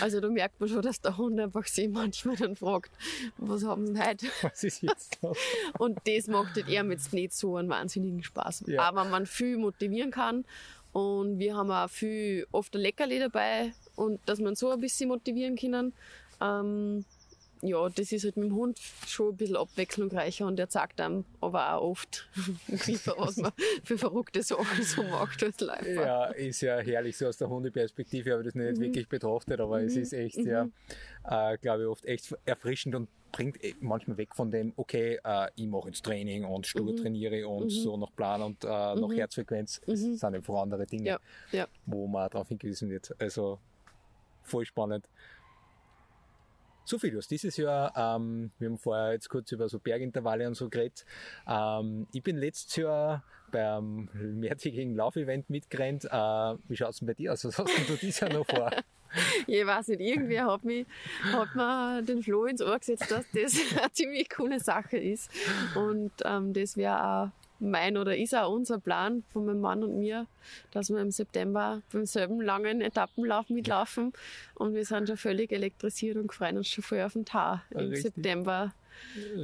Also 0.00 0.20
da 0.20 0.28
merkt 0.28 0.60
man 0.60 0.68
schon, 0.68 0.82
dass 0.82 1.00
der 1.00 1.16
Hund 1.16 1.38
einfach 1.38 1.66
sich 1.66 1.88
manchmal 1.88 2.36
dann 2.36 2.56
fragt, 2.56 2.92
was 3.36 3.64
haben 3.64 3.86
sie 3.86 4.00
heute? 4.00 4.26
Was 4.42 4.64
ist 4.64 4.82
jetzt? 4.82 5.18
Und 5.78 5.98
das 6.06 6.28
macht 6.28 6.56
halt 6.56 6.68
eher 6.68 6.84
jetzt 6.84 7.12
nicht 7.12 7.32
so 7.32 7.56
einen 7.56 7.68
wahnsinnigen 7.68 8.22
Spaß. 8.22 8.64
Ja. 8.66 8.82
Aber 8.82 9.04
man 9.04 9.26
viel 9.26 9.56
motivieren 9.56 10.10
kann. 10.10 10.44
Und 10.92 11.38
wir 11.38 11.54
haben 11.54 11.70
auch 11.70 11.90
viel, 11.90 12.46
oft 12.52 12.74
ein 12.74 12.80
Leckerli 12.80 13.18
dabei 13.18 13.74
und 13.96 14.18
dass 14.24 14.40
man 14.40 14.54
so 14.54 14.70
ein 14.70 14.80
bisschen 14.80 15.08
motivieren 15.08 15.54
können. 15.54 15.92
Ähm, 16.40 17.04
ja, 17.62 17.88
das 17.88 18.12
ist 18.12 18.24
halt 18.24 18.36
mit 18.36 18.50
dem 18.50 18.54
Hund 18.54 18.78
schon 19.06 19.30
ein 19.30 19.36
bisschen 19.36 19.56
abwechslungsreicher 19.56 20.46
und 20.46 20.60
er 20.60 20.68
zeigt 20.68 21.00
einem 21.00 21.24
aber 21.40 21.74
auch 21.74 21.90
oft, 21.90 22.28
was 23.16 23.36
man 23.38 23.52
für 23.82 23.96
verrückte 23.96 24.42
Sachen 24.42 24.82
so 24.84 25.02
macht 25.02 25.42
als 25.42 25.60
Läufer. 25.60 25.90
Ja, 25.90 26.24
ist 26.26 26.60
ja 26.60 26.78
herrlich 26.78 27.16
so 27.16 27.26
aus 27.26 27.38
der 27.38 27.48
Hundeperspektive, 27.48 28.32
habe 28.32 28.42
ich 28.42 28.48
das 28.48 28.54
nicht 28.54 28.78
wirklich 28.78 29.08
betrachtet, 29.08 29.58
aber 29.60 29.82
es 29.82 29.96
ist 29.96 30.12
echt 30.12 30.34
sehr, 30.34 30.68
äh, 31.24 31.56
glaube 31.58 31.84
ich, 31.84 31.88
oft 31.88 32.04
echt 32.04 32.36
erfrischend 32.44 32.94
und 32.94 33.08
bringt 33.32 33.62
eh 33.64 33.74
manchmal 33.80 34.18
weg 34.18 34.34
von 34.34 34.50
dem, 34.50 34.74
okay, 34.76 35.18
äh, 35.24 35.48
ich 35.56 35.66
mache 35.66 35.88
jetzt 35.88 36.04
Training 36.04 36.44
und 36.44 36.66
stur 36.66 36.94
trainiere 36.94 37.48
und 37.48 37.70
so 37.70 37.96
nach 37.96 38.14
Plan 38.14 38.42
und 38.42 38.64
äh, 38.64 38.68
nach 38.68 39.12
Herzfrequenz. 39.12 39.80
Es 39.86 40.00
sind 40.00 40.22
einfach 40.22 40.54
andere 40.60 40.86
Dinge, 40.86 41.06
Ja, 41.06 41.18
ja. 41.52 41.66
wo 41.86 42.06
man 42.06 42.28
darauf 42.30 42.48
hingewiesen 42.48 42.90
wird. 42.90 43.14
Also 43.18 43.58
voll 44.42 44.64
spannend. 44.66 45.08
So 46.86 47.00
viel 47.00 47.16
was 47.16 47.26
dieses 47.26 47.56
Jahr. 47.56 47.92
Ähm, 47.96 48.52
wir 48.58 48.68
haben 48.68 48.78
vorher 48.78 49.12
jetzt 49.12 49.28
kurz 49.28 49.50
über 49.50 49.68
so 49.68 49.80
Bergintervalle 49.80 50.46
und 50.46 50.54
so 50.54 50.68
geredet. 50.68 51.04
Ähm, 51.48 52.06
ich 52.12 52.22
bin 52.22 52.36
letztes 52.36 52.76
Jahr 52.76 53.24
beim 53.50 54.08
mehrtägigen 54.14 54.94
Laufevent 54.94 55.50
mitgerannt. 55.50 56.04
Äh, 56.04 56.08
wie 56.68 56.76
schaut's 56.76 57.00
denn 57.00 57.08
bei 57.08 57.14
dir 57.14 57.32
aus? 57.32 57.44
Was 57.44 57.58
hast 57.58 57.76
denn 57.76 57.86
du 57.88 57.96
dieses 57.96 58.20
Jahr 58.20 58.32
noch 58.32 58.46
vor? 58.46 58.70
Ich 59.46 59.64
weiß 59.64 59.88
nicht, 59.88 60.00
irgendwer 60.00 60.46
hat, 60.46 60.64
mich, 60.64 60.84
hat 61.32 61.54
mir 61.54 62.02
den 62.02 62.22
Floh 62.22 62.44
ins 62.44 62.60
Ohr 62.60 62.78
gesetzt, 62.78 63.10
dass 63.10 63.24
das 63.32 63.56
eine 63.78 63.90
ziemlich 63.92 64.28
coole 64.28 64.60
Sache 64.60 64.98
ist. 64.98 65.30
Und 65.74 66.10
ähm, 66.24 66.52
das 66.52 66.76
wäre 66.76 67.02
auch 67.02 67.30
mein 67.58 67.96
oder 67.96 68.16
ist 68.16 68.34
auch 68.34 68.52
unser 68.52 68.78
Plan 68.78 69.24
von 69.32 69.46
meinem 69.46 69.60
Mann 69.60 69.82
und 69.82 69.98
mir, 69.98 70.26
dass 70.72 70.90
wir 70.90 71.00
im 71.00 71.10
September 71.10 71.82
beim 71.92 72.06
selben 72.06 72.40
langen 72.40 72.80
Etappenlauf 72.80 73.48
mitlaufen. 73.48 74.12
Und 74.54 74.74
wir 74.74 74.84
sind 74.84 75.08
schon 75.08 75.16
völlig 75.16 75.52
elektrisiert 75.52 76.16
und 76.16 76.32
freuen 76.32 76.58
uns 76.58 76.68
schon 76.68 76.84
voll 76.84 77.00
auf 77.02 77.14
den 77.14 77.24
Tag 77.24 77.62
im 77.70 77.88
Richtig. 77.88 78.14
September 78.14 78.72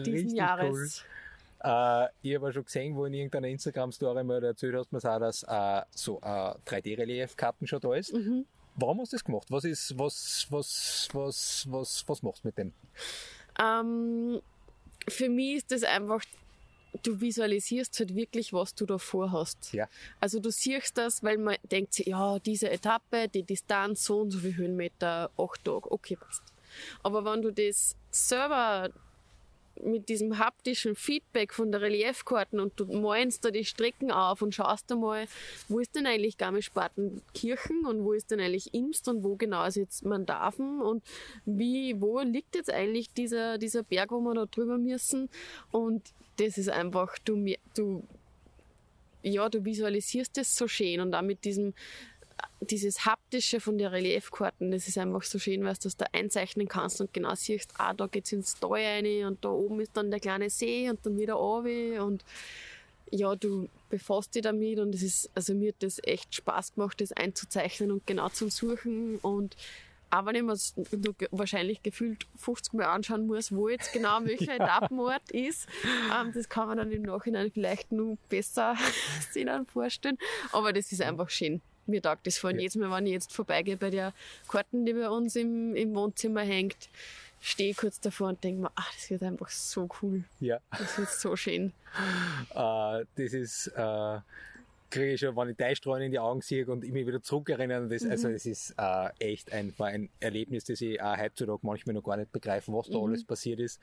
diesen 0.04 0.34
Jahres. 0.34 1.04
Cool. 1.04 1.08
Äh, 1.64 2.08
ich 2.22 2.34
habe 2.34 2.52
schon 2.52 2.64
gesehen, 2.64 2.96
wo 2.96 3.04
in 3.06 3.14
irgendeiner 3.14 3.48
Instagram-Story 3.48 4.24
mal 4.24 4.42
erzählt 4.42 4.74
hast, 4.74 5.06
auch, 5.06 5.20
dass 5.20 5.42
äh, 5.44 5.82
so 5.90 6.18
äh, 6.20 6.54
3D-Relief-Karten 6.66 7.66
schon 7.66 7.80
da 7.80 7.94
ist. 7.94 8.12
Mhm. 8.12 8.46
Warum 8.74 9.00
hast 9.00 9.12
du 9.12 9.16
das 9.16 9.24
gemacht? 9.24 9.46
Was 9.50 9.64
ist, 9.64 9.98
was, 9.98 10.46
was, 10.50 11.08
was, 11.12 11.66
was, 11.68 12.04
was 12.08 12.22
machst 12.22 12.44
du 12.44 12.48
mit 12.48 12.58
dem? 12.58 12.72
Ähm, 13.60 14.40
für 15.08 15.28
mich 15.28 15.56
ist 15.56 15.70
das 15.70 15.84
einfach, 15.84 16.22
du 17.02 17.20
visualisierst 17.20 17.98
halt 17.98 18.14
wirklich, 18.14 18.52
was 18.52 18.74
du 18.74 18.86
da 18.86 18.98
vorhast. 18.98 19.72
Ja. 19.72 19.88
Also 20.20 20.40
du 20.40 20.50
siehst 20.50 20.98
das, 20.98 21.22
weil 21.22 21.38
man 21.38 21.56
denkt 21.70 21.94
sich, 21.94 22.06
ja, 22.06 22.38
diese 22.38 22.70
Etappe, 22.70 23.28
die 23.28 23.42
Distanz, 23.42 24.04
so 24.04 24.20
und 24.20 24.30
so 24.30 24.40
viele 24.40 24.56
Höhenmeter, 24.56 25.30
acht 25.36 25.64
Tage, 25.64 25.90
okay, 25.90 26.16
passt. 26.16 26.42
Aber 27.02 27.24
wenn 27.24 27.42
du 27.42 27.52
das 27.52 27.96
selber 28.10 28.90
mit 29.80 30.08
diesem 30.08 30.38
haptischen 30.38 30.94
Feedback 30.94 31.52
von 31.52 31.72
der 31.72 31.80
Reliefkarten 31.80 32.60
und 32.60 32.78
du 32.78 32.86
malst 32.86 33.44
da 33.44 33.50
die 33.50 33.64
Strecken 33.64 34.10
auf 34.10 34.42
und 34.42 34.54
schaust 34.54 34.90
da 34.90 34.96
mal, 34.96 35.26
wo 35.68 35.78
ist 35.80 35.94
denn 35.94 36.06
eigentlich 36.06 36.38
Garmisch-Partenkirchen 36.38 37.86
und 37.86 38.04
wo 38.04 38.12
ist 38.12 38.30
denn 38.30 38.40
eigentlich 38.40 38.74
Imst 38.74 39.08
und 39.08 39.24
wo 39.24 39.36
genau 39.36 39.64
ist 39.66 39.76
jetzt 39.76 40.04
Mandaven 40.04 40.80
und 40.80 41.02
wie, 41.44 42.00
wo 42.00 42.20
liegt 42.20 42.54
jetzt 42.54 42.70
eigentlich 42.70 43.12
dieser, 43.12 43.58
dieser 43.58 43.82
Berg, 43.82 44.10
wo 44.10 44.20
wir 44.20 44.34
da 44.34 44.46
drüber 44.46 44.78
müssen? 44.78 45.28
Und 45.70 46.02
das 46.36 46.58
ist 46.58 46.68
einfach, 46.68 47.18
du, 47.18 47.54
du 47.74 48.02
ja, 49.22 49.48
du 49.48 49.64
visualisierst 49.64 50.36
es 50.38 50.56
so 50.56 50.66
schön 50.66 51.00
und 51.00 51.14
auch 51.14 51.22
mit 51.22 51.44
diesem 51.44 51.74
dieses 52.60 53.04
haptische 53.04 53.60
von 53.60 53.78
der 53.78 53.92
Reliefkarten, 53.92 54.70
das 54.70 54.88
ist 54.88 54.98
einfach 54.98 55.22
so 55.22 55.38
schön, 55.38 55.64
weil 55.64 55.74
du 55.74 55.80
das 55.82 55.96
da 55.96 56.06
einzeichnen 56.12 56.68
kannst 56.68 57.00
und 57.00 57.12
genau 57.12 57.34
siehst, 57.34 57.72
ah, 57.78 57.92
da 57.92 58.06
geht's 58.06 58.32
ins 58.32 58.54
Tal 58.58 58.72
rein 58.72 59.24
und 59.26 59.44
da 59.44 59.50
oben 59.50 59.80
ist 59.80 59.96
dann 59.96 60.10
der 60.10 60.20
kleine 60.20 60.50
See 60.50 60.88
und 60.88 61.04
dann 61.04 61.18
wieder 61.18 61.34
runter 61.34 62.04
und 62.04 62.24
ja, 63.10 63.36
du 63.36 63.68
befasst 63.90 64.34
dich 64.34 64.42
damit 64.42 64.78
und 64.78 64.94
es 64.94 65.02
ist, 65.02 65.30
also 65.34 65.54
mir 65.54 65.68
hat 65.68 65.82
das 65.82 66.00
echt 66.02 66.34
Spaß 66.34 66.74
gemacht, 66.74 67.00
das 67.00 67.12
einzuzeichnen 67.12 67.92
und 67.92 68.06
genau 68.06 68.28
zum 68.30 68.48
Suchen 68.48 69.16
und 69.18 69.56
auch 70.12 70.26
wenn 70.26 70.34
ich 70.34 70.42
mir 70.42 70.54
wahrscheinlich 71.30 71.82
gefühlt 71.82 72.26
50 72.36 72.74
Mal 72.74 72.84
anschauen 72.84 73.26
muss, 73.26 73.50
wo 73.50 73.68
jetzt 73.68 73.92
genau 73.92 74.18
welcher 74.24 74.56
Etappenort 74.56 75.30
ist, 75.30 75.66
ähm, 76.14 76.32
das 76.34 76.48
kann 76.48 76.68
man 76.68 76.76
dann 76.76 76.92
im 76.92 77.02
Nachhinein 77.02 77.50
vielleicht 77.50 77.92
nur 77.92 78.18
besser 78.28 78.76
sich 79.30 79.46
dann 79.46 79.66
vorstellen. 79.66 80.18
Aber 80.52 80.72
das 80.72 80.92
ist 80.92 81.00
einfach 81.00 81.30
schön. 81.30 81.62
Mir 81.86 82.02
taugt 82.02 82.26
das 82.26 82.38
vor. 82.38 82.50
Ja. 82.50 82.58
jedes 82.58 82.76
Mal, 82.76 82.90
wenn 82.90 83.06
ich 83.06 83.12
jetzt 83.12 83.32
vorbeigehe 83.32 83.76
bei 83.76 83.90
der 83.90 84.12
Karten, 84.48 84.86
die 84.86 84.92
bei 84.92 85.08
uns 85.08 85.36
im, 85.36 85.74
im 85.74 85.94
Wohnzimmer 85.94 86.42
hängt, 86.42 86.88
stehe 87.40 87.70
ich 87.70 87.76
kurz 87.76 88.00
davor 88.00 88.28
und 88.28 88.42
denke 88.44 88.62
mir, 88.62 88.70
ach, 88.74 88.92
das 88.94 89.10
wird 89.10 89.22
einfach 89.22 89.50
so 89.50 89.88
cool. 90.00 90.24
Ja. 90.40 90.60
Das 90.70 90.98
wird 90.98 91.10
so 91.10 91.36
schön. 91.36 91.72
Äh, 92.54 93.04
das 93.16 93.34
ist, 93.34 93.66
äh, 93.76 94.18
kriege 94.92 95.14
ich 95.14 95.20
schon, 95.20 95.34
wenn 95.36 95.48
ich 95.48 95.56
Teilstrahlen 95.56 96.04
in 96.04 96.12
die 96.12 96.18
Augen 96.18 96.42
sehe 96.42 96.66
und 96.66 96.84
ich 96.84 96.92
mich 96.92 97.06
wieder 97.06 97.22
zurückerinnere. 97.22 97.88
Das, 97.88 98.04
Also 98.04 98.28
es 98.28 98.46
ist 98.46 98.74
äh, 98.78 99.08
echt 99.18 99.52
ein, 99.52 99.72
war 99.78 99.88
ein 99.88 100.10
Erlebnis, 100.20 100.64
das 100.64 100.80
ich 100.80 101.02
auch 101.02 101.16
heutzutage 101.16 101.60
manchmal 101.62 101.94
noch 101.94 102.04
gar 102.04 102.16
nicht 102.16 102.30
begreife, 102.30 102.72
was 102.72 102.88
da 102.88 102.98
alles 102.98 103.24
passiert 103.24 103.58
ist. 103.58 103.80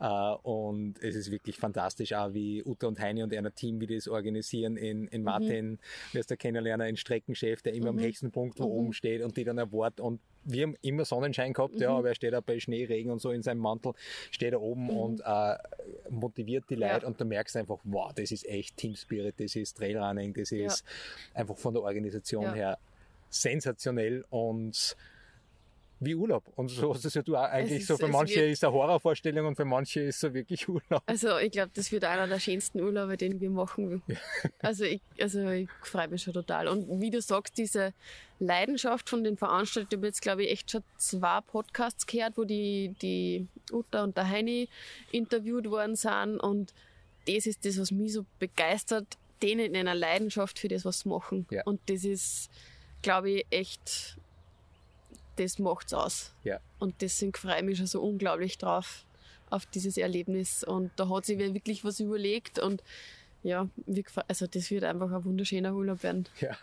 Äh, 0.00 0.06
und 0.42 1.02
es 1.02 1.16
ist 1.16 1.30
wirklich 1.30 1.58
fantastisch, 1.58 2.12
auch 2.14 2.32
wie 2.32 2.62
Uta 2.64 2.86
und 2.86 3.00
Heini 3.00 3.22
und 3.22 3.34
einer 3.34 3.54
Team, 3.54 3.80
wie 3.80 3.86
die 3.86 3.96
das 3.96 4.08
organisieren 4.08 4.76
in, 4.76 5.08
in 5.08 5.22
Martin, 5.22 5.78
wirst 6.12 6.30
du 6.30 6.36
kennenlernen, 6.36 6.86
ein 6.86 6.96
Streckenchef, 6.96 7.62
der 7.62 7.74
immer 7.74 7.88
am 7.88 7.98
höchsten 7.98 8.30
Punkt 8.30 8.58
wo 8.60 8.64
oben 8.64 8.92
steht 8.92 9.22
und 9.22 9.36
die 9.36 9.44
dann 9.44 9.58
erwartet 9.58 10.00
und 10.00 10.20
wir 10.44 10.64
haben 10.64 10.76
immer 10.82 11.04
Sonnenschein 11.04 11.52
gehabt, 11.52 11.80
ja, 11.80 11.90
aber 11.90 12.08
er 12.08 12.14
steht 12.14 12.34
auch 12.34 12.42
bei 12.42 12.58
Schnee, 12.58 12.84
Regen 12.84 13.10
und 13.10 13.20
so 13.20 13.30
in 13.30 13.42
seinem 13.42 13.60
Mantel, 13.60 13.92
steht 14.30 14.52
da 14.52 14.58
oben 14.58 14.90
und 14.90 15.20
äh, 15.20 15.56
motiviert 16.12 16.64
die 16.70 16.74
Leute 16.76 17.02
Ja. 17.02 17.06
und 17.08 17.20
du 17.20 17.24
merkst 17.24 17.56
einfach, 17.56 17.78
wow, 17.84 18.12
das 18.14 18.30
ist 18.30 18.46
echt 18.46 18.76
Team 18.76 18.94
Spirit, 18.94 19.34
das 19.38 19.56
ist 19.56 19.76
Trailrunning, 19.76 20.32
das 20.34 20.52
ist 20.52 20.84
einfach 21.34 21.56
von 21.56 21.74
der 21.74 21.82
Organisation 21.82 22.44
Ja. 22.44 22.52
her 22.54 22.78
sensationell 23.30 24.24
und 24.30 24.96
wie 26.04 26.14
Urlaub. 26.14 26.44
Und 26.56 26.68
so 26.68 26.92
hast 26.94 27.04
es 27.04 27.14
ja 27.14 27.22
du 27.22 27.36
auch 27.36 27.42
eigentlich 27.42 27.80
ist- 27.82 27.86
so. 27.88 27.96
Für 27.96 28.08
manche 28.08 28.36
wird- 28.36 28.50
ist 28.50 28.58
es 28.58 28.64
eine 28.64 28.72
Horrorvorstellung 28.72 29.46
und 29.46 29.56
für 29.56 29.64
manche 29.64 30.00
ist 30.00 30.16
es 30.16 30.20
so 30.20 30.34
wirklich 30.34 30.68
Urlaub. 30.68 31.02
Also 31.06 31.38
ich 31.38 31.50
glaube, 31.52 31.70
das 31.74 31.90
wird 31.92 32.04
einer 32.04 32.26
der 32.26 32.40
schönsten 32.40 32.80
Urlaube, 32.80 33.16
den 33.16 33.40
wir 33.40 33.50
machen. 33.50 34.02
Also 34.60 34.84
ich, 34.84 35.00
also 35.20 35.48
ich 35.50 35.68
freue 35.82 36.08
mich 36.08 36.22
schon 36.22 36.34
total. 36.34 36.68
Und 36.68 37.00
wie 37.00 37.10
du 37.10 37.20
sagst, 37.22 37.56
diese 37.58 37.92
Leidenschaft 38.38 39.08
von 39.08 39.22
den 39.24 39.36
Veranstaltern, 39.36 39.88
ich 39.92 39.96
habe 39.98 40.06
jetzt 40.06 40.22
glaube 40.22 40.44
ich 40.44 40.50
echt 40.50 40.70
schon 40.70 40.82
zwei 40.98 41.40
Podcasts 41.40 42.06
gehört, 42.06 42.36
wo 42.36 42.44
die, 42.44 42.94
die 43.00 43.46
Uta 43.70 44.02
und 44.04 44.16
der 44.16 44.28
Heini 44.28 44.68
interviewt 45.12 45.70
worden 45.70 45.96
sind. 45.96 46.38
Und 46.40 46.74
das 47.26 47.46
ist 47.46 47.64
das, 47.64 47.78
was 47.78 47.90
mich 47.92 48.12
so 48.14 48.24
begeistert, 48.40 49.06
denen 49.42 49.66
in 49.66 49.76
einer 49.76 49.94
Leidenschaft 49.94 50.58
für 50.58 50.68
das, 50.68 50.84
was 50.84 51.00
sie 51.00 51.08
machen. 51.08 51.46
Ja. 51.50 51.62
Und 51.64 51.80
das 51.86 52.04
ist, 52.04 52.50
glaube 53.02 53.30
ich, 53.30 53.46
echt, 53.50 54.16
das 55.42 55.58
macht's 55.58 55.92
aus. 55.92 56.32
Ja. 56.44 56.60
Und 56.78 57.00
deswegen 57.00 57.34
freue 57.34 57.58
ich 57.58 57.64
mich 57.64 57.78
schon 57.78 57.86
so 57.86 58.02
unglaublich 58.02 58.58
drauf, 58.58 59.04
auf 59.50 59.66
dieses 59.66 59.96
Erlebnis. 59.96 60.64
Und 60.64 60.90
da 60.96 61.08
hat 61.08 61.26
sich 61.26 61.38
wer 61.38 61.52
wirklich 61.54 61.84
was 61.84 62.00
überlegt 62.00 62.58
und 62.58 62.82
ja, 63.42 63.68
also 64.28 64.46
das 64.46 64.70
wird 64.70 64.84
einfach 64.84 65.10
ein 65.10 65.24
wunderschöner 65.24 65.74
Urlaub 65.74 66.02
werden. 66.04 66.28
Ja. 66.40 66.56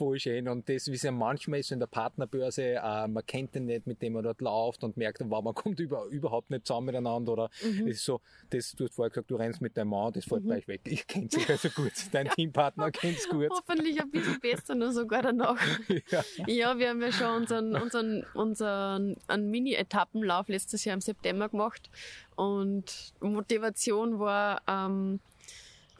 Voll 0.00 0.18
schön. 0.18 0.48
Und 0.48 0.66
das, 0.68 0.86
wie 0.88 0.94
es 0.94 1.02
ja 1.02 1.12
manchmal 1.12 1.60
ist 1.60 1.68
so 1.68 1.74
in 1.74 1.78
der 1.80 1.86
Partnerbörse, 1.86 2.62
äh, 2.82 3.06
man 3.06 3.24
kennt 3.26 3.54
den 3.54 3.66
nicht, 3.66 3.86
mit 3.86 4.00
dem 4.00 4.14
man 4.14 4.22
dort 4.24 4.40
läuft 4.40 4.82
und 4.82 4.96
merkt, 4.96 5.20
wow, 5.26 5.44
man 5.44 5.54
kommt 5.62 5.78
über, 5.78 6.06
überhaupt 6.06 6.50
nicht 6.50 6.66
zusammen 6.66 6.86
miteinander. 6.86 7.32
Oder 7.32 7.50
Mhm. 7.62 7.86
es 7.88 7.96
ist 7.98 8.04
so, 8.06 8.20
das, 8.48 8.72
du 8.72 8.84
hast 8.84 8.94
vorher 8.94 9.10
gesagt, 9.10 9.30
du 9.30 9.36
rennst 9.36 9.60
mit 9.60 9.76
deinem 9.76 9.88
Mann, 9.90 10.12
das 10.14 10.24
fällt 10.24 10.44
gleich 10.44 10.66
weg. 10.68 10.80
Ich 10.84 11.06
kenne 11.06 11.28
sich 11.28 11.46
also 11.50 11.68
gut. 11.70 11.92
Dein 12.12 12.28
Teampartner 12.30 12.90
kennt's 12.90 13.28
gut. 13.28 13.50
Hoffentlich 13.50 14.00
ein 14.00 14.10
bisschen 14.10 14.40
besser 14.40 14.74
noch 14.74 14.92
sogar 14.92 15.22
danach. 15.22 15.60
Ja. 16.10 16.22
Ja, 16.46 16.78
wir 16.78 16.88
haben 16.88 17.02
ja 17.02 17.12
schon 17.12 17.42
unseren, 17.42 17.76
unseren, 17.76 18.24
unseren 18.34 19.16
einen 19.28 19.50
Mini-Etappenlauf 19.50 20.48
letztes 20.48 20.84
Jahr 20.84 20.94
im 20.94 21.00
September 21.00 21.48
gemacht. 21.48 21.90
Und 22.36 23.12
Motivation 23.20 24.18
war 24.18 24.62
ähm, 24.66 25.20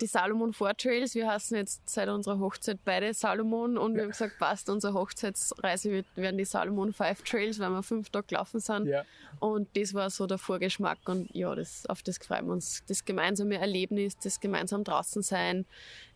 die 0.01 0.07
Salomon 0.07 0.53
Four 0.53 0.77
Trails. 0.77 1.15
Wir 1.15 1.29
heißen 1.31 1.57
jetzt 1.57 1.89
seit 1.89 2.09
unserer 2.09 2.39
Hochzeit 2.39 2.79
beide 2.85 3.13
Salomon 3.15 3.77
und 3.77 3.95
wir 3.95 4.03
haben 4.03 4.11
gesagt, 4.11 4.39
passt, 4.39 4.69
unsere 4.69 4.95
Hochzeitsreise 4.95 5.91
wird, 5.91 6.07
werden 6.17 6.39
die 6.39 6.45
Salomon 6.45 6.93
Five 6.93 7.23
Trails, 7.23 7.59
weil 7.59 7.71
wir 7.71 7.83
fünf 7.83 8.11
Tage 8.11 8.29
gelaufen 8.29 8.61
sind. 8.61 8.87
Ja. 8.87 9.05
Und 9.39 9.69
das 9.77 9.95
war 9.95 10.11
so 10.11 10.27
der 10.27 10.39
Vorgeschmack 10.39 10.99
und 11.07 11.35
ja, 11.35 11.55
das, 11.55 11.87
auf 11.87 12.03
das 12.03 12.19
freuen 12.19 12.47
wir 12.47 12.53
uns. 12.53 12.83
Das 12.87 13.05
gemeinsame 13.05 13.59
Erlebnis, 13.59 14.17
das 14.19 14.41
gemeinsam 14.41 14.85
draußen 14.85 15.23
sein. 15.23 15.67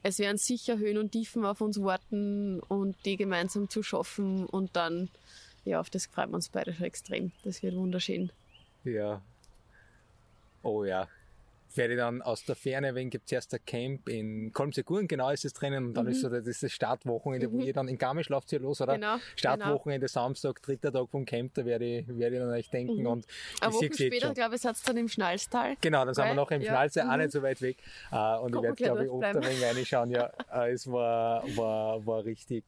Es 0.03 0.19
werden 0.19 0.39
sicher 0.39 0.79
Höhen 0.79 0.99
und 0.99 1.13
Tiefen 1.13 1.45
auf 1.45 1.61
uns 1.61 1.81
warten 1.83 2.61
und 2.61 2.97
die 3.05 3.17
gemeinsam 3.17 3.69
zu 3.69 3.83
schaffen 3.83 4.47
und 4.47 4.77
dann, 4.77 5.09
ja, 5.65 5.81
auf 5.81 5.91
das 5.91 6.07
freuen 6.07 6.31
wir 6.31 6.37
uns 6.37 6.49
beide 6.49 6.73
schon 6.75 6.87
extrem. 6.87 7.33
Das 7.45 7.63
wird 7.63 7.75
wunderschön. 7.75 8.31
Ja. 8.85 9.21
Oh 10.63 10.85
ja. 10.85 11.09
Werde 11.77 11.97
dann 11.97 12.23
aus 12.23 12.45
der 12.45 12.55
Ferne, 12.57 12.95
wenn 12.95 13.11
gibt 13.11 13.27
es 13.27 13.33
erst 13.33 13.55
ein 13.55 13.61
Camp 13.67 14.09
in 14.09 14.53
Kolmseguren, 14.53 15.09
genau 15.09 15.31
ist 15.31 15.45
es 15.45 15.53
drinnen, 15.53 15.87
und 15.87 15.95
dann 15.95 16.07
ist 16.07 16.21
so 16.21 16.29
das, 16.29 16.45
das 16.61 16.73
Startwochenende, 16.73 17.51
wo 17.53 17.59
ihr 17.61 17.73
dann 17.73 17.89
in 17.89 17.99
Garmisch 17.99 18.29
lauft 18.29 18.53
ihr 18.53 18.61
los, 18.61 18.81
oder? 18.81 18.95
Mhm. 18.97 19.01
Genau, 19.01 19.17
Startwochenende 19.37 20.09
Samstag, 20.09 20.63
dritter 20.63 20.93
Tag 20.93 21.09
vom 21.11 21.25
Camp, 21.25 21.55
da 21.55 21.65
werde 21.65 21.85
ich, 21.85 22.09
werde 22.09 22.37
ich 22.37 22.43
dann 22.43 22.51
euch 22.51 22.71
denken 22.71 23.07
und 23.07 23.27
Eine 23.61 23.73
ich 23.73 23.79
sehe 23.97 24.09
später, 24.09 24.35
glaube 24.35 24.55
ich, 24.57 24.61
seid 24.61 24.77
dann 24.87 24.97
im 24.97 25.09
Schnalztal. 25.09 25.77
Genau, 25.81 26.05
dann 26.05 26.15
sind 26.15 26.25
wir 26.27 26.35
noch 26.35 26.51
im 26.51 26.63
Ja. 26.63 26.69
Schnalze, 26.71 27.03
auch 27.09 27.13
Mhm. 27.13 27.19
nicht 27.23 27.33
so 27.33 27.43
weit 27.43 27.61
weg. 27.63 27.79
Äh, 28.13 28.37
und 28.39 28.49
ich 28.49 28.53
Kann 28.55 28.63
werde, 28.63 28.75
glaube 28.83 29.05
ich, 29.05 29.11
oft 29.11 29.25
ein 29.25 29.43
wenig 29.45 29.63
reinschauen. 29.65 30.11
Ja, 30.11 30.31
äh, 30.53 30.73
es 30.73 30.87
war, 30.91 31.45
war, 31.57 32.07
war 32.07 32.25
richtig, 32.25 32.65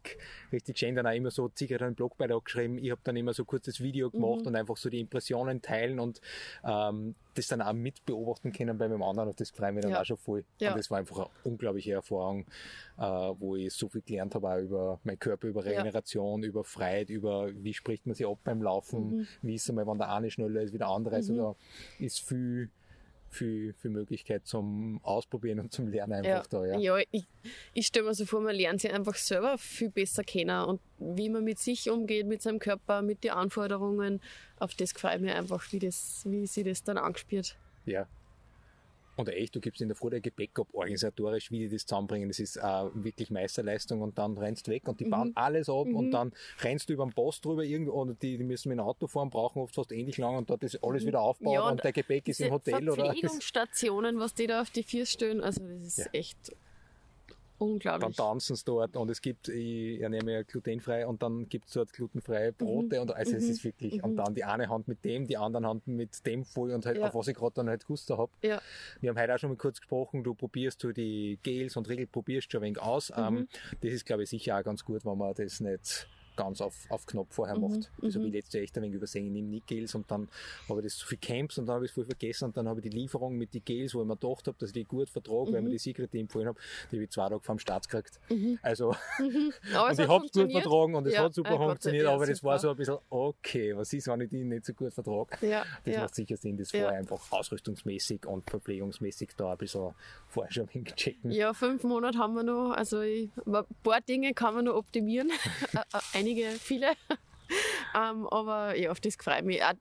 richtig 0.52 0.78
schön. 0.78 0.94
Dann 0.94 1.06
auch 1.06 1.12
immer 1.14 1.30
so, 1.30 1.48
hat 1.48 1.82
einen 1.82 1.94
Blogbeitrag 1.94 2.44
geschrieben. 2.44 2.78
Ich 2.78 2.90
habe 2.90 3.00
dann 3.04 3.16
immer 3.16 3.32
so 3.34 3.44
kurzes 3.44 3.80
Video 3.80 4.10
gemacht 4.10 4.40
Mhm. 4.42 4.46
und 4.48 4.56
einfach 4.56 4.76
so 4.76 4.88
die 4.88 5.00
Impressionen 5.00 5.62
teilen 5.62 6.00
und 6.00 6.20
ähm, 6.64 7.14
das 7.38 7.48
dann 7.48 7.62
auch 7.62 7.72
mit 7.72 8.04
beobachten 8.04 8.52
können 8.52 8.76
bei 8.78 8.88
meinem 8.88 9.02
anderen. 9.02 9.28
Und 9.30 9.40
das 9.40 9.50
freut 9.50 9.74
mich 9.74 9.82
dann 9.82 9.92
Ja. 9.92 10.00
auch 10.00 10.04
schon 10.04 10.16
voll. 10.16 10.44
Ja. 10.60 10.70
Und 10.72 10.78
das 10.78 10.90
war 10.90 10.98
einfach 10.98 11.16
eine 11.18 11.28
unglaubliche 11.44 11.92
Erfahrung, 11.92 12.46
äh, 12.98 13.02
wo 13.02 13.56
ich 13.56 13.72
so 13.72 13.88
viel 13.88 14.02
gelernt 14.02 14.34
habe, 14.34 14.48
auch 14.50 14.58
über 14.58 15.00
meinen 15.04 15.18
Körper, 15.18 15.48
über 15.48 15.62
Ja. 15.64 15.70
Regeneration, 15.70 16.42
über 16.42 16.64
Freiheit, 16.64 17.10
über 17.10 17.50
wie 17.54 17.74
spricht 17.74 18.06
man 18.06 18.14
sich 18.14 18.26
ab 18.26 18.38
beim 18.44 18.62
Laufen, 18.62 19.18
Mhm. 19.18 19.26
wie 19.42 19.54
ist 19.54 19.62
es 19.64 19.70
einmal, 19.70 19.86
wenn 19.86 19.98
der 19.98 20.10
eine 20.12 20.30
schneller 20.30 20.62
ist 20.62 20.72
wie 20.72 20.78
der 20.78 20.88
andere. 20.88 21.16
Also 21.16 21.34
da 21.36 21.54
ist 21.98 22.20
viel, 22.20 22.70
viel, 23.28 23.72
viel 23.74 23.90
Möglichkeit 23.90 24.46
zum 24.46 25.00
Ausprobieren 25.02 25.60
und 25.60 25.72
zum 25.72 25.88
Lernen 25.88 26.24
Ja, 26.24 26.36
einfach 26.36 26.46
da, 26.48 26.64
ja. 26.64 26.78
ja 26.78 27.04
ich, 27.10 27.24
ich 27.74 27.86
stelle 27.86 28.06
mir 28.06 28.14
so 28.14 28.24
vor, 28.26 28.40
man 28.40 28.54
lernt 28.54 28.80
sich 28.80 28.92
einfach 28.92 29.14
selber 29.14 29.58
viel 29.58 29.90
besser 29.90 30.24
kennen 30.24 30.64
und 30.64 30.80
wie 30.98 31.28
man 31.28 31.44
mit 31.44 31.58
sich 31.58 31.90
umgeht, 31.90 32.26
mit 32.26 32.42
seinem 32.42 32.58
Körper, 32.58 33.02
mit 33.02 33.24
den 33.24 33.32
Anforderungen. 33.32 34.20
Auf 34.58 34.74
das 34.74 34.92
freue 34.92 35.16
ich 35.16 35.22
mich 35.22 35.32
einfach, 35.32 35.72
wie, 35.72 35.78
das, 35.78 36.22
wie 36.26 36.46
sie 36.46 36.64
das 36.64 36.82
dann 36.82 36.98
angespielt. 36.98 37.56
ja. 37.84 38.06
Und 39.16 39.28
echt, 39.30 39.54
du 39.54 39.60
gibst 39.60 39.80
in 39.80 39.88
der 39.88 39.96
Früh 39.96 40.10
der 40.10 40.20
Gepäck 40.20 40.58
ab, 40.58 40.68
organisatorisch, 40.72 41.50
wie 41.50 41.60
die 41.60 41.68
das 41.70 41.86
zusammenbringen. 41.86 42.28
Das 42.28 42.38
ist 42.38 42.56
äh, 42.56 42.60
wirklich 42.94 43.30
Meisterleistung 43.30 44.02
und 44.02 44.18
dann 44.18 44.36
rennst 44.36 44.66
du 44.66 44.70
weg 44.72 44.86
und 44.88 45.00
die 45.00 45.04
bauen 45.06 45.32
alles 45.34 45.68
ab 45.68 45.86
und 45.86 46.10
dann 46.10 46.32
rennst 46.60 46.88
du 46.88 46.92
über 46.92 47.04
den 47.06 47.12
Post 47.12 47.44
drüber 47.44 47.64
irgendwie 47.64 47.90
und 47.90 48.22
die, 48.22 48.36
die 48.36 48.44
müssen 48.44 48.68
mit 48.68 48.78
dem 48.78 48.84
Auto 48.84 49.06
fahren, 49.06 49.30
brauchen 49.30 49.62
oft 49.62 49.74
fast 49.74 49.90
ähnlich 49.92 50.18
lang 50.18 50.36
und 50.36 50.50
dort 50.50 50.62
ist 50.64 50.78
alles 50.82 51.06
wieder 51.06 51.20
aufgebaut 51.22 51.54
Ja, 51.54 51.64
und, 51.64 51.72
und 51.72 51.84
dein 51.84 51.92
Gepäck 51.92 52.28
ist 52.28 52.40
im 52.40 52.52
Hotel 52.52 52.88
oder 52.88 53.04
Verpflegungsstationen, 53.06 54.18
was 54.18 54.34
die 54.34 54.46
da 54.46 54.60
auf 54.60 54.70
die 54.70 54.82
Vier 54.82 55.06
stellen, 55.06 55.40
also 55.40 55.60
das 55.66 55.82
ist 55.82 55.98
Ja. 55.98 56.06
echt 56.12 56.54
dann 57.58 57.68
unglaublich. 57.68 58.16
tanzen 58.16 58.56
sie 58.56 58.64
dort 58.64 58.96
und 58.96 59.10
es 59.10 59.20
gibt, 59.20 59.48
ich 59.48 60.00
ernähre 60.00 60.32
ja 60.32 60.42
glutenfrei 60.42 61.06
und 61.06 61.22
dann 61.22 61.48
gibt 61.48 61.66
es 61.68 61.74
dort 61.74 61.92
glutenfreie 61.92 62.52
Mhm. 62.52 62.56
Brote 62.56 63.00
und 63.00 63.12
also 63.14 63.36
es 63.36 63.44
ist 63.48 63.64
wirklich, 63.64 64.02
und 64.02 64.16
dann 64.16 64.34
die 64.34 64.44
eine 64.44 64.68
Hand 64.68 64.88
mit 64.88 65.04
dem, 65.04 65.26
die 65.26 65.36
andere 65.36 65.66
Hand 65.66 65.86
mit 65.86 66.24
dem 66.26 66.44
voll 66.44 66.72
und 66.72 66.84
halt, 66.86 66.98
Ja. 66.98 67.08
auf 67.08 67.14
was 67.14 67.28
ich 67.28 67.36
gerade 67.36 67.54
dann 67.54 67.68
halt 67.68 67.82
gewusst 67.84 68.10
habe. 68.10 68.30
Ja, 68.42 68.60
Wir 69.00 69.10
haben 69.10 69.18
heute 69.20 69.34
auch 69.34 69.38
schon 69.38 69.50
mal 69.50 69.56
kurz 69.56 69.78
gesprochen, 69.80 70.22
du 70.24 70.34
probierst 70.34 70.82
du 70.82 70.92
die 70.92 71.38
Gels 71.42 71.76
und 71.76 71.88
Riegel 71.88 72.06
probierst 72.06 72.50
schon 72.52 72.60
ein 72.60 72.66
wenig 72.66 72.80
aus. 72.82 73.10
Mhm. 73.10 73.16
Ähm, 73.38 73.48
das 73.80 73.92
ist, 73.92 74.06
glaube 74.06 74.22
ich, 74.24 74.30
sicher 74.30 74.58
auch 74.58 74.62
ganz 74.64 74.84
gut, 74.84 75.04
wenn 75.04 75.16
man 75.18 75.34
das 75.34 75.60
nicht 75.60 76.08
ganz 76.36 76.60
auf, 76.60 76.74
auf 76.90 77.06
Knopf 77.06 77.34
vorher 77.34 77.56
Mhm. 77.56 77.62
macht. 77.62 77.90
Das 78.02 78.14
habe 78.14 78.26
ich 78.26 78.32
letztes 78.32 78.54
Jahr 78.54 78.62
echt 78.62 78.76
ein 78.76 78.82
wenig 78.82 78.96
übersehen. 78.96 79.26
Ich 79.26 79.32
nehme 79.32 79.48
nicht 79.48 79.66
Gels 79.66 79.94
und 79.94 80.10
dann 80.10 80.28
habe 80.68 80.80
ich 80.80 80.86
das 80.86 80.98
so 80.98 81.06
viel 81.06 81.18
Camps 81.18 81.58
und 81.58 81.66
dann 81.66 81.76
habe 81.76 81.84
ich 81.86 81.90
es 81.90 81.94
voll 81.94 82.04
vergessen 82.04 82.44
und 82.46 82.56
dann 82.56 82.68
habe 82.68 82.80
ich 82.80 82.90
die 82.90 82.96
Lieferung 82.96 83.36
mit 83.36 83.54
den 83.54 83.64
Gels, 83.64 83.94
wo 83.94 84.02
ich 84.02 84.06
mir 84.06 84.16
gedacht 84.16 84.46
habe, 84.46 84.56
dass 84.58 84.70
ich 84.70 84.74
die 84.74 84.84
gut 84.84 85.08
vertrage, 85.08 85.52
weil 85.52 85.60
Mhm. 85.62 85.66
mir 85.68 85.72
die 85.72 85.78
Secret 85.78 86.14
empfohlen 86.14 86.48
habe, 86.48 86.58
die 86.90 86.96
habe 86.96 87.04
ich 87.04 87.10
zwei 87.10 87.28
Tage 87.28 87.40
vor 87.40 87.54
dem 87.54 87.58
Start 87.58 87.88
gekriegt. 87.88 88.20
Also, 88.62 88.90
aber 89.74 89.88
und 89.90 89.98
ich 90.00 90.08
habe 90.08 90.24
es 90.26 90.32
gut 90.32 90.52
vertragen 90.52 90.94
und 90.94 91.06
es 91.06 91.14
Ja, 91.14 91.24
hat 91.24 91.34
super 91.34 91.48
ah 91.50 91.52
Gott 91.52 91.60
sei- 91.60 91.66
funktioniert, 91.68 92.04
ja, 92.04 92.14
aber 92.14 92.26
das 92.26 92.44
war 92.44 92.58
so 92.58 92.70
ein 92.70 92.76
bisschen, 92.76 92.98
okay, 93.10 93.76
was 93.76 93.92
ist, 93.92 94.06
wenn 94.08 94.20
ich 94.20 94.30
die 94.30 94.44
nicht 94.44 94.64
so 94.64 94.72
gut 94.74 94.92
vertrage? 94.92 95.46
Ja, 95.46 95.64
Das 95.84 95.94
ja. 95.94 96.00
macht 96.02 96.14
sicher 96.14 96.36
Sinn, 96.36 96.56
das 96.56 96.70
vorher 96.70 96.90
einfach 96.90 97.20
ausrüstungsmäßig 97.32 98.26
und 98.26 98.48
verpflegungsmäßig 98.50 99.30
da 99.36 99.52
ein 99.52 99.58
bisschen 99.58 99.94
vorher 100.28 100.52
schon 100.52 100.68
ein 100.74 100.84
checken. 100.84 101.30
Ja, 101.30 101.54
fünf 101.54 101.82
Monate 101.84 102.18
haben 102.18 102.34
wir 102.34 102.42
noch. 102.42 102.72
Also 102.72 103.00
ich, 103.00 103.30
ein 103.46 103.64
paar 103.82 104.00
Dinge 104.00 104.34
kann 104.34 104.54
man 104.54 104.64
noch 104.66 104.74
optimieren. 104.74 105.30
Ä- 105.72 105.84
ä- 105.92 106.16
Einige, 106.26 106.50
viele. 106.58 106.88
ähm, 107.94 108.26
aber 108.26 108.76
ja, 108.76 108.90
auf 108.90 108.98
das 109.00 109.14
freue 109.16 109.38
ich 109.38 109.44
mich. 109.44 109.62
Auch- 109.62 109.74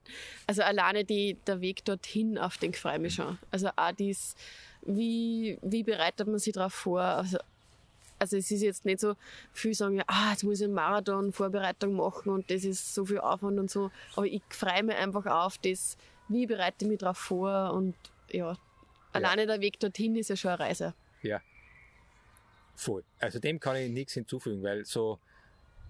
Also 0.45 0.61
alleine 0.61 1.03
die, 1.03 1.35
der 1.47 1.59
Weg 1.61 1.83
dorthin, 1.85 2.37
auf 2.37 2.57
den 2.57 2.73
freue 2.73 2.95
ich 2.95 3.01
mich 3.01 3.15
schon. 3.15 3.39
Also 3.49 3.69
auch 3.75 3.91
dies, 3.93 4.35
wie, 4.83 5.57
wie 5.63 5.81
bereitet 5.81 6.27
man 6.27 6.37
sich 6.37 6.53
darauf 6.53 6.73
vor? 6.73 7.01
Also, 7.01 7.39
also 8.19 8.37
es 8.37 8.51
ist 8.51 8.61
jetzt 8.61 8.85
nicht 8.85 8.99
so, 8.99 9.15
viel 9.53 9.73
sagen 9.73 9.95
ja, 9.95 10.03
ah, 10.05 10.29
jetzt 10.31 10.43
muss 10.43 10.59
ich 10.59 10.65
einen 10.65 10.75
Marathon 10.75 11.33
Vorbereitung 11.33 11.93
machen 11.95 12.29
und 12.29 12.49
das 12.51 12.63
ist 12.63 12.93
so 12.93 13.05
viel 13.05 13.19
Aufwand 13.19 13.57
und 13.59 13.71
so. 13.71 13.89
Aber 14.15 14.27
ich 14.27 14.43
freue 14.49 14.83
mich 14.83 14.95
einfach 14.95 15.25
auf 15.25 15.57
das, 15.57 15.97
wie 16.27 16.45
bereite 16.45 16.85
ich 16.85 16.87
mich 16.89 16.99
darauf 16.99 17.17
vor 17.17 17.73
und 17.73 17.95
ja, 18.31 18.55
alleine 19.13 19.47
der 19.47 19.61
Weg 19.61 19.79
dorthin 19.79 20.15
ist 20.15 20.29
ja 20.29 20.35
schon 20.35 20.51
eine 20.51 20.59
Reise. 20.59 20.93
Ja. 21.23 21.41
Voll. 22.75 23.03
Also 23.19 23.39
dem 23.39 23.59
kann 23.59 23.77
ich 23.77 23.89
nichts 23.89 24.13
hinzufügen, 24.13 24.61
weil 24.61 24.85
so, 24.85 25.17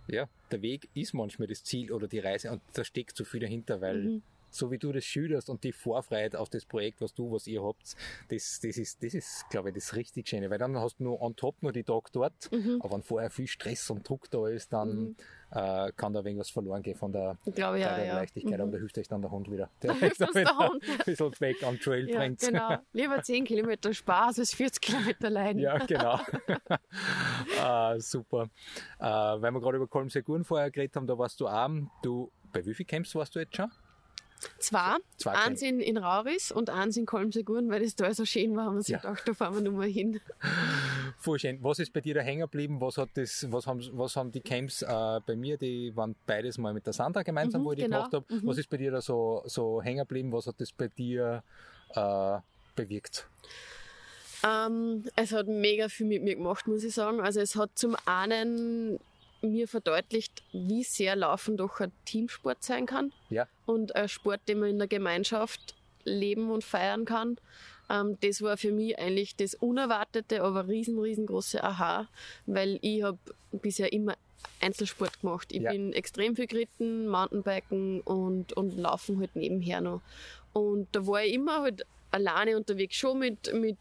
ja, 0.07 0.27
der 0.51 0.61
Weg 0.61 0.89
ist 0.93 1.13
manchmal 1.13 1.47
das 1.47 1.63
Ziel 1.63 1.91
oder 1.91 2.07
die 2.07 2.19
Reise 2.19 2.51
und 2.51 2.61
da 2.73 2.83
steckt 2.83 3.15
so 3.17 3.25
viel 3.25 3.39
dahinter, 3.39 3.81
weil 3.81 4.03
Mhm. 4.03 4.21
So 4.55 4.71
wie 4.71 4.77
du 4.77 4.91
das 4.91 5.03
schilderst 5.05 5.49
und 5.49 5.63
die 5.63 5.71
Vorfreude 5.71 6.39
auf 6.39 6.49
das 6.49 6.65
Projekt, 6.65 7.01
was 7.01 7.13
du, 7.13 7.31
was 7.31 7.45
ihr 7.47 7.63
habt, 7.63 7.95
das, 8.29 8.59
das 8.61 8.77
ist, 8.77 9.03
das 9.03 9.13
ist, 9.13 9.45
glaube 9.49 9.69
ich, 9.69 9.75
das 9.75 9.95
richtig 9.95 10.27
Schöne, 10.27 10.49
weil 10.49 10.57
dann 10.57 10.77
hast 10.77 10.99
du 10.99 11.03
nur 11.03 11.21
on 11.21 11.35
top 11.35 11.61
nur 11.61 11.71
die 11.71 11.83
Tag 11.83 12.11
dort, 12.13 12.51
Mhm. 12.51 12.79
aber 12.81 12.95
wenn 12.95 13.03
vorher 13.03 13.29
viel 13.29 13.47
Stress 13.47 13.89
und 13.89 14.07
Druck 14.07 14.29
da 14.31 14.47
ist, 14.47 14.71
dann 14.73 15.15
äh, 15.51 15.91
kann 15.95 16.11
da 16.13 16.19
irgendwas 16.21 16.49
verloren 16.49 16.81
gehen 16.81 16.95
von 16.97 17.11
der, 17.11 17.37
glaube 17.53 17.79
ja, 17.79 17.95
der 17.95 18.05
ja. 18.05 18.15
Leichtigkeit, 18.15 18.55
Mhm. 18.57 18.61
aber 18.61 18.71
da 18.71 18.77
hilft 18.79 18.97
euch 18.97 19.07
dann 19.07 19.21
der 19.21 19.31
Hund 19.31 19.49
wieder. 19.51 19.69
Da 19.79 19.89
Der 19.93 19.95
hilft 19.95 20.21
uns 20.21 20.31
der 20.33 20.57
Hund. 20.57 20.83
ein 20.89 20.97
bisschen 21.05 21.39
weg 21.39 21.63
am 21.63 21.79
Trail 21.79 22.09
Ja, 22.09 22.19
bringt. 22.19 22.39
genau. 22.39 22.77
Lieber 22.93 23.21
10 23.21 23.45
Kilometer 23.45 23.93
Spaß 23.93 24.39
als 24.39 24.53
40 24.53 24.81
Kilometer 24.81 25.29
Leiden. 25.29 25.61
Ja, 25.61 25.77
genau. 25.77 26.19
ah, 27.59 27.99
super. 27.99 28.49
Äh, 28.99 29.03
weil 29.05 29.51
wir 29.51 29.59
gerade 29.61 29.77
über 29.77 29.87
Kolmseguren 29.87 30.43
vorher 30.43 30.71
geredet 30.71 30.95
haben, 30.95 31.07
da 31.07 31.17
warst 31.17 31.39
du 31.39 31.47
auch, 31.47 31.69
du, 32.03 32.31
bei 32.51 32.65
wie 32.65 32.73
viel 32.73 32.85
Camps 32.85 33.13
warst 33.15 33.35
du 33.35 33.39
jetzt 33.39 33.55
schon? 33.55 33.71
Zwei. 34.59 34.95
Zwei 35.17 35.31
eins 35.33 35.61
in, 35.61 35.79
in 35.79 35.97
Rauris 35.97 36.51
und 36.51 36.69
eins 36.69 36.97
in 36.97 37.05
Kolmseguren, 37.05 37.69
weil 37.69 37.83
das 37.83 37.95
da 37.95 38.13
so 38.13 38.25
schön 38.25 38.55
war, 38.55 38.65
haben 38.65 38.75
wir 38.75 38.81
sich 38.81 38.89
Ja. 38.93 38.97
gedacht, 38.99 39.23
da 39.27 39.33
fahren 39.33 39.55
wir 39.55 39.61
nur 39.61 39.73
mal 39.73 39.87
hin. 39.87 40.19
Voll 41.19 41.39
schön. 41.39 41.59
Was 41.63 41.79
ist 41.79 41.91
bei 41.93 42.01
dir 42.01 42.13
da 42.15 42.21
hängen 42.21 42.41
geblieben? 42.41 42.79
Was 42.81 42.97
hat 42.97 43.09
das, 43.15 43.45
was 43.51 43.65
haben, 43.67 43.81
was 43.93 44.15
haben 44.15 44.31
die 44.31 44.41
Camps 44.41 44.81
äh, 44.81 45.19
bei 45.25 45.35
mir, 45.35 45.57
die 45.57 45.95
waren 45.95 46.15
beides 46.25 46.57
mal 46.57 46.73
mit 46.73 46.85
der 46.85 46.93
Sandra 46.93 47.23
gemeinsam, 47.23 47.61
Mhm, 47.61 47.65
wo 47.65 47.71
ich 47.71 47.77
die 47.77 47.83
genau. 47.85 47.97
gemacht 48.09 48.13
habe. 48.13 48.25
Was 48.43 48.57
ist 48.57 48.69
bei 48.69 48.77
dir 48.77 48.91
da 48.91 49.01
so, 49.01 49.41
so 49.45 49.81
hängen 49.81 49.99
geblieben? 49.99 50.31
Was 50.31 50.47
hat 50.47 50.55
das 50.59 50.71
bei 50.71 50.87
dir 50.87 51.43
äh, 51.95 52.37
bewirkt? 52.75 53.27
Ähm, 54.43 55.05
es 55.15 55.31
hat 55.31 55.47
mega 55.47 55.89
viel 55.89 56.05
mit 56.05 56.21
mir 56.23 56.35
gemacht, 56.35 56.67
muss 56.67 56.83
ich 56.83 56.93
sagen. 56.93 57.19
Also 57.19 57.39
es 57.39 57.55
hat 57.55 57.71
zum 57.75 57.95
einen 58.05 58.99
mir 59.41 59.67
verdeutlicht, 59.67 60.43
wie 60.51 60.83
sehr 60.83 61.15
Laufen 61.15 61.57
doch 61.57 61.79
ein 61.79 61.91
Teamsport 62.05 62.63
sein 62.63 62.85
kann. 62.85 63.11
Ja. 63.29 63.47
und 63.65 63.95
ein 63.95 64.07
Sport, 64.09 64.41
den 64.47 64.59
man 64.59 64.69
in 64.69 64.77
der 64.79 64.87
Gemeinschaft 64.87 65.75
leben 66.03 66.51
und 66.51 66.63
feiern 66.63 67.05
kann. 67.05 67.37
Ähm, 67.89 68.17
das 68.21 68.41
war 68.41 68.57
für 68.57 68.71
mich 68.71 68.97
eigentlich 68.99 69.35
das 69.35 69.55
Unerwartete, 69.55 70.43
aber 70.43 70.67
riesen, 70.67 70.99
riesengroße 70.99 71.63
Aha, 71.63 72.07
weil 72.45 72.77
ich 72.81 73.03
habe 73.03 73.17
bisher 73.51 73.91
immer 73.91 74.15
Einzelsport 74.61 75.21
gemacht. 75.21 75.51
Ich 75.51 75.61
Ja. 75.61 75.71
bin 75.71 75.93
extrem 75.93 76.35
viel 76.35 76.47
geritten, 76.47 77.07
Mountainbiken 77.07 78.01
und, 78.01 78.53
und 78.53 78.77
Laufen 78.77 79.19
halt 79.19 79.35
nebenher 79.35 79.81
noch. 79.81 80.01
Und 80.53 80.87
da 80.91 81.05
war 81.07 81.23
ich 81.23 81.33
immer 81.33 81.61
halt 81.61 81.85
alleine 82.11 82.55
unterwegs, 82.55 82.95
schon 82.95 83.19
mit, 83.19 83.51
mit 83.53 83.77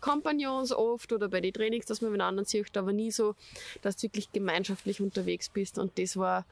Kompagnons 0.00 0.72
oft 0.72 1.12
oder 1.12 1.28
bei 1.28 1.40
den 1.40 1.52
Trainings, 1.52 1.86
dass 1.86 2.00
man 2.00 2.12
mit 2.12 2.20
anderen 2.20 2.46
sieht, 2.46 2.76
aber 2.76 2.92
nie 2.92 3.10
so, 3.10 3.34
dass 3.82 3.96
du 3.96 4.04
wirklich 4.04 4.32
gemeinschaftlich 4.32 5.00
unterwegs 5.00 5.48
bist. 5.48 5.78
Und 5.78 5.98
das 5.98 6.16
war, 6.16 6.44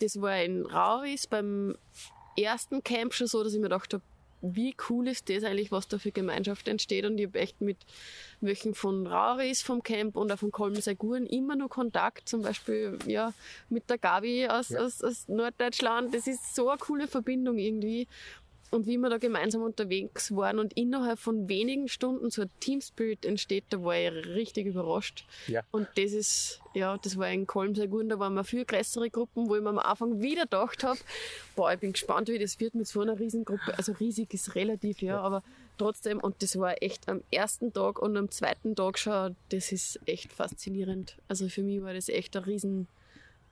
das 0.00 0.20
war 0.20 0.42
in 0.42 0.66
Rauris 0.66 1.26
beim 1.26 1.76
ersten 2.36 2.82
Camp 2.82 3.14
schon 3.14 3.26
so, 3.26 3.42
dass 3.42 3.52
ich 3.52 3.58
mir 3.58 3.64
gedacht 3.64 3.94
habe, 3.94 4.02
wie 4.40 4.76
cool 4.88 5.08
ist 5.08 5.28
das 5.28 5.42
eigentlich, 5.42 5.72
was 5.72 5.88
da 5.88 5.98
für 5.98 6.12
Gemeinschaft 6.12 6.68
entsteht. 6.68 7.04
Und 7.04 7.18
ich 7.18 7.26
habe 7.26 7.40
echt 7.40 7.60
mit 7.60 7.76
welchen 8.40 8.74
von 8.74 9.06
Rauris 9.06 9.62
vom 9.62 9.82
Camp 9.82 10.16
und 10.16 10.30
auch 10.30 10.38
von 10.38 10.52
Kolmseiguren 10.52 11.26
immer 11.26 11.56
nur 11.56 11.68
Kontakt, 11.68 12.28
zum 12.28 12.42
Beispiel 12.42 12.98
ja, 13.06 13.32
mit 13.68 13.90
der 13.90 13.98
Gabi 13.98 14.46
aus, 14.46 14.68
ja. 14.68 14.80
aus, 14.80 15.02
aus 15.02 15.26
Norddeutschland. 15.28 16.14
Das 16.14 16.26
ist 16.26 16.54
so 16.54 16.68
eine 16.68 16.78
coole 16.78 17.08
Verbindung 17.08 17.58
irgendwie 17.58 18.06
und 18.70 18.86
wie 18.86 18.98
wir 18.98 19.08
da 19.08 19.18
gemeinsam 19.18 19.62
unterwegs 19.62 20.34
waren 20.34 20.58
und 20.58 20.74
innerhalb 20.74 21.18
von 21.18 21.48
wenigen 21.48 21.88
Stunden 21.88 22.30
so 22.30 22.42
ein 22.42 22.50
Team 22.60 22.80
Spirit 22.80 23.24
entsteht, 23.24 23.64
da 23.70 23.82
war 23.82 23.96
ich 23.96 24.26
richtig 24.26 24.66
überrascht. 24.66 25.24
Ja. 25.46 25.62
Und 25.70 25.88
das 25.96 26.12
ist, 26.12 26.60
ja, 26.74 26.98
das 26.98 27.16
war 27.16 27.30
in 27.30 27.46
Kolm 27.46 27.74
sehr 27.74 27.88
gut. 27.88 28.10
Da 28.10 28.18
waren 28.18 28.34
wir 28.34 28.44
viel 28.44 28.64
größere 28.64 29.10
Gruppen, 29.10 29.48
wo 29.48 29.56
ich 29.56 29.62
mir 29.62 29.70
am 29.70 29.78
Anfang 29.78 30.20
wieder 30.20 30.42
gedacht 30.42 30.84
habe, 30.84 30.98
boah, 31.56 31.72
ich 31.72 31.80
bin 31.80 31.92
gespannt, 31.92 32.28
wie 32.28 32.38
das 32.38 32.60
wird 32.60 32.74
mit 32.74 32.86
so 32.86 33.00
einer 33.00 33.18
Riesengruppe. 33.18 33.76
Also 33.76 33.92
riesig 33.92 34.34
ist 34.34 34.54
relativ, 34.54 35.00
ja, 35.00 35.14
ja. 35.14 35.20
aber 35.20 35.42
trotzdem, 35.78 36.20
und 36.20 36.42
das 36.42 36.58
war 36.58 36.82
echt 36.82 37.08
am 37.08 37.22
ersten 37.30 37.72
Tag 37.72 37.98
und 38.00 38.16
am 38.16 38.30
zweiten 38.30 38.76
Tag 38.76 38.98
schon, 38.98 39.36
das 39.48 39.72
ist 39.72 39.98
echt 40.06 40.32
faszinierend. 40.32 41.16
Also 41.28 41.48
für 41.48 41.62
mich 41.62 41.82
war 41.82 41.94
das 41.94 42.08
echt 42.08 42.36
ein 42.36 42.44
riesen, 42.44 42.88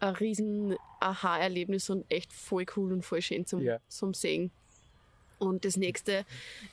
ein 0.01 0.15
riesen 0.15 0.77
Aha-Erlebnis 1.01 1.89
und 1.89 2.05
echt 2.11 2.33
voll 2.33 2.67
cool 2.77 2.93
und 2.93 3.03
voll 3.03 3.23
schön 3.23 3.47
zum, 3.47 3.61
ja. 3.61 3.79
zum 3.89 4.13
Sehen. 4.13 4.51
Und 5.39 5.65
das 5.65 5.77
nächste, 5.77 6.25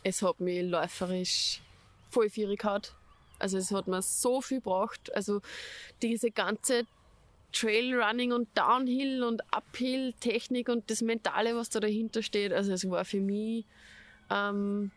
es 0.03 0.21
hat 0.21 0.39
mich 0.39 0.63
läuferisch 0.63 1.61
voll 2.09 2.29
fierig 2.29 2.61
gehabt. 2.61 2.95
Also 3.39 3.57
es 3.57 3.71
hat 3.71 3.87
mir 3.87 4.01
so 4.01 4.41
viel 4.41 4.59
gebracht. 4.59 5.13
Also 5.15 5.41
diese 6.01 6.31
ganze 6.31 6.85
Trailrunning 7.51 8.31
und 8.31 8.47
Downhill 8.55 9.23
und 9.23 9.41
Uphill 9.51 10.13
Technik 10.19 10.69
und 10.69 10.89
das 10.89 11.01
Mentale, 11.01 11.55
was 11.55 11.69
da 11.69 11.79
dahinter 11.79 12.23
steht. 12.23 12.53
Also 12.53 12.71
es 12.71 12.89
war 12.89 13.05
für 13.05 13.19
mich 13.19 13.65
ähm, 14.29 14.91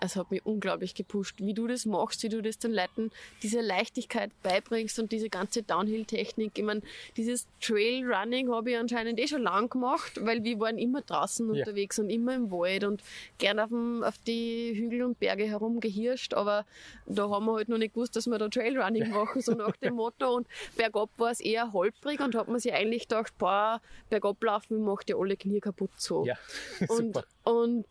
es 0.00 0.16
hat 0.16 0.30
mich 0.30 0.44
unglaublich 0.44 0.94
gepusht, 0.94 1.36
wie 1.38 1.54
du 1.54 1.66
das 1.66 1.86
machst, 1.86 2.22
wie 2.22 2.28
du 2.28 2.42
das 2.42 2.58
den 2.58 2.72
Leuten 2.72 3.10
diese 3.42 3.60
Leichtigkeit 3.60 4.30
beibringst 4.42 4.98
und 4.98 5.12
diese 5.12 5.28
ganze 5.28 5.62
Downhill-Technik. 5.62 6.52
Ich 6.56 6.64
meine, 6.64 6.82
dieses 7.16 7.46
Trailrunning 7.60 8.50
habe 8.52 8.70
ich 8.70 8.76
anscheinend 8.76 9.18
eh 9.18 9.26
schon 9.26 9.42
lang 9.42 9.68
gemacht, 9.68 10.24
weil 10.24 10.44
wir 10.44 10.60
waren 10.60 10.78
immer 10.78 11.02
draußen 11.02 11.52
ja. 11.52 11.60
unterwegs 11.60 11.98
und 11.98 12.10
immer 12.10 12.34
im 12.34 12.50
Wald 12.50 12.84
und 12.84 13.02
gern 13.38 13.58
auf, 13.58 13.70
dem, 13.70 14.02
auf 14.02 14.18
die 14.18 14.74
Hügel 14.74 15.02
und 15.02 15.18
Berge 15.18 15.46
herumgehirscht, 15.46 16.34
aber 16.34 16.64
da 17.06 17.28
haben 17.28 17.46
wir 17.46 17.54
halt 17.54 17.68
noch 17.68 17.78
nicht 17.78 17.94
gewusst, 17.94 18.16
dass 18.16 18.26
wir 18.26 18.38
da 18.38 18.48
Trailrunning 18.48 19.10
machen, 19.10 19.40
so 19.42 19.52
nach 19.52 19.76
dem 19.76 19.94
Motto 19.94 20.36
und 20.36 20.46
bergab 20.76 21.10
war 21.16 21.30
es 21.30 21.40
eher 21.40 21.72
holprig 21.72 22.20
und 22.20 22.34
hat 22.34 22.48
man 22.48 22.60
sich 22.60 22.72
eigentlich 22.72 23.08
gedacht, 23.08 23.36
boah, 23.38 23.80
bergab 24.10 24.42
laufen 24.42 24.84
macht 24.84 25.10
ja 25.10 25.16
alle 25.16 25.36
Knie 25.36 25.60
kaputt 25.60 25.90
so. 25.96 26.24
Ja, 26.24 26.36
und, 26.88 27.14
super. 27.14 27.24
Und 27.44 27.86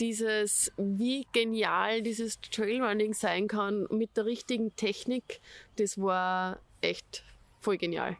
dieses, 0.00 0.72
wie 0.76 1.26
genial 1.32 2.02
dieses 2.02 2.40
Trailrunning 2.40 3.14
sein 3.14 3.48
kann 3.48 3.86
mit 3.90 4.16
der 4.16 4.26
richtigen 4.26 4.74
Technik, 4.76 5.40
das 5.76 6.00
war 6.00 6.58
echt 6.80 7.24
voll 7.60 7.78
genial. 7.78 8.16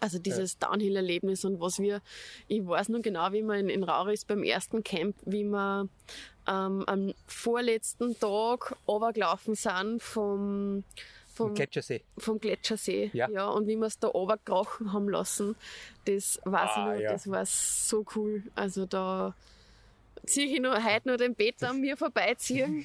Also 0.00 0.18
dieses 0.18 0.58
ja. 0.60 0.68
Downhill-Erlebnis 0.68 1.44
und 1.44 1.60
was 1.60 1.78
wir, 1.78 2.02
ich 2.48 2.66
weiß 2.66 2.90
noch 2.90 3.00
genau, 3.00 3.32
wie 3.32 3.42
wir 3.42 3.54
in, 3.54 3.68
in 3.68 3.82
Rauris 3.82 4.24
beim 4.24 4.42
ersten 4.42 4.84
Camp, 4.84 5.16
wie 5.24 5.44
wir 5.44 5.88
ähm, 6.46 6.84
am 6.86 7.14
vorletzten 7.26 8.18
Tag 8.18 8.76
runtergelaufen 8.86 9.54
sind 9.54 10.02
vom, 10.02 10.84
vom 11.32 11.54
Gletschersee. 11.54 12.02
Vom 12.18 12.40
Gletschersee, 12.40 13.10
ja. 13.12 13.28
ja. 13.30 13.48
Und 13.48 13.66
wie 13.66 13.76
wir 13.76 13.86
es 13.86 13.98
da 13.98 14.08
runtergekrochen 14.08 14.92
haben 14.92 15.08
lassen, 15.08 15.56
das 16.04 16.40
weiß 16.44 16.70
ah, 16.74 16.94
ja. 16.94 17.12
das 17.12 17.30
war 17.30 17.44
so 17.46 18.04
cool. 18.14 18.42
Also 18.54 18.86
da, 18.86 19.34
ziehe 20.26 20.46
ich 20.46 20.60
nur, 20.60 20.82
heute 20.84 21.08
nur 21.08 21.16
den 21.16 21.34
Peter 21.34 21.70
an 21.70 21.80
mir 21.80 21.96
vorbeiziehen. 21.96 22.84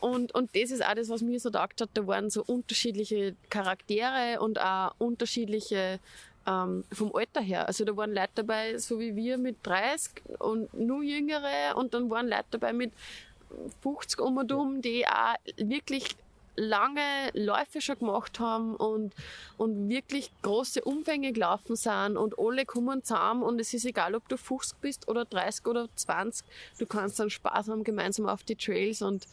Und, 0.00 0.34
und 0.34 0.54
das 0.54 0.70
ist 0.70 0.84
auch 0.84 0.94
das, 0.94 1.08
was 1.08 1.22
mir 1.22 1.38
so 1.40 1.50
gedacht 1.50 1.80
hat. 1.80 1.90
Da 1.94 2.06
waren 2.06 2.30
so 2.30 2.42
unterschiedliche 2.44 3.34
Charaktere 3.48 4.40
und 4.40 4.60
auch 4.60 4.94
unterschiedliche 4.98 6.00
ähm, 6.46 6.84
vom 6.92 7.14
Alter 7.14 7.40
her. 7.40 7.66
Also 7.66 7.84
da 7.84 7.96
waren 7.96 8.12
Leute 8.12 8.30
dabei, 8.36 8.78
so 8.78 8.98
wie 8.98 9.14
wir 9.16 9.38
mit 9.38 9.56
30 9.62 10.22
und 10.38 10.72
nur 10.74 11.02
jüngere 11.02 11.76
und 11.76 11.94
dann 11.94 12.10
waren 12.10 12.28
Leute 12.28 12.46
dabei 12.52 12.72
mit 12.72 12.92
50 13.82 14.20
um 14.20 14.36
und 14.38 14.52
um, 14.52 14.80
die 14.80 15.06
auch 15.06 15.34
wirklich 15.56 16.16
lange 16.60 17.30
Läufe 17.32 17.80
schon 17.80 17.98
gemacht 17.98 18.38
haben 18.38 18.76
und, 18.76 19.14
und 19.56 19.88
wirklich 19.88 20.30
große 20.42 20.82
Umfänge 20.82 21.32
gelaufen 21.32 21.74
sind 21.74 22.16
und 22.16 22.38
alle 22.38 22.66
kommen 22.66 23.02
zusammen 23.02 23.42
und 23.42 23.60
es 23.60 23.74
ist 23.74 23.86
egal, 23.86 24.14
ob 24.14 24.28
du 24.28 24.36
50 24.36 24.78
bist 24.80 25.08
oder 25.08 25.24
30 25.24 25.66
oder 25.66 25.88
20, 25.94 26.46
du 26.78 26.86
kannst 26.86 27.18
dann 27.18 27.30
Spaß 27.30 27.68
haben 27.68 27.82
gemeinsam 27.82 28.28
auf 28.28 28.44
die 28.44 28.56
Trails 28.56 29.02
und 29.02 29.26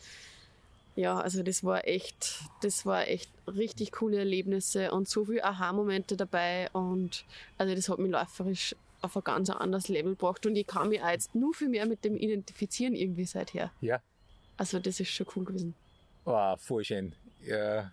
ja, 0.96 1.20
also 1.20 1.44
das 1.44 1.64
war 1.64 1.88
echt, 1.88 2.40
das 2.62 2.86
war 2.86 3.08
echt 3.08 3.30
richtig 3.46 3.92
coole 3.92 4.18
Erlebnisse 4.18 4.92
und 4.92 5.08
so 5.08 5.26
viele 5.26 5.44
Aha-Momente 5.44 6.18
dabei 6.18 6.70
und 6.72 7.26
also 7.58 7.76
das 7.76 7.90
hat 7.90 8.00
mich 8.00 8.10
läuferisch 8.10 8.76
auf 9.02 9.16
ein 9.16 9.24
ganz 9.24 9.50
anderes 9.50 9.90
Level 9.90 10.14
gebracht 10.14 10.46
und 10.46 10.56
ich 10.56 10.66
kann 10.66 10.90
mich 10.90 11.04
auch 11.04 11.10
jetzt 11.10 11.36
nur 11.36 11.54
viel 11.54 11.70
mehr 11.70 11.86
mit 11.86 12.04
dem 12.04 12.18
identifizieren 12.18 12.96
irgendwie 12.96 13.26
seither. 13.26 13.72
Ja. 13.82 14.02
Also 14.58 14.80
das 14.80 15.00
ist 15.00 15.12
schon 15.12 15.28
cool 15.36 15.46
gewesen. 15.46 15.76
Oh, 16.30 16.58
voll 16.58 16.84
schön. 16.84 17.16
Ja, 17.42 17.90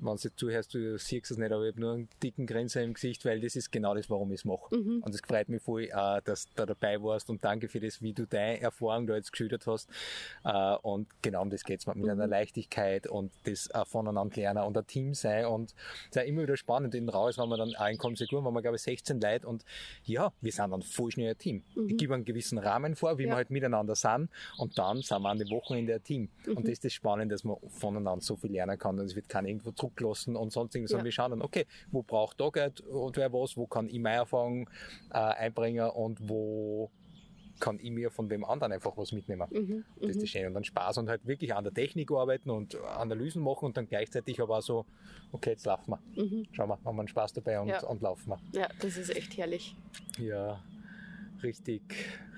wenn 0.00 0.16
du 0.16 0.36
zuhörst, 0.36 0.74
du 0.74 0.98
siehst 0.98 1.30
es 1.30 1.38
nicht, 1.38 1.52
aber 1.52 1.64
ich 1.64 1.72
habe 1.72 1.80
nur 1.80 1.92
einen 1.94 2.08
dicken 2.22 2.46
Grinser 2.46 2.82
im 2.82 2.94
Gesicht, 2.94 3.24
weil 3.24 3.40
das 3.40 3.56
ist 3.56 3.70
genau 3.72 3.94
das, 3.94 4.08
warum 4.08 4.32
ich 4.32 4.40
es 4.40 4.44
mache. 4.44 4.74
Mhm. 4.74 5.02
Und 5.02 5.14
es 5.14 5.20
freut 5.20 5.48
mich 5.48 5.62
voll, 5.62 5.84
äh, 5.84 6.22
dass 6.24 6.46
du 6.46 6.52
da 6.54 6.66
dabei 6.66 7.02
warst 7.02 7.28
und 7.30 7.44
danke 7.44 7.68
für 7.68 7.80
das, 7.80 8.00
wie 8.00 8.12
du 8.12 8.26
deine 8.26 8.60
Erfahrung 8.60 9.06
da 9.06 9.16
jetzt 9.16 9.32
geschildert 9.32 9.66
hast. 9.66 9.88
Äh, 10.44 10.76
und 10.82 11.08
genau 11.22 11.42
um 11.42 11.50
das 11.50 11.64
geht's 11.64 11.86
mit 11.86 11.96
mhm. 11.96 12.10
einer 12.10 12.26
Leichtigkeit 12.26 13.06
und 13.06 13.32
das 13.44 13.68
äh, 13.68 13.84
voneinander 13.84 14.36
lernen 14.36 14.64
und 14.64 14.76
ein 14.76 14.86
Team 14.86 15.14
sein 15.14 15.46
und 15.46 15.70
es 15.70 16.06
ist 16.06 16.16
ja 16.16 16.22
immer 16.22 16.42
wieder 16.42 16.56
spannend 16.56 16.94
in 16.94 17.08
Raus, 17.08 17.38
wenn 17.38 17.48
man 17.48 17.58
dann 17.58 17.74
auch 17.76 17.88
in 17.88 17.98
Komsegur, 17.98 18.44
wenn 18.44 18.52
man 18.52 18.62
glaube 18.62 18.76
ich 18.76 18.82
16 18.82 19.20
Leute 19.20 19.46
und 19.46 19.64
ja, 20.04 20.32
wir 20.40 20.52
sind 20.52 20.70
dann 20.70 20.82
voll 20.82 21.10
schnell 21.10 21.30
ein 21.30 21.38
Team. 21.38 21.62
Mhm. 21.74 21.88
Ich 21.88 21.96
gebe 21.96 22.14
einen 22.14 22.24
gewissen 22.24 22.58
Rahmen 22.58 22.94
vor, 22.94 23.18
wie 23.18 23.24
ja. 23.24 23.30
wir 23.30 23.36
halt 23.36 23.50
miteinander 23.50 23.94
sind 23.94 24.28
und 24.56 24.78
dann 24.78 25.02
sind 25.02 25.22
wir 25.22 25.28
an 25.28 25.38
den 25.38 25.50
Wochenende 25.50 25.94
ein 25.94 26.02
Team. 26.02 26.28
Und 26.46 26.60
mhm. 26.60 26.62
das 26.62 26.72
ist 26.72 26.84
das 26.84 26.92
Spannende, 26.92 27.34
dass 27.34 27.44
man 27.44 27.56
voneinander 27.68 28.22
so 28.22 28.36
viel 28.36 28.52
lernen 28.52 28.78
kann 28.78 28.98
und 28.98 29.06
es 29.06 29.16
wird 29.16 29.28
kein 29.28 29.46
irgendwo 29.46 29.72
Druck 29.72 29.87
zurücklassen 29.88 30.36
und 30.36 30.52
sonst 30.52 30.74
irgendwas, 30.74 30.98
ja. 30.98 31.04
wir 31.04 31.12
schauen 31.12 31.30
dann, 31.30 31.42
okay, 31.42 31.66
wo 31.90 32.02
braucht 32.02 32.40
da 32.40 32.48
Geld 32.50 32.80
und 32.80 33.16
wer 33.16 33.32
was, 33.32 33.56
wo 33.56 33.66
kann 33.66 33.88
ich 33.88 33.98
meine 33.98 34.18
Erfahrung 34.18 34.68
äh, 35.10 35.18
einbringen 35.18 35.88
und 35.90 36.28
wo 36.28 36.90
kann 37.60 37.80
ich 37.80 37.90
mir 37.90 38.12
von 38.12 38.28
dem 38.28 38.44
anderen 38.44 38.72
einfach 38.72 38.96
was 38.96 39.10
mitnehmen. 39.10 39.48
Mhm, 39.50 39.84
das 39.96 40.10
ist 40.10 40.16
das 40.16 40.22
mhm. 40.22 40.26
Schöne. 40.26 40.46
Und 40.46 40.54
dann 40.54 40.64
Spaß 40.64 40.98
und 40.98 41.08
halt 41.08 41.26
wirklich 41.26 41.54
an 41.54 41.64
der 41.64 41.74
Technik 41.74 42.12
arbeiten 42.12 42.50
und 42.50 42.76
Analysen 42.76 43.42
machen 43.42 43.66
und 43.66 43.76
dann 43.76 43.88
gleichzeitig 43.88 44.40
aber 44.40 44.58
auch 44.58 44.62
so, 44.62 44.86
okay, 45.32 45.50
jetzt 45.50 45.66
laufen 45.66 45.90
wir. 45.90 46.24
Mhm. 46.24 46.46
Schauen 46.52 46.68
wir, 46.68 46.78
haben 46.84 46.96
wir 46.96 47.00
einen 47.00 47.08
Spaß 47.08 47.32
dabei 47.32 47.60
und, 47.60 47.68
ja. 47.68 47.82
und 47.84 48.00
laufen 48.00 48.30
wir. 48.30 48.38
Ja, 48.60 48.68
das 48.80 48.96
ist 48.96 49.10
echt 49.14 49.36
herrlich. 49.36 49.74
Ja, 50.18 50.62
richtig, 51.42 51.82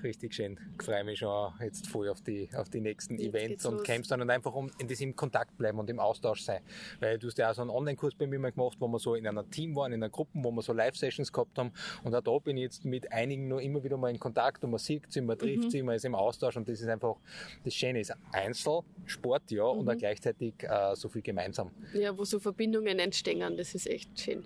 richtig 0.03 0.34
schön. 0.34 0.59
Ich 0.78 0.84
freue 0.84 1.05
mich 1.05 1.18
schon 1.18 1.53
jetzt 1.61 1.86
voll 1.86 2.09
auf 2.09 2.20
die, 2.22 2.48
auf 2.55 2.68
die 2.68 2.80
nächsten 2.80 3.14
jetzt 3.14 3.28
Events 3.28 3.66
und 3.66 3.84
Camps 3.84 4.09
dann 4.09 4.20
und 4.20 4.30
einfach 4.30 4.55
um 4.55 4.70
in 4.78 4.88
diesem 4.88 5.14
Kontakt 5.16 5.57
bleiben 5.57 5.78
und 5.78 5.88
im 5.90 5.98
Austausch 5.98 6.42
sein. 6.42 6.62
Weil 7.01 7.18
du 7.18 7.26
hast 7.28 7.38
ja 7.38 7.51
auch 7.51 7.55
so 7.55 7.62
einen 7.62 7.70
Online-Kurs 7.70 8.14
bei 8.14 8.26
mir 8.26 8.38
mal 8.38 8.53
gemacht, 8.53 8.76
wo 8.80 8.88
wir 8.88 8.98
so 8.98 9.14
in 9.14 9.26
einer 9.26 9.48
Team 9.51 9.74
waren, 9.76 9.92
in 9.92 10.03
einer 10.03 10.11
Gruppe, 10.11 10.30
wo 10.34 10.51
wir 10.51 10.62
so 10.62 10.72
Live-Sessions 10.72 11.32
gehabt 11.32 11.59
haben. 11.59 11.72
Und 12.05 12.14
auch 12.14 12.22
da 12.22 12.38
bin 12.38 12.57
ich 12.57 12.64
jetzt 12.64 12.84
mit 12.84 13.11
einigen 13.12 13.48
nur 13.48 13.61
immer 13.61 13.82
wieder 13.82 13.96
mal 13.96 14.11
in 14.11 14.18
Kontakt 14.18 14.64
und 14.64 14.70
man 14.70 14.78
sieht 14.78 15.11
sie, 15.12 15.20
man 15.20 15.38
trifft 15.38 15.64
mhm. 15.64 15.70
sie, 15.70 15.82
man 15.82 15.96
ist 15.96 16.05
im 16.05 16.14
Austausch 16.14 16.57
und 16.57 16.68
das 16.68 16.80
ist 16.80 16.88
einfach, 16.88 17.16
das 17.64 17.74
Schöne 17.74 18.01
ist 18.01 18.12
Einzelsport, 18.32 19.51
ja, 19.51 19.72
mhm. 19.72 19.80
und 19.80 19.90
auch 19.90 19.96
gleichzeitig 19.96 20.55
äh, 20.62 20.94
so 20.94 21.09
viel 21.09 21.22
gemeinsam. 21.22 21.70
Ja, 21.94 22.16
wo 22.16 22.24
so 22.24 22.38
Verbindungen 22.38 22.98
entstehen, 22.98 23.57
das 23.57 23.74
ist 23.74 23.86
echt 23.86 24.18
schön. 24.20 24.44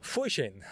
Voll 0.00 0.30
schön. 0.30 0.62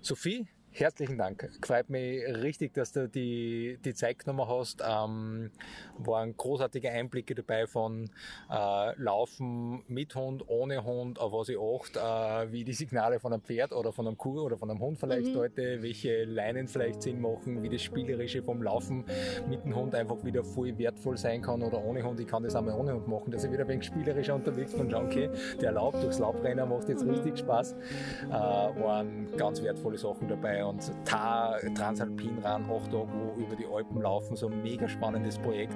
Sophie, 0.00 0.46
Herzlichen 0.74 1.18
Dank. 1.18 1.50
Freut 1.62 1.90
mich 1.90 2.24
richtig, 2.24 2.72
dass 2.72 2.92
du 2.92 3.06
die, 3.06 3.78
die 3.84 3.92
Zeit 3.92 4.20
genommen 4.20 4.48
hast. 4.48 4.82
Ähm, 4.82 5.50
waren 5.98 6.34
großartige 6.34 6.90
Einblicke 6.90 7.34
dabei 7.34 7.66
von 7.66 8.08
äh, 8.50 8.94
Laufen 8.96 9.84
mit 9.86 10.14
Hund, 10.14 10.44
ohne 10.48 10.82
Hund, 10.82 11.20
auf 11.20 11.32
was 11.32 11.50
ich 11.50 11.58
achte, 11.58 12.00
äh, 12.00 12.52
wie 12.52 12.64
die 12.64 12.72
Signale 12.72 13.20
von 13.20 13.34
einem 13.34 13.42
Pferd 13.42 13.74
oder 13.74 13.92
von 13.92 14.06
einem 14.06 14.16
Kuh 14.16 14.40
oder 14.40 14.56
von 14.56 14.70
einem 14.70 14.80
Hund 14.80 14.98
vielleicht 14.98 15.34
mhm. 15.34 15.40
heute, 15.40 15.82
welche 15.82 16.24
Leinen 16.24 16.66
vielleicht 16.68 17.02
Sinn 17.02 17.20
machen, 17.20 17.62
wie 17.62 17.68
das 17.68 17.82
Spielerische 17.82 18.42
vom 18.42 18.62
Laufen 18.62 19.04
mit 19.50 19.62
dem 19.66 19.76
Hund 19.76 19.94
einfach 19.94 20.24
wieder 20.24 20.42
voll 20.42 20.78
wertvoll 20.78 21.18
sein 21.18 21.42
kann 21.42 21.62
oder 21.62 21.84
ohne 21.84 22.02
Hund. 22.02 22.18
Ich 22.18 22.26
kann 22.26 22.44
das 22.44 22.56
einmal 22.56 22.74
ohne 22.78 22.94
Hund 22.94 23.06
machen, 23.08 23.30
dass 23.30 23.44
ich 23.44 23.52
wieder 23.52 23.64
ein 23.64 23.68
wenig 23.68 23.84
spielerischer 23.84 24.34
unterwegs 24.34 24.72
bin 24.72 24.86
und 24.86 24.90
schaue, 24.90 25.04
okay, 25.04 25.28
der 25.60 25.72
Laub 25.72 26.00
durchs 26.00 26.18
Laubrennen 26.18 26.66
macht 26.66 26.88
jetzt 26.88 27.04
richtig 27.04 27.40
Spaß. 27.40 27.72
Äh, 27.72 28.32
waren 28.32 29.36
ganz 29.36 29.62
wertvolle 29.62 29.98
Sachen 29.98 30.28
dabei 30.28 30.61
und 30.66 30.92
Tar, 31.04 31.58
Transalpin 31.74 32.38
ran, 32.38 32.66
Tage, 32.68 33.06
wo 33.12 33.40
über 33.40 33.56
die 33.56 33.66
Alpen 33.66 34.00
laufen, 34.02 34.36
so 34.36 34.48
ein 34.48 34.62
mega 34.62 34.88
spannendes 34.88 35.38
Projekt. 35.38 35.74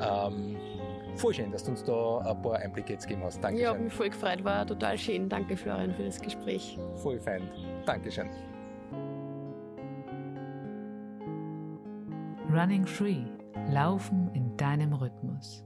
Ähm, 0.00 0.56
voll 1.16 1.34
schön, 1.34 1.50
dass 1.50 1.64
du 1.64 1.72
uns 1.72 1.84
da 1.84 2.18
ein 2.18 2.42
paar 2.42 2.56
Einblicke 2.56 2.94
jetzt 2.94 3.06
gegeben 3.06 3.24
hast. 3.24 3.42
Dankeschön. 3.42 3.62
Ich 3.62 3.68
habe 3.68 3.78
mich 3.80 3.92
voll 3.92 4.10
gefreut, 4.10 4.44
war 4.44 4.66
total 4.66 4.98
schön. 4.98 5.28
Danke 5.28 5.56
Florian 5.56 5.94
für 5.94 6.04
das 6.04 6.20
Gespräch. 6.20 6.78
Voll 6.96 7.20
fein. 7.20 7.48
Dankeschön. 7.86 8.28
Running 12.52 12.86
Free. 12.86 13.24
Laufen 13.70 14.30
in 14.34 14.56
deinem 14.56 14.92
Rhythmus. 14.92 15.64